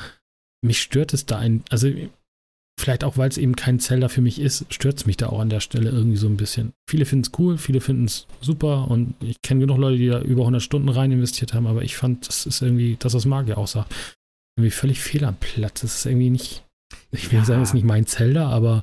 [0.65, 1.89] mich stört es da ein, also
[2.79, 5.41] vielleicht auch, weil es eben kein Zelda für mich ist, stört es mich da auch
[5.41, 6.73] an der Stelle irgendwie so ein bisschen.
[6.89, 10.21] Viele finden es cool, viele finden es super und ich kenne genug Leute, die da
[10.21, 13.59] über 100 Stunden rein investiert haben, aber ich fand, das ist irgendwie, das, was Magier
[13.59, 13.95] auch sagt,
[14.57, 15.83] irgendwie völlig fehl am Platz.
[15.83, 16.65] Das ist irgendwie nicht,
[17.11, 17.45] ich will ja.
[17.45, 18.83] sagen, es ist nicht mein Zelda, aber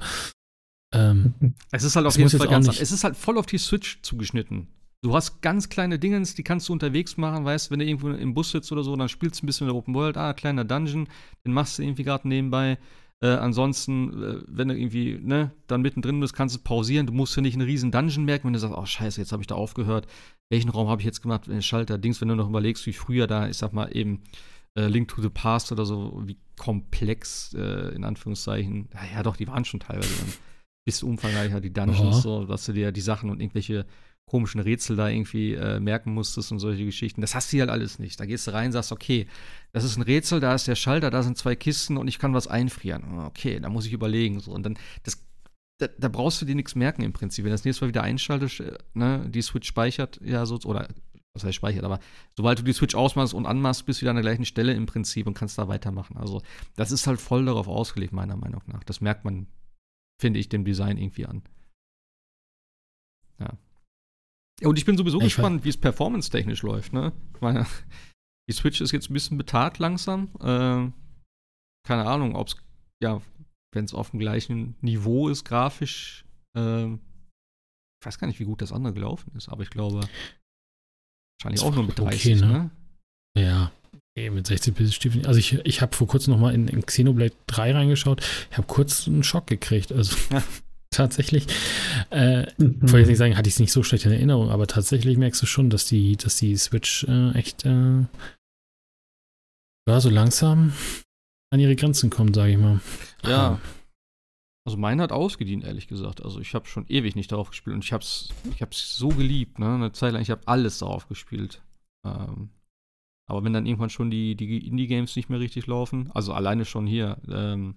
[0.93, 1.33] ähm,
[1.71, 4.67] es ist halt auf jeden Fall ganz, es ist halt voll auf die Switch zugeschnitten.
[5.03, 8.33] Du hast ganz kleine Dingens, die kannst du unterwegs machen, weißt, wenn du irgendwo im
[8.33, 10.63] Bus sitzt oder so, dann spielst du ein bisschen in der Open World, ah, kleiner
[10.63, 11.09] Dungeon,
[11.45, 12.77] den machst du irgendwie gerade nebenbei.
[13.21, 17.05] Äh, ansonsten, äh, wenn du irgendwie, ne, dann mittendrin bist, kannst du pausieren.
[17.05, 19.43] Du musst ja nicht einen riesen Dungeon merken, wenn du sagst, oh scheiße, jetzt habe
[19.43, 20.07] ich da aufgehört.
[20.49, 21.49] Welchen Raum habe ich jetzt gemacht?
[21.59, 24.23] Schalter, Dings, wenn du noch überlegst, wie früher da, ich sag mal, eben
[24.75, 29.35] äh, Link to the Past oder so, wie komplex, äh, in Anführungszeichen, ja, ja, doch,
[29.35, 30.33] die waren schon teilweise dann
[30.85, 33.85] bisschen umfangreicher, die Dungeons, so, dass du dir die Sachen und irgendwelche
[34.33, 37.21] komischen Rätsel da irgendwie äh, merken musstest und solche Geschichten.
[37.21, 38.19] Das hast du halt alles nicht.
[38.19, 39.27] Da gehst du rein, sagst, okay,
[39.73, 42.33] das ist ein Rätsel, da ist der Schalter, da sind zwei Kisten und ich kann
[42.33, 43.19] was einfrieren.
[43.19, 44.39] Okay, da muss ich überlegen.
[44.39, 44.51] So.
[44.51, 45.23] Und dann, das,
[45.77, 47.45] da, da brauchst du dir nichts merken im Prinzip.
[47.45, 50.87] Wenn das nächste Mal wieder einschaltest, äh, ne, die Switch speichert ja so, oder
[51.35, 51.99] was heißt speichert, aber
[52.35, 54.87] sobald du die Switch ausmachst und anmachst, bist du wieder an der gleichen Stelle im
[54.87, 56.17] Prinzip und kannst da weitermachen.
[56.17, 56.41] Also,
[56.75, 58.83] das ist halt voll darauf ausgelegt, meiner Meinung nach.
[58.83, 59.45] Das merkt man,
[60.19, 61.43] finde ich, dem Design irgendwie an.
[63.39, 63.53] Ja.
[64.65, 66.93] Und ich bin sowieso ich gespannt, wie es performance-technisch läuft.
[66.93, 67.11] Ne?
[67.35, 67.65] Ich meine,
[68.49, 70.29] die Switch ist jetzt ein bisschen betagt langsam.
[70.39, 70.91] Äh,
[71.85, 72.57] keine Ahnung, ob es,
[73.01, 73.21] ja,
[73.73, 76.25] wenn es auf dem gleichen Niveau ist, grafisch.
[76.57, 80.01] Äh, ich weiß gar nicht, wie gut das andere gelaufen ist, aber ich glaube,
[81.39, 82.47] wahrscheinlich das auch nur mit 30, okay, ne?
[82.47, 82.71] ne?
[83.37, 83.71] Ja,
[84.15, 85.25] Ey, mit 60 bit Stiefeln.
[85.25, 88.21] Also ich, ich habe vor kurzem noch mal in, in Xenoblade 3 reingeschaut.
[88.51, 89.91] Ich habe kurz einen Schock gekriegt.
[89.91, 90.43] Also ja.
[90.93, 91.47] tatsächlich.
[92.09, 92.81] Äh, mhm.
[92.81, 95.41] Wollte ich nicht sagen, hatte ich es nicht so schlecht in Erinnerung, aber tatsächlich merkst
[95.41, 98.05] du schon, dass die, dass die Switch äh, echt äh,
[99.87, 100.73] ja, so langsam
[101.51, 102.79] an ihre Grenzen kommt, sage ich mal.
[103.23, 103.59] Ja.
[104.65, 106.23] Also meine hat ausgedient, ehrlich gesagt.
[106.23, 109.09] Also ich habe schon ewig nicht darauf gespielt und ich habe es ich hab's so
[109.09, 109.75] geliebt, ne?
[109.75, 111.61] Eine Zeit lang, ich habe alles darauf gespielt.
[112.05, 112.49] Ähm,
[113.25, 116.87] aber wenn dann irgendwann schon die, die Indie-Games nicht mehr richtig laufen, also alleine schon
[116.87, 117.75] hier, ähm,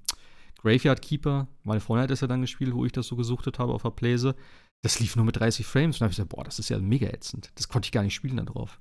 [0.59, 3.73] Graveyard Keeper, meine Freundin hat das ja dann gespielt, wo ich das so gesuchtet habe
[3.73, 4.35] auf der Playse.
[4.83, 5.97] Das lief nur mit 30 Frames.
[5.97, 7.51] Und da habe ich gesagt, boah, das ist ja mega ätzend.
[7.55, 8.81] Das konnte ich gar nicht spielen da drauf.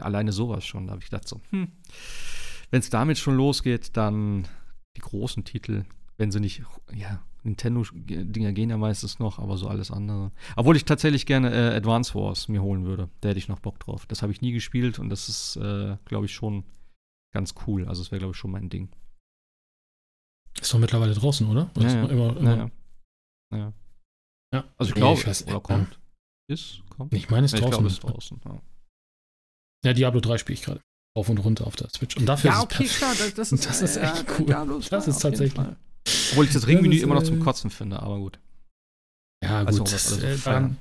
[0.00, 0.86] Alleine sowas schon.
[0.86, 1.72] Da habe ich gedacht so, hm,
[2.70, 4.48] wenn es damit schon losgeht, dann
[4.96, 5.84] die großen Titel,
[6.16, 6.62] wenn sie nicht,
[6.94, 10.32] ja, Nintendo-Dinger gehen ja meistens noch, aber so alles andere.
[10.56, 13.08] Obwohl ich tatsächlich gerne äh, Advance Wars mir holen würde.
[13.20, 14.06] Da hätte ich noch Bock drauf.
[14.06, 16.64] Das habe ich nie gespielt und das ist, äh, glaube ich, schon
[17.32, 17.88] ganz cool.
[17.88, 18.90] Also, es wäre, glaube ich, schon mein Ding.
[20.62, 21.68] Ist doch mittlerweile draußen, oder?
[21.74, 22.04] oder ja, ja.
[22.06, 22.70] Immer, immer ja,
[23.56, 23.72] ja.
[24.54, 24.64] Ja.
[24.78, 25.98] Also ich glaube, nee, oder kommt.
[26.48, 27.12] Ist, kommt.
[27.12, 27.86] Ich meine, es ist draußen.
[27.86, 28.40] Ich glaube, es draußen.
[28.44, 28.62] Ja.
[29.86, 30.80] ja, Diablo 3 spiele ich gerade.
[31.14, 32.16] Auf und runter auf der Switch.
[32.16, 34.46] Und dafür ja, okay, klar, das, das, ist, das ist echt cool.
[34.46, 35.66] Diablo ist das ist tatsächlich.
[36.30, 38.38] Obwohl ich das Ringmenü immer noch zum äh, Kotzen finde, aber gut.
[39.44, 39.80] Ja, gut.
[39.80, 40.78] Also, äh, daran,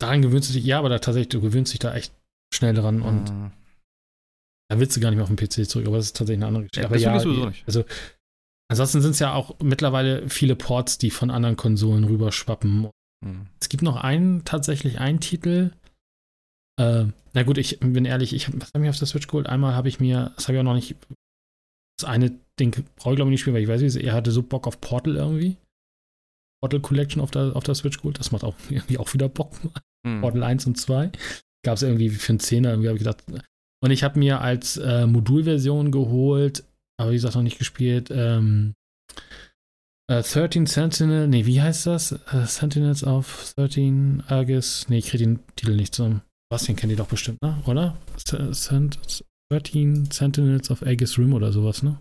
[0.00, 2.12] daran gewöhnst du dich, ja, aber da tatsächlich, du gewöhnst dich da echt
[2.52, 3.52] schnell dran und mhm.
[4.68, 6.46] da willst du gar nicht mehr auf den PC zurück, aber das ist tatsächlich eine
[6.48, 6.80] andere Geschichte.
[6.80, 7.64] Ja, aber ja, sowieso nicht.
[7.66, 7.84] Also,
[8.72, 12.88] ansonsten sind es ja auch mittlerweile viele Ports, die von anderen Konsolen rüberschwappen.
[13.24, 13.46] Mhm.
[13.60, 15.72] Es gibt noch einen, tatsächlich einen Titel.
[16.80, 17.04] Äh,
[17.34, 19.46] na gut, ich bin ehrlich, ich, was habe ich auf der Switch geholt?
[19.46, 20.96] Einmal habe ich mir, das habe ich auch noch nicht,
[21.98, 24.42] das eine Ding brauche ich glaube ich nicht spielen, weil ich weiß er hatte so
[24.42, 25.56] Bock auf Portal irgendwie.
[26.62, 28.18] Portal Collection auf der, auf der Switch geholt.
[28.18, 29.52] Das macht auch irgendwie auch wieder Bock.
[30.06, 30.20] Hm.
[30.22, 31.12] Portal 1 und 2.
[31.64, 33.24] Gab es irgendwie für einen Zehner, irgendwie habe ich gedacht.
[33.82, 36.64] Und ich habe mir als äh, Modulversion geholt,
[36.98, 38.74] aber wie gesagt noch nicht gespielt, ähm,
[40.10, 42.12] äh, 13 Sentinel, nee, wie heißt das?
[42.12, 46.22] Äh, Sentinels of 13 Argus, nee, ich kriege den Titel nicht zusammen.
[46.50, 47.62] Bastian kennt die doch bestimmt, ne?
[47.66, 47.96] Oder?
[49.50, 51.98] 13 Sentinels of Aegis Rim oder sowas, ne?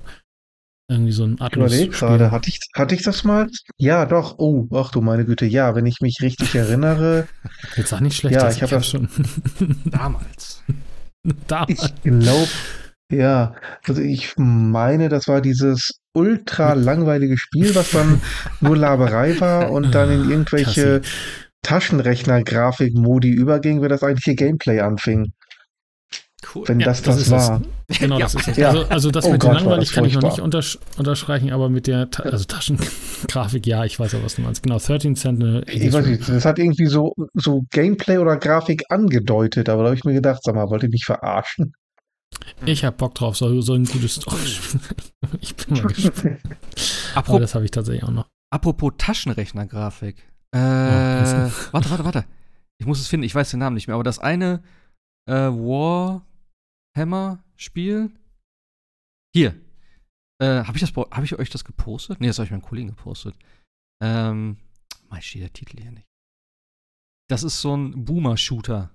[0.90, 1.72] Irgendwie so ein Atlas.
[1.72, 3.50] Ich gerade, hatte ich, hatte ich das mal?
[3.78, 4.40] Ja, doch.
[4.40, 7.30] Oh, ach du meine Güte, ja, wenn ich mich richtig erinnere.
[7.78, 8.36] Jetzt auch nicht schlecht.
[8.36, 9.08] Ja, ich habe das schon.
[9.86, 10.62] Damals.
[11.48, 11.94] Damals.
[12.04, 12.48] Ich glaube,
[13.12, 13.56] ja,
[13.88, 18.22] also ich meine, das war dieses ultra langweilige Spiel, was dann
[18.62, 21.02] nur Laberei war und dann in irgendwelche
[21.64, 25.34] Taschenrechner-Grafik-Modi überging, wenn das eigentliche Gameplay anfing.
[26.56, 26.68] Cool.
[26.68, 27.62] Wenn ja, das das, das war.
[28.00, 28.26] Genau, ja.
[28.26, 28.58] das ist es.
[28.58, 28.70] Ja.
[28.70, 31.70] Also, also das oh mit Gott, den langweilig kann ich noch nicht untersch unterstreichen, aber
[31.70, 34.64] mit der Ta also Taschengrafik, ja, ich weiß auch, was du meinst.
[34.64, 35.44] Genau, 13 Cent.
[35.70, 39.98] Ich weiß nicht, das hat irgendwie so, so Gameplay oder Grafik angedeutet, aber da habe
[39.98, 41.74] ich mir gedacht, sag mal, wollt ihr mich verarschen?
[42.66, 44.40] Ich habe Bock drauf, so, so ein gutes Story.
[45.42, 46.40] ich bin mal gespannt.
[47.16, 48.28] aber das habe ich tatsächlich auch noch.
[48.52, 50.18] Apropos Taschenrechner-Grafik.
[50.54, 52.26] Äh, oh, warte, warte, warte.
[52.78, 54.62] Ich muss es finden, ich weiß den Namen nicht mehr, aber das eine
[55.28, 55.34] äh,
[56.96, 58.12] Warhammer-Spiel.
[59.34, 59.56] Hier.
[60.42, 62.20] Äh, habe ich, hab ich euch das gepostet?
[62.20, 63.36] Nee, das habe ich meinem Kollegen gepostet.
[64.04, 64.58] Ähm,
[65.10, 66.08] mal steht der Titel hier nicht.
[67.30, 68.92] Das ist so ein Boomer-Shooter,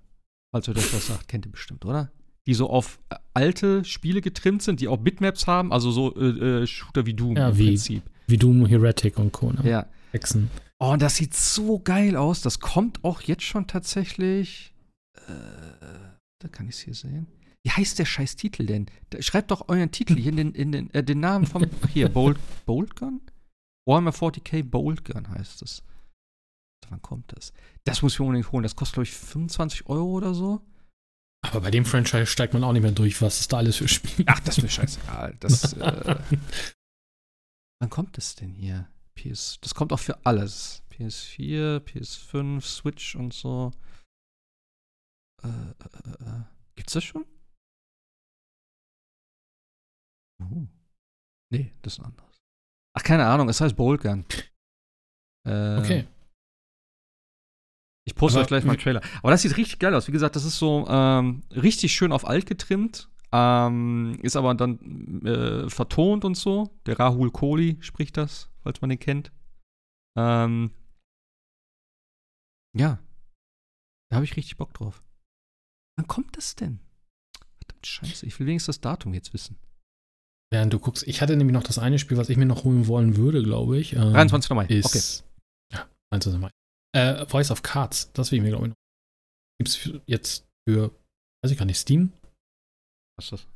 [0.53, 1.29] falls ihr das was sagt.
[1.29, 2.13] Kennt ihr bestimmt, oder?
[2.47, 6.63] Die so auf äh, alte Spiele getrimmt sind, die auch Bitmaps haben, also so äh,
[6.63, 8.03] äh, Shooter wie Doom ja, im wie, Prinzip.
[8.27, 9.53] Wie Doom, Heretic und Co.
[9.53, 9.61] Ne?
[9.69, 9.87] Ja.
[10.13, 10.51] Hexen.
[10.79, 12.43] Oh, und das sieht so geil aus.
[12.43, 14.73] Das kommt auch jetzt schon tatsächlich.
[15.27, 15.33] Äh,
[16.39, 17.27] da kann ich es hier sehen.
[17.65, 18.87] Wie heißt der scheiß Titel denn?
[19.19, 21.67] Schreibt doch euren Titel hier in den, in den, äh, den Namen vom.
[21.93, 23.21] Hier, Bolt, Bolt Gun?
[23.87, 25.83] Warhammer 40k Bolt Gun heißt es.
[26.89, 27.53] Wann kommt das?
[27.85, 28.63] Das muss ich mir unbedingt holen.
[28.63, 30.61] Das kostet, glaube ich, 25 Euro oder so.
[31.51, 33.89] Aber bei dem Franchise steigt man auch nicht mehr durch, was ist da alles für
[33.89, 34.25] Spiele.
[34.29, 35.37] Ach, das ist mir scheißegal.
[35.41, 36.17] Das, äh,
[37.81, 38.89] wann kommt das denn hier?
[39.15, 40.83] PS, das kommt auch für alles.
[40.91, 43.73] PS4, PS5, Switch und so.
[45.43, 46.43] Äh, äh, äh,
[46.75, 47.25] gibt's das schon?
[50.43, 50.67] Oh.
[51.51, 52.37] Nee, das ist anders.
[52.95, 54.25] Ach, keine Ahnung, es heißt Boltgun.
[55.47, 56.07] Äh, okay.
[58.07, 59.03] Ich poste euch gleich mal einen Trailer.
[59.19, 60.07] Aber das sieht richtig geil aus.
[60.07, 63.09] Wie gesagt, das ist so ähm, richtig schön auf alt getrimmt.
[63.33, 66.71] Ähm, ist aber dann äh, vertont und so.
[66.87, 69.33] Der Rahul Kohli spricht das, falls man den kennt.
[70.17, 70.71] Ähm,
[72.77, 73.01] ja.
[74.09, 75.03] Da habe ich richtig Bock drauf.
[75.97, 76.79] Wann kommt das denn?
[77.59, 79.59] Verdammt Scheiße, ich will wenigstens das Datum jetzt wissen.
[80.53, 82.87] Während du guckst, ich hatte nämlich noch das eine Spiel, was ich mir noch holen
[82.87, 83.95] wollen würde, glaube ich.
[83.95, 84.51] Ähm, 23.
[84.53, 84.67] Mai.
[84.67, 85.77] Ist, okay.
[85.77, 86.41] Ja, 23.
[86.41, 86.51] Mai.
[86.97, 88.77] Äh, Voice of Cards, das will ich mir, glaube ich, noch.
[89.59, 90.91] Gibt es jetzt für,
[91.43, 92.13] weiß ich gar nicht, Steam?
[93.19, 93.47] Was ist das?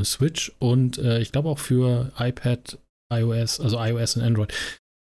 [0.00, 2.78] Äh, Switch und äh, ich glaube auch für iPad,
[3.12, 4.54] iOS, also iOS und Android.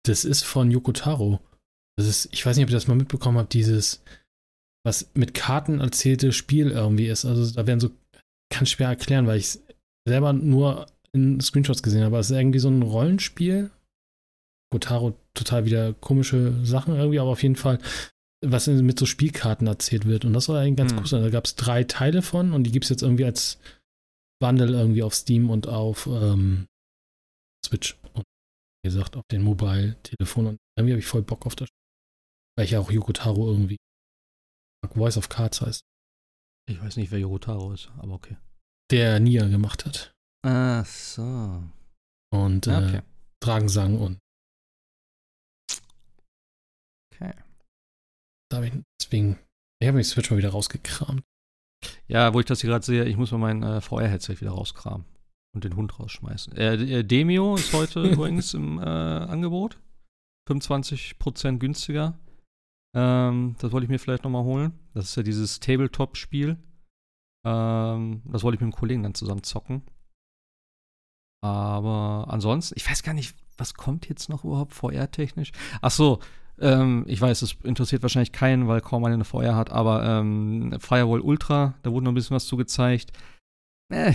[0.06, 1.40] Das ist von Yokotaro.
[1.98, 4.02] Das ist, ich weiß nicht, ob ihr das mal mitbekommen habt, dieses,
[4.86, 7.26] was mit Karten erzählte Spiel irgendwie ist.
[7.26, 7.90] Also da werden so,
[8.50, 9.62] kann schwer erklären, weil ich es
[10.08, 12.18] selber nur in Screenshots gesehen habe.
[12.18, 13.70] Es ist irgendwie so ein Rollenspiel.
[14.72, 17.78] Gotaro total wieder komische Sachen irgendwie, aber auf jeden Fall,
[18.44, 20.24] was mit so Spielkarten erzählt wird.
[20.24, 20.98] Und das war eigentlich ganz hm.
[20.98, 21.22] cool.
[21.22, 23.58] Da gab es drei Teile von und die gibt es jetzt irgendwie als
[24.40, 26.66] Bundle irgendwie auf Steam und auf ähm,
[27.64, 27.96] Switch.
[28.14, 28.24] Und
[28.82, 30.46] wie gesagt, auf den Mobile-Telefon.
[30.46, 31.78] Und irgendwie habe ich voll Bock auf das Spiel.
[32.56, 33.76] Weil ich ja auch Yokotaro irgendwie
[34.94, 35.84] Voice of Cards heißt.
[36.68, 38.36] Ich weiß nicht, wer Yorotaro ist, aber okay.
[38.90, 40.12] Der Nia gemacht hat.
[40.44, 41.62] Ach so.
[42.32, 43.02] Und äh, okay.
[43.40, 44.18] Dragensang und.
[47.22, 47.34] Okay.
[48.50, 49.38] Da habe ich deswegen.
[49.80, 51.22] Ich habe mich Switch mal wieder rausgekramt.
[52.06, 55.04] Ja, wo ich das hier gerade sehe, ich muss mal mein äh, VR-Headset wieder rauskramen
[55.54, 56.56] und den Hund rausschmeißen.
[56.56, 59.78] Äh, Demio ist heute übrigens im äh, Angebot.
[60.48, 62.18] 25% günstiger.
[62.94, 64.78] Ähm, das wollte ich mir vielleicht nochmal holen.
[64.94, 66.56] Das ist ja dieses Tabletop-Spiel.
[67.44, 69.82] Ähm, das wollte ich mit einem Kollegen dann zusammen zocken.
[71.44, 75.52] Aber ansonsten, ich weiß gar nicht, was kommt jetzt noch überhaupt VR-technisch?
[75.80, 76.20] Ach so,
[76.62, 80.74] ähm, ich weiß, es interessiert wahrscheinlich keinen, weil kaum einer eine VR hat, aber ähm,
[80.78, 83.12] Firewall Ultra, da wurde noch ein bisschen was zu gezeigt.
[83.92, 84.12] Äh,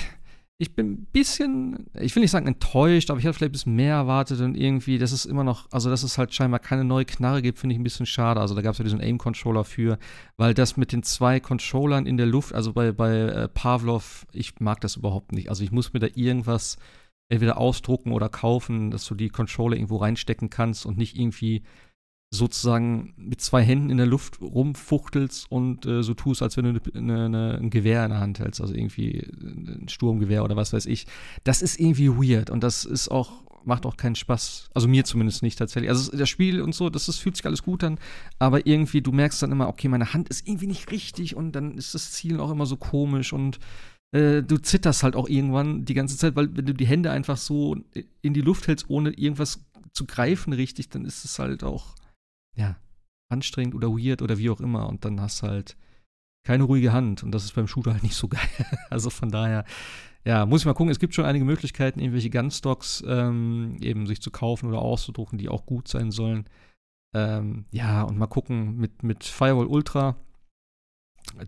[0.60, 3.76] ich bin ein bisschen, ich will nicht sagen enttäuscht, aber ich hatte vielleicht ein bisschen
[3.76, 7.06] mehr erwartet und irgendwie, das ist immer noch, also dass es halt scheinbar keine neue
[7.06, 8.40] Knarre gibt, finde ich ein bisschen schade.
[8.41, 9.99] Also da gab es ja diesen Aim-Controller für,
[10.36, 14.60] weil das mit den zwei Controllern in der Luft, also bei, bei äh, Pavlov, ich
[14.60, 15.49] mag das überhaupt nicht.
[15.49, 16.78] Also ich muss mir da irgendwas
[17.30, 21.61] entweder ausdrucken oder kaufen, dass du die Controller irgendwo reinstecken kannst und nicht irgendwie
[22.38, 26.80] sozusagen mit zwei Händen in der Luft rumfuchtelst und äh, so tust, als wenn du
[26.93, 30.85] eine, eine, ein Gewehr in der Hand hältst, also irgendwie ein Sturmgewehr oder was weiß
[30.85, 31.07] ich.
[31.43, 34.69] Das ist irgendwie weird und das ist auch, macht auch keinen Spaß.
[34.73, 35.89] Also mir zumindest nicht tatsächlich.
[35.89, 37.99] Also das Spiel und so, das, das fühlt sich alles gut an,
[38.39, 41.77] aber irgendwie, du merkst dann immer, okay, meine Hand ist irgendwie nicht richtig und dann
[41.77, 43.59] ist das Ziel auch immer so komisch und
[44.11, 47.38] äh, du zitterst halt auch irgendwann die ganze Zeit, weil wenn du die Hände einfach
[47.38, 47.76] so
[48.22, 49.59] in die Luft hältst, ohne irgendwas
[49.91, 51.95] zu greifen richtig, dann ist es halt auch
[52.58, 52.78] ja,
[53.30, 54.88] anstrengend oder weird oder wie auch immer.
[54.90, 55.78] Und dann hast du halt
[56.46, 57.24] keine ruhige Hand.
[57.24, 58.40] Und das ist beim Shooter halt nicht so geil.
[58.90, 59.66] also von daher,
[60.26, 60.92] ja, muss ich mal gucken.
[60.92, 65.50] Es gibt schon einige Möglichkeiten, irgendwelche Gunstocks ähm, eben sich zu kaufen oder auszudrucken, die
[65.50, 66.46] auch gut sein sollen.
[67.16, 70.18] Ähm, ja, und mal gucken mit, mit Firewall Ultra.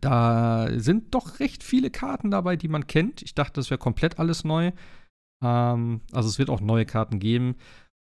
[0.02, 3.22] Da sind doch recht viele Karten dabei, die man kennt.
[3.22, 4.72] Ich dachte, das wäre komplett alles neu.
[5.44, 7.56] Ähm, also es wird auch neue Karten geben.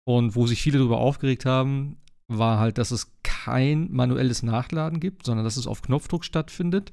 [0.05, 1.97] Und wo sich viele darüber aufgeregt haben,
[2.27, 6.91] war halt, dass es kein manuelles Nachladen gibt, sondern dass es auf Knopfdruck stattfindet.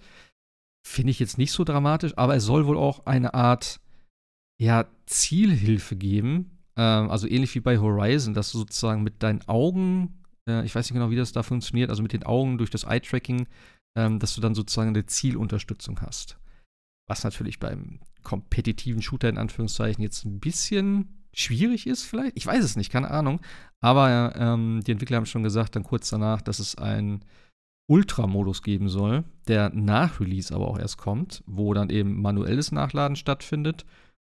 [0.86, 3.81] Finde ich jetzt nicht so dramatisch, aber es soll wohl auch eine Art
[4.61, 6.59] ja, Zielhilfe geben.
[6.77, 10.86] Ähm, also ähnlich wie bei Horizon, dass du sozusagen mit deinen Augen, äh, ich weiß
[10.86, 13.47] nicht genau, wie das da funktioniert, also mit den Augen durch das Eye-Tracking,
[13.97, 16.39] ähm, dass du dann sozusagen eine Zielunterstützung hast.
[17.09, 22.36] Was natürlich beim kompetitiven Shooter in Anführungszeichen jetzt ein bisschen schwierig ist, vielleicht.
[22.36, 23.40] Ich weiß es nicht, keine Ahnung.
[23.81, 27.24] Aber ähm, die Entwickler haben schon gesagt, dann kurz danach, dass es einen
[27.90, 33.16] Ultra-Modus geben soll, der nach Release aber auch erst kommt, wo dann eben manuelles Nachladen
[33.16, 33.85] stattfindet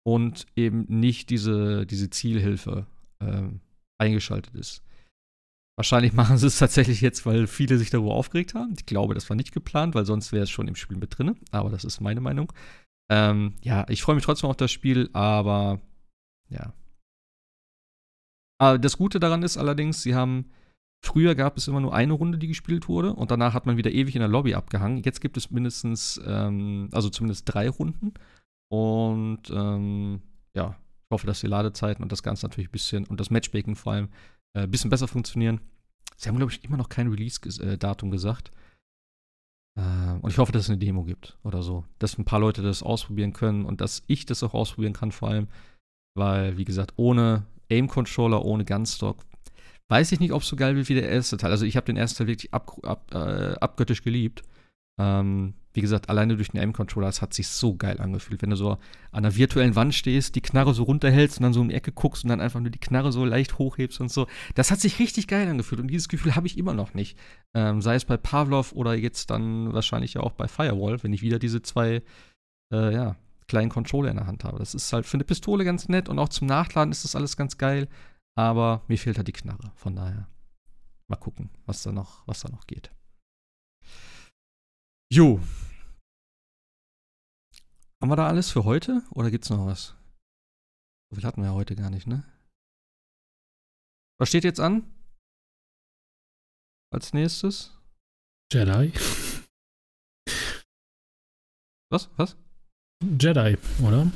[0.06, 2.86] und eben nicht diese, diese Zielhilfe
[3.20, 3.50] äh,
[3.98, 4.82] eingeschaltet ist.
[5.78, 8.76] Wahrscheinlich machen sie es tatsächlich jetzt, weil viele sich darüber aufgeregt haben.
[8.78, 11.36] Ich glaube, das war nicht geplant, weil sonst wäre es schon im Spiel mit drin.
[11.52, 12.54] Aber das ist meine Meinung.
[13.12, 15.82] Ähm, ja, ich freue mich trotzdem auf das Spiel, aber
[16.50, 16.74] ja,
[18.60, 20.52] das Gute daran ist allerdings, sie haben
[21.02, 23.92] Früher gab es immer nur eine Runde, die gespielt wurde und danach hat man wieder
[23.92, 25.02] ewig in der Lobby abgehangen.
[25.04, 28.14] Jetzt gibt es mindestens, ähm, also zumindest drei Runden.
[28.70, 30.22] Und ähm,
[30.54, 30.76] ja,
[31.06, 33.94] ich hoffe, dass die Ladezeiten und das Ganze natürlich ein bisschen und das Matchmaking vor
[33.94, 34.10] allem
[34.54, 35.62] ein äh, bisschen besser funktionieren.
[36.18, 38.52] Sie haben, glaube ich, immer noch kein Release-Datum gesagt.
[39.78, 41.86] Äh, und ich hoffe, dass es eine Demo gibt oder so.
[42.00, 45.30] Dass ein paar Leute das ausprobieren können und dass ich das auch ausprobieren kann, vor
[45.30, 45.48] allem.
[46.14, 49.24] Weil, wie gesagt, ohne Aim-Controller ohne Gunstock.
[49.88, 51.52] Weiß ich nicht, ob es so geil wird wie der erste Teil.
[51.52, 54.44] Also ich habe den ersten Teil wirklich ab, ab, äh, abgöttisch geliebt.
[55.00, 58.42] Ähm, wie gesagt, alleine durch den Aim-Controller, es hat sich so geil angefühlt.
[58.42, 58.80] Wenn du so an
[59.12, 62.24] einer virtuellen Wand stehst, die Knarre so runterhältst und dann so in die Ecke guckst
[62.24, 64.28] und dann einfach nur die Knarre so leicht hochhebst und so.
[64.56, 67.18] Das hat sich richtig geil angefühlt und dieses Gefühl habe ich immer noch nicht.
[67.54, 71.22] Ähm, sei es bei Pavlov oder jetzt dann wahrscheinlich ja auch bei Firewall, wenn ich
[71.22, 72.02] wieder diese zwei,
[72.74, 73.16] äh, ja,
[73.50, 74.60] kleinen Controller in der Hand habe.
[74.60, 77.36] Das ist halt für eine Pistole ganz nett und auch zum Nachladen ist das alles
[77.36, 77.90] ganz geil.
[78.38, 79.74] Aber mir fehlt halt die Knarre.
[79.76, 80.30] Von daher
[81.10, 82.94] mal gucken, was da noch, was da noch geht.
[85.12, 85.42] Jo.
[88.02, 89.96] Haben wir da alles für heute oder gibt's noch was?
[91.10, 92.24] So viel hatten wir ja heute gar nicht, ne?
[94.20, 94.84] Was steht jetzt an?
[96.94, 97.76] Als nächstes?
[98.54, 98.94] Jedi.
[101.92, 102.10] Was?
[102.18, 102.38] Was?
[103.04, 104.12] Jedi, oder?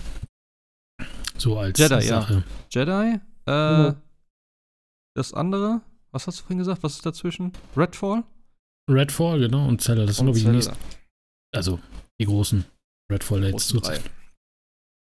[1.37, 2.43] So als Jedi, Sache.
[2.69, 2.85] ja.
[2.85, 3.19] Jedi.
[3.45, 4.01] Äh, mhm.
[5.15, 5.81] Das andere,
[6.11, 6.83] was hast du vorhin gesagt?
[6.83, 7.53] Was ist dazwischen?
[7.75, 8.23] Redfall?
[8.89, 9.67] Redfall, genau.
[9.67, 10.05] Und Zelda.
[10.05, 10.75] Das sind, glaube ich, die nächsten.
[11.53, 11.79] Also,
[12.19, 12.65] die großen
[13.11, 14.01] Redfall jetzt zurzeit.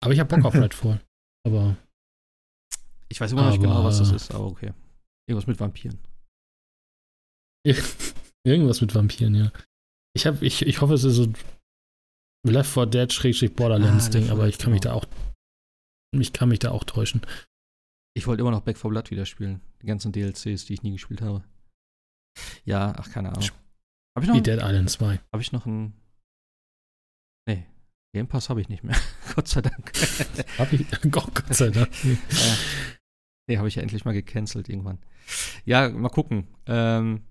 [0.02, 1.00] Aber ich habe Bock auf Redfall.
[1.46, 1.76] Aber.
[3.08, 4.72] Ich weiß immer noch nicht genau, was das ist, aber okay.
[5.28, 5.98] Irgendwas mit Vampiren.
[8.44, 9.52] Irgendwas mit Vampiren, ja.
[10.14, 11.32] Ich, hab, ich, ich hoffe, es ist so
[12.50, 15.00] Left 4 Dead schrägstrich Borderlands ah, Ding, aber ich kann mich genau.
[15.00, 15.06] da auch
[16.12, 17.20] ich kann mich da auch täuschen.
[18.14, 19.60] Ich wollte immer noch Back 4 Blood wieder spielen.
[19.82, 21.44] Die ganzen DLCs, die ich nie gespielt habe.
[22.64, 23.50] Ja, ach, keine Ahnung.
[24.16, 25.20] Hab ich noch Dead Island 2.
[25.32, 25.92] Habe ich noch ein
[27.46, 27.66] Nee,
[28.14, 28.96] Game Pass habe ich nicht mehr.
[29.34, 29.92] Gott sei Dank.
[30.58, 31.90] hab ich oh, Gott sei Dank.
[32.04, 32.56] ja.
[33.48, 34.98] Nee, habe ich ja endlich mal gecancelt irgendwann.
[35.64, 36.48] Ja, mal gucken.
[36.66, 37.22] Ähm,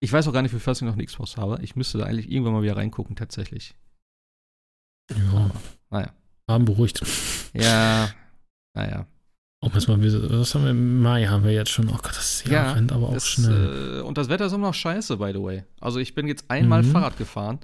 [0.00, 1.58] Ich weiß auch gar nicht, wie viel ich noch eine Xbox habe.
[1.62, 3.74] Ich müsste da eigentlich irgendwann mal wieder reingucken, tatsächlich.
[5.16, 5.50] Ja.
[5.90, 6.12] Naja.
[6.48, 7.02] Haben beruhigt.
[7.54, 8.08] Ja,
[8.74, 9.06] naja.
[9.62, 11.88] Was, mal, was haben wir im Mai haben wir jetzt schon?
[11.90, 13.98] Oh Gott, das Jahr Ja, rennt aber auch Das, schnell.
[13.98, 15.64] äh, und das Wetter ist immer noch scheiße, by the way.
[15.80, 16.92] Also ich bin jetzt einmal Mhm.
[16.92, 17.58] Fahrrad gefahren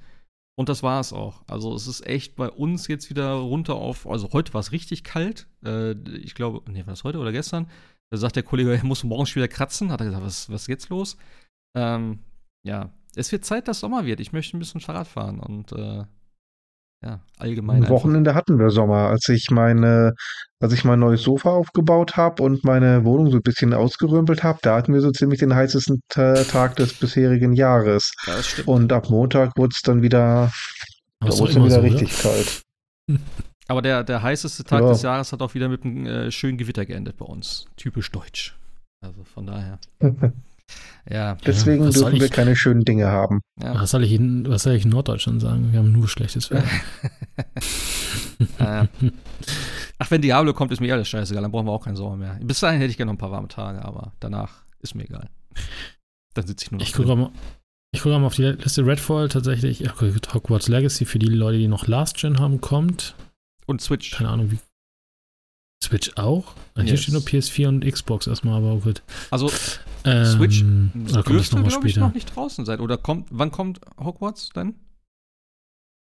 [0.59, 1.43] und das war es auch.
[1.47, 5.05] Also es ist echt bei uns jetzt wieder runter auf, also heute war es richtig
[5.05, 5.47] kalt.
[5.65, 7.67] Äh, ich glaube, nee, war das heute oder gestern?
[8.11, 9.91] Da sagt der Kollege, er muss morgens wieder kratzen.
[9.91, 11.17] Hat er gesagt, was, was ist jetzt los?
[11.75, 12.19] Ähm,
[12.63, 14.21] ja, es wird Zeit, dass Sommer wird.
[14.21, 16.05] Ich möchte ein bisschen Fahrrad fahren und äh,
[17.05, 17.77] ja, allgemein.
[17.77, 17.95] Am einfach.
[17.95, 20.15] Wochenende hatten wir Sommer, als ich meine,
[20.61, 24.59] als ich mein neues Sofa aufgebaut habe und meine Wohnung so ein bisschen ausgerümpelt habe,
[24.63, 28.13] da hatten wir so ziemlich den heißesten Ta- Tag des bisherigen Jahres.
[28.27, 28.69] Ja, das stimmt.
[28.69, 30.51] Und ab Montag wurde es dann wieder,
[31.21, 32.63] Aber da wurde dann wieder so, richtig kalt.
[33.69, 34.89] Aber der, der heißeste Tag Ja.
[34.91, 37.67] des Jahres hat auch wieder mit einem äh, schönen Gewitter geendet bei uns.
[37.77, 38.57] Typisch deutsch.
[39.05, 39.79] Also von daher.
[41.09, 43.41] Ja, Deswegen was soll dürfen wir ich- keine schönen Dinge haben.
[43.63, 43.75] ja.
[43.81, 45.71] Was soll, ich in, was soll ich in Norddeutschland sagen?
[45.73, 46.67] Wir haben nur schlechtes Wetter.
[48.59, 48.87] äh,
[49.99, 51.43] ach, wenn Diablo kommt, ist mir alles scheißegal.
[51.43, 52.39] Dann brauchen wir auch keinen Sommer mehr.
[52.43, 55.29] Bis dahin hätte ich gerne noch ein paar warme Tage, aber danach ist mir egal.
[56.35, 57.19] Dann sitze ich nur noch Ich gucke drin.
[57.21, 57.31] mal,
[57.93, 58.85] ich gucke mal auf die Liste.
[58.85, 59.81] Redfall tatsächlich.
[59.81, 63.15] Ja, Hogwarts Legacy für die Leute, die noch Last Gen haben, kommt.
[63.67, 64.11] Und Switch.
[64.13, 64.59] Keine Ahnung, wie.
[65.87, 66.55] Switch auch?
[66.75, 67.03] Hier Yes.
[67.03, 69.03] steht nur PS4 und Xbox erstmal, aber gut.
[69.31, 69.51] Also
[70.05, 70.65] Ähm, Switch
[71.15, 72.07] das dürfte, nochmal glaube ich, später?
[72.07, 72.81] noch nicht draußen sein.
[72.81, 74.75] Oder kommt, wann kommt Hogwarts dann?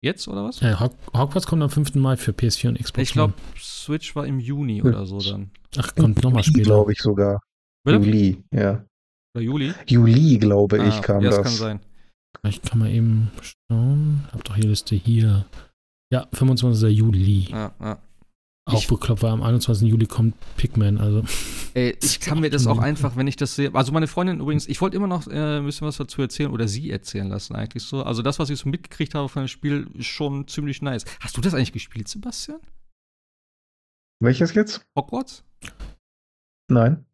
[0.01, 0.61] Jetzt oder was?
[0.61, 1.95] Äh, Hog Hogwarts kommt am 5.
[1.95, 3.01] Mai für PS4 und Xbox.
[3.09, 4.83] ich glaube, Switch war im Juni Ja.
[4.85, 5.51] oder so dann.
[5.77, 6.63] Ach, kommt nochmal später.
[6.63, 7.41] glaube ich sogar.
[7.83, 7.97] Bitte?
[8.05, 8.85] Juli, ja.
[9.35, 9.73] Oder Juli?
[9.87, 11.41] Juli, glaube ich, Ah, kam ja, das.
[11.43, 11.79] kann sein.
[12.47, 14.25] Ich kann mal eben schauen.
[14.31, 15.45] Hab doch die Liste hier.
[16.13, 16.97] Ja, 25.
[16.97, 17.47] Juli.
[17.51, 17.99] Ja, ja.
[18.69, 19.87] Auch Ich- bekloppt, weil am 21.
[19.89, 20.97] Juli kommt Pikmin.
[20.97, 21.23] Also,
[21.73, 23.73] Ey, ich kann mir das auch einfach, wenn ich das sehe.
[23.73, 26.67] Also meine Freundin übrigens, ich wollte immer noch äh, ein bisschen was dazu erzählen oder
[26.67, 28.03] sie erzählen lassen eigentlich so.
[28.03, 31.05] Also das, was ich so mitgekriegt habe von dem Spiel, ist schon ziemlich nice.
[31.19, 32.59] Hast du das eigentlich gespielt, Sebastian?
[34.21, 34.81] Welches jetzt?
[34.97, 35.43] Hogwarts?
[36.69, 37.05] Nein.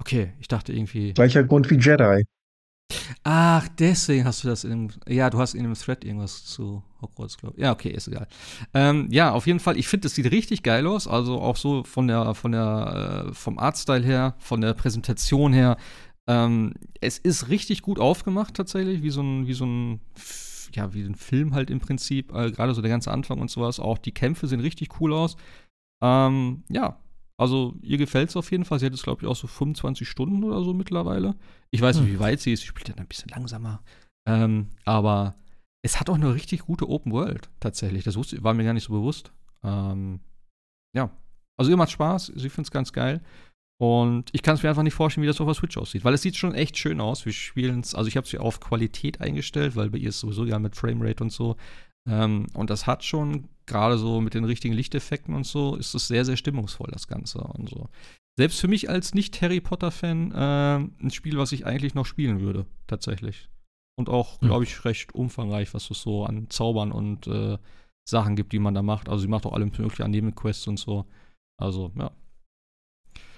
[0.00, 1.12] Okay, ich dachte irgendwie.
[1.12, 2.24] Gleicher Grund wie Jedi.
[3.24, 4.90] Ach, deswegen hast du das in dem.
[5.08, 7.62] Ja, du hast in dem Thread irgendwas zu Hogwarts, glaube ich.
[7.62, 8.26] Ja, okay, ist egal.
[8.72, 11.06] Ähm, ja, auf jeden Fall, ich finde, es sieht richtig geil aus.
[11.08, 15.76] Also auch so von der, von der, äh, vom Artstyle her, von der Präsentation her.
[16.28, 20.00] Ähm, es ist richtig gut aufgemacht tatsächlich, wie so ein, wie so ein,
[20.74, 22.32] ja, wie ein Film halt im Prinzip.
[22.32, 23.80] Äh, Gerade so der ganze Anfang und sowas.
[23.80, 25.36] Auch die Kämpfe sehen richtig cool aus.
[26.02, 26.96] Ähm, ja,
[27.36, 28.78] also ihr gefällt es auf jeden Fall.
[28.78, 31.34] Sie hat es, glaube ich, auch so 25 Stunden oder so mittlerweile.
[31.70, 32.14] Ich weiß nicht, Hm.
[32.14, 32.60] wie weit sie ist.
[32.60, 33.82] Sie spielt dann ein bisschen langsamer.
[34.26, 35.34] Ähm, aber
[35.84, 38.04] es hat auch eine richtig gute Open World tatsächlich.
[38.04, 39.32] Das wusste, war mir gar nicht so bewusst.
[39.64, 40.20] Ähm,
[40.96, 41.10] ja,
[41.56, 42.26] also ihr macht Spaß.
[42.26, 43.20] Sie findet es ganz geil.
[43.80, 46.04] Und ich kann es mir einfach nicht vorstellen, wie das auf der Switch aussieht.
[46.04, 47.26] Weil es sieht schon echt schön aus.
[47.26, 50.44] Wir spielen es, also ich habe es auf Qualität eingestellt, weil bei ihr ist sowieso
[50.44, 51.56] ja mit Framerate und so.
[52.08, 56.06] Ähm, und das hat schon, gerade so mit den richtigen Lichteffekten und so, ist es
[56.06, 57.88] sehr, sehr stimmungsvoll, das Ganze und so.
[58.38, 62.66] Selbst für mich als Nicht-Harry Potter-Fan äh, ein Spiel, was ich eigentlich noch spielen würde,
[62.86, 63.48] tatsächlich.
[63.96, 67.58] Und auch, glaube ich, recht umfangreich, was es so an Zaubern und äh,
[68.08, 69.08] Sachen gibt, die man da macht.
[69.08, 71.04] Also sie macht auch alle möglichen Nebenquests und so.
[71.58, 72.10] Also, ja.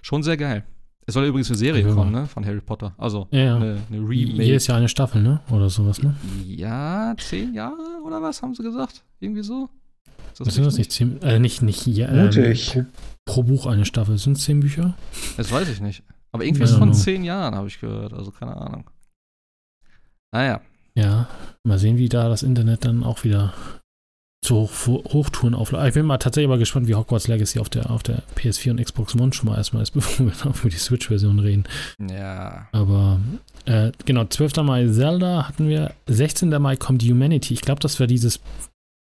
[0.02, 0.64] Schon sehr geil.
[1.06, 1.92] Es soll übrigens eine Serie Ja.
[1.92, 2.26] kommen, ne?
[2.26, 2.94] Von Harry Potter.
[2.96, 3.56] Also ja, ja.
[3.56, 4.42] eine, eine Remake.
[4.42, 5.40] Jedes Jahr eine Staffel, ne?
[5.50, 6.14] Oder sowas, ne?
[6.46, 9.04] Ja, zehn Jahre oder was haben sie gesagt?
[9.20, 9.68] Irgendwie so?
[10.32, 12.86] Ist Das sind das nicht zehn, äh, nicht, nicht, ja, äh, pro,
[13.26, 14.16] pro Buch eine Staffel.
[14.18, 14.94] Sind es zehn Bücher?
[15.36, 16.02] Das weiß ich nicht.
[16.32, 16.98] Aber irgendwie ist es von know.
[16.98, 18.12] zehn Jahren, habe ich gehört.
[18.14, 18.84] Also keine Ahnung.
[20.34, 20.60] Naja.
[20.96, 21.28] Ja,
[21.64, 23.52] mal sehen, wie da das Internet dann auch wieder
[24.44, 25.88] zu Hoch, Hochtouren aufläuft.
[25.88, 28.84] Ich bin mal tatsächlich mal gespannt, wie Hogwarts Legacy auf der, auf der PS4 und
[28.84, 31.64] Xbox One schon mal erstmal ist, bevor wir dann über die Switch-Version reden.
[32.10, 32.68] Ja.
[32.72, 33.20] Aber
[33.64, 34.56] äh, genau, 12.
[34.56, 36.50] Mai Zelda hatten wir, 16.
[36.60, 37.54] Mai kommt Humanity.
[37.54, 38.40] Ich glaube, das war dieses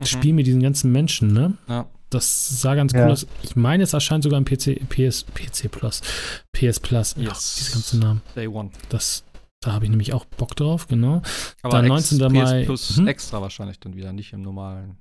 [0.05, 1.51] Spiel mit diesen ganzen Menschen, ne?
[1.51, 1.57] Mhm.
[1.69, 1.87] Ja.
[2.11, 3.05] Das sah ganz Ja.
[3.05, 3.27] cool aus.
[3.43, 6.01] Ich meine, es erscheint sogar im PC, PS, PC Plus,
[6.53, 7.15] PS Plus.
[7.19, 7.57] Ja, Yes.
[7.59, 8.23] diese ganzen Namen.
[8.35, 8.71] Day One.
[8.89, 9.25] Das,
[9.61, 11.23] da habe ich nämlich auch Bock drauf, genau.
[11.63, 12.29] Aber Dann ex- 19.
[12.29, 13.09] PS Mai- Plus Mhm.
[13.09, 14.97] extra wahrscheinlich dann wieder, nicht im normalen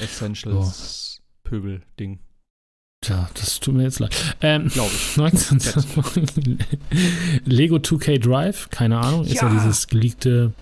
[0.00, 2.20] Essentials Pöbel-Ding.
[3.00, 4.36] Tja, das tut mir jetzt leid.
[4.40, 5.16] Ähm, Glaube ich.
[5.16, 6.58] 19.
[7.44, 9.54] Lego 2K Drive, keine Ahnung, ist ja Ja.
[9.54, 10.52] dieses geleakte.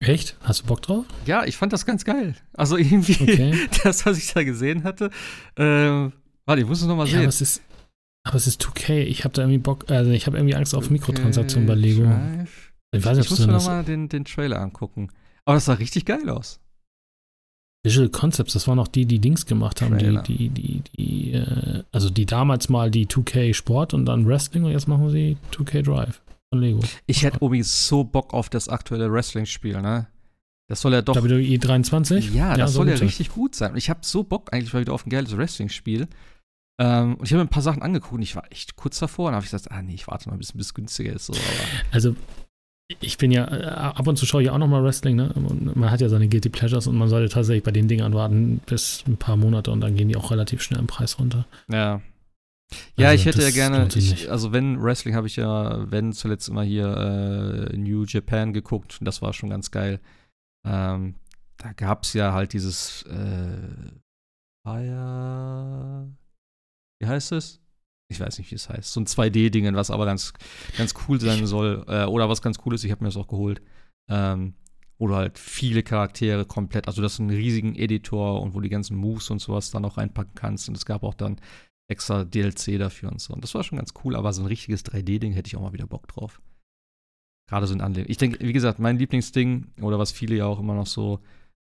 [0.00, 0.36] Echt?
[0.42, 1.06] Hast du Bock drauf?
[1.24, 2.34] Ja, ich fand das ganz geil.
[2.52, 3.68] Also irgendwie, Okay.
[3.84, 5.10] das, was ich da gesehen hatte.
[5.56, 6.12] Ähm,
[6.44, 7.62] warte, ich muss es nochmal ja, aber sehen.
[8.24, 9.02] Aber es ist 2K.
[9.02, 12.10] Ich habe da irgendwie Bock, also ich habe irgendwie Angst auf Mikrotransaktionen bei Lego.
[12.92, 15.10] Ich weiß Ich nicht, ob muss mir nochmal den, den Trailer angucken.
[15.44, 16.58] Aber das sah richtig geil aus.
[17.84, 20.22] Visual Concepts, das waren auch die, die Dings gemacht haben, die, Trailer.
[20.22, 24.70] die, die, die, äh, also die damals mal die 2K Sport und dann Wrestling und
[24.70, 26.22] jetzt machen sie 2K Drive.
[26.48, 26.80] von Lego.
[27.04, 30.06] Ich hätte übrigens so Bock auf das aktuelle Wrestling-Spiel, ne?
[30.66, 31.14] Das soll ja doch.
[31.22, 32.32] WWE 23?
[32.34, 33.72] Ja, das soll ja richtig gut sein.
[33.72, 36.08] Und ich habe so Bock eigentlich mal wieder auf ein geiles Wrestling-Spiel.
[36.78, 39.26] Ähm, und ich habe mir ein paar Sachen angeguckt und ich war echt kurz davor.
[39.26, 41.12] Und dann habe ich gesagt, ah nee, ich warte mal, bis es ein bisschen günstiger
[41.12, 41.26] ist.
[41.26, 41.34] So,
[41.92, 42.16] Also,
[43.00, 45.32] ich bin ja, äh, ab und zu schaue ich auch noch mal Wrestling, ne?
[45.32, 48.60] Und man hat ja seine Guilty Pleasures und man sollte tatsächlich bei den Dingern warten
[48.66, 51.46] bis ein paar Monate und dann gehen die auch relativ schnell im Preis runter.
[51.70, 52.00] ja.
[52.96, 56.48] Ja, Also, ich hätte ja gerne, ich, also wenn Wrestling habe ich ja, wenn zuletzt
[56.48, 60.00] immer hier äh, New Japan geguckt, das war schon ganz geil.
[60.66, 61.14] Ähm,
[61.58, 63.92] da gab es ja halt dieses äh,
[64.66, 66.08] Fire,
[67.00, 67.60] wie heißt es?
[68.10, 68.92] Ich weiß nicht, wie es heißt.
[68.92, 70.32] So ein 2D-Ding, was aber ganz,
[70.76, 71.84] ganz cool sein soll.
[71.88, 73.62] Äh, oder was ganz cool ist, ich habe mir das auch geholt.
[74.10, 74.54] Ähm,
[74.98, 78.68] wo du halt viele Charaktere komplett, also das ist einen riesigen Editor und wo die
[78.68, 80.68] ganzen Moves und sowas dann auch reinpacken kannst.
[80.68, 81.40] Und es gab auch dann
[81.90, 83.34] extra DLC dafür und so.
[83.34, 85.72] Und das war schon ganz cool, aber so ein richtiges 3D-Ding hätte ich auch mal
[85.72, 86.40] wieder Bock drauf.
[87.48, 88.10] Gerade so ein Anlehnung.
[88.10, 91.20] Ich denke, wie gesagt, mein Lieblingsding, oder was viele ja auch immer noch so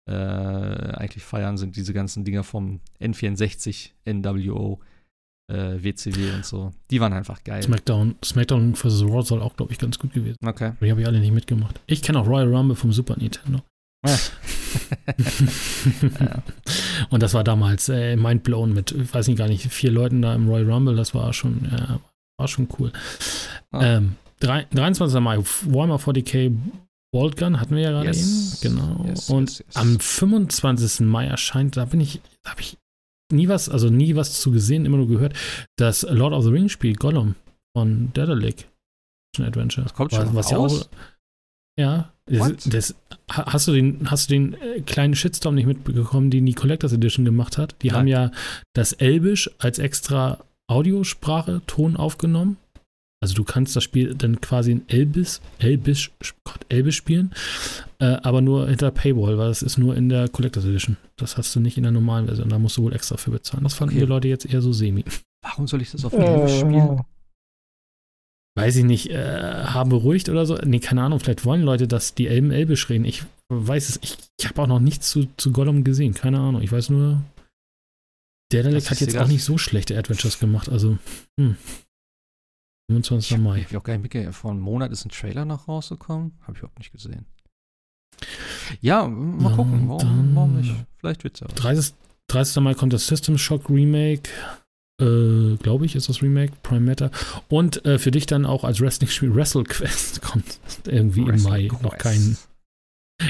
[0.09, 4.81] äh, eigentlich feiern, sind diese ganzen Dinger vom N64, NWO,
[5.49, 6.71] äh, WCW und so.
[6.91, 7.61] Die waren einfach geil.
[7.63, 9.03] SmackDown, SmackDown vs.
[9.03, 10.37] Raw soll auch, glaube ich, ganz gut gewesen.
[10.45, 10.73] Okay.
[10.81, 11.79] Die habe ich alle nicht mitgemacht.
[11.87, 13.61] Ich kenne auch Royal Rumble vom Super Nintendo.
[16.19, 16.43] Ja.
[17.09, 20.35] Und das war damals äh, mindblown mit, ich weiß nicht gar nicht, vier Leuten da
[20.35, 20.95] im Royal Rumble.
[20.95, 21.97] Das war schon, äh,
[22.37, 22.91] war schon cool.
[23.71, 23.97] Ah.
[23.97, 25.19] Ähm, drei, 23.
[25.19, 26.55] Mai, Warhammer 40k
[27.11, 28.63] Bolt Gun hatten wir ja gerade Yes.
[28.63, 28.75] eben.
[28.75, 29.05] Genau.
[29.07, 29.75] Yes, Und yes.
[29.75, 31.07] am 25.
[31.07, 32.77] Mai erscheint, da bin ich, da habe ich
[33.31, 35.33] nie was, also nie was zu gesehen, immer nur gehört,
[35.77, 37.35] das Lord of the Rings Spiel Gollum
[37.75, 38.67] von Daedalic
[39.33, 39.83] Action Adventure.
[39.83, 40.89] Das kommt schon was raus?
[40.89, 40.99] ja auch.
[41.79, 42.95] Ja, das, das,
[43.31, 46.91] ha- hast du den, hast du den äh, kleinen Shitstorm nicht mitbekommen, den die Collectors
[46.91, 47.75] Edition gemacht hat?
[47.81, 47.97] Die Nein.
[47.97, 48.31] haben ja
[48.73, 52.57] das Elbisch als extra Audiosprache, Ton aufgenommen.
[53.21, 56.11] Also du kannst das Spiel dann quasi in Elbisch, Elbisch,
[56.45, 57.33] Gott, Elbisch spielen,
[57.99, 60.95] äh, aber nur hinter Paywall, weil das ist nur in der Collectors Edition.
[61.17, 63.63] Das hast du nicht in der normalen Version, da musst du wohl extra für bezahlen.
[63.63, 64.05] Das fanden Okay.
[64.05, 65.03] die Leute jetzt eher so semi.
[65.43, 67.01] Warum soll ich das auf Englisch spielen?
[68.57, 70.55] weiß ich nicht, äh, haben beruhigt oder so.
[70.55, 73.05] Nee, keine Ahnung, vielleicht wollen Leute, dass die Elben Elbisch reden.
[73.05, 76.61] Ich weiß es, ich, ich habe auch noch nichts zu, zu Gollum gesehen, keine Ahnung.
[76.61, 77.21] Ich weiß nur,
[78.51, 79.23] der Dalek hat jetzt egal.
[79.23, 80.97] auch nicht so schlechte Adventures gemacht, also,
[81.39, 81.55] hm.
[82.89, 83.29] 25.
[83.31, 83.61] Ich habe Mai.
[83.63, 84.33] hab auch gar nicht mitgekriegt.
[84.35, 86.33] Vor einem Monat ist ein Trailer noch rausgekommen.
[86.41, 87.25] Habe ich überhaupt nicht gesehen.
[88.81, 89.87] Ja, mal gucken.
[89.87, 90.73] Warum, dann- warum nicht?
[90.97, 91.55] Vielleicht wird's ja was.
[91.55, 91.93] 30.
[92.27, 92.61] 30.
[92.63, 94.29] Mai kommt das System Shock Remake.
[95.01, 97.09] Äh, glaube ich, ist das Remake, Prime Matter.
[97.47, 101.69] Und äh, für dich dann auch als Wrestling-Spiel Wrestle Quest kommt irgendwie im Mai.
[101.81, 102.37] Noch kein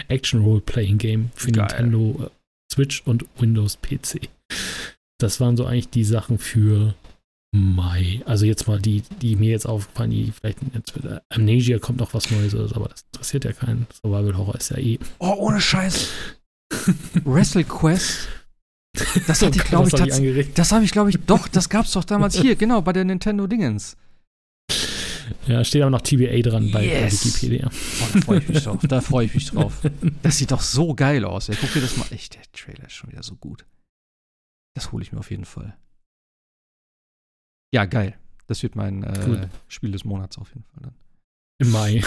[0.08, 1.68] Action-Role-Playing-Game für Geil.
[1.68, 2.30] Nintendo äh,
[2.74, 4.30] Switch und Windows PC.
[5.20, 6.96] Das waren so eigentlich die Sachen für
[7.52, 8.22] Mai.
[8.26, 12.14] Also jetzt mal die, die mir jetzt aufgefallen, die vielleicht jetzt äh, Amnesia kommt noch
[12.14, 13.88] was Neues, oder so, aber das interessiert ja keinen.
[14.02, 15.00] Survival Horror ist ja eh.
[15.18, 16.10] Oh, ohne Scheiß.
[17.24, 18.28] Wrestle Quest.
[19.28, 20.54] Das hatte ich, glaube ich, tatsächlich.
[20.54, 23.48] Das habe ich, glaube ich, doch, das gab's doch damals hier, genau, bei der Nintendo
[23.48, 23.98] Dingens.
[25.48, 27.26] Ja, steht aber noch TBA dran bei, bei Yes.
[27.26, 27.70] Wikipedia.
[27.70, 28.80] Oh, da freue ich mich drauf.
[28.88, 29.82] Da freue ich mich drauf.
[30.22, 31.48] Das sieht doch so geil aus.
[31.48, 32.06] Ja, guck dir das mal.
[32.12, 33.66] Echt, der Trailer ist schon wieder so gut.
[34.76, 35.76] Das hole ich mir auf jeden Fall.
[37.74, 38.18] Ja, geil.
[38.48, 39.48] Das wird mein äh.
[39.68, 40.96] Spiel des Monats auf jeden Fall dann.
[41.62, 42.02] Im Mai.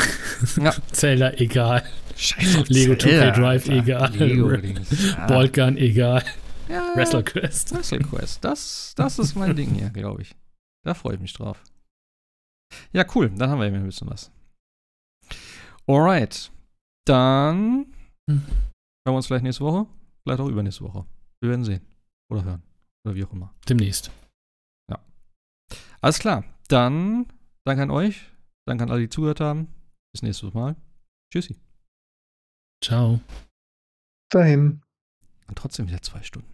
[0.57, 0.75] Ja.
[0.93, 1.85] Zelda, egal.
[2.17, 2.65] Scheiße.
[2.69, 3.83] Lego 2K Zelda, Drive, Alter.
[3.83, 4.17] egal.
[4.17, 4.51] Lego.
[4.51, 5.27] Ja.
[5.29, 6.25] Ballgun, egal.
[6.69, 7.75] Ja, Wrestle Quest.
[7.75, 8.43] Wrestle Quest.
[8.45, 10.35] Das, das ist mein Ding hier, glaube ich.
[10.85, 11.63] Da freue ich mich drauf.
[12.93, 13.31] Ja, cool.
[13.37, 14.33] Dann haben wir eben ein bisschen was.
[15.87, 16.51] Alright.
[17.07, 17.87] Dann
[18.31, 18.41] Hm.
[18.41, 18.45] hören
[19.05, 19.87] wir uns vielleicht nächste Woche.
[20.23, 21.05] Vielleicht auch übernächste Woche.
[21.41, 21.83] Wir werden sehen.
[22.31, 22.63] Oder hören.
[23.05, 23.53] Oder wie auch immer.
[23.69, 24.11] Demnächst.
[26.03, 26.45] Alles klar.
[26.69, 27.27] Dann
[27.65, 28.31] danke an euch.
[28.67, 29.69] Danke an alle, die zugehört haben.
[30.13, 30.77] Bis nächstes Mal.
[31.33, 31.57] Tschüssi.
[32.85, 33.21] Ciao.
[34.29, 34.83] Dahin.
[35.47, 36.52] Und trotzdem wieder zwei Stunden.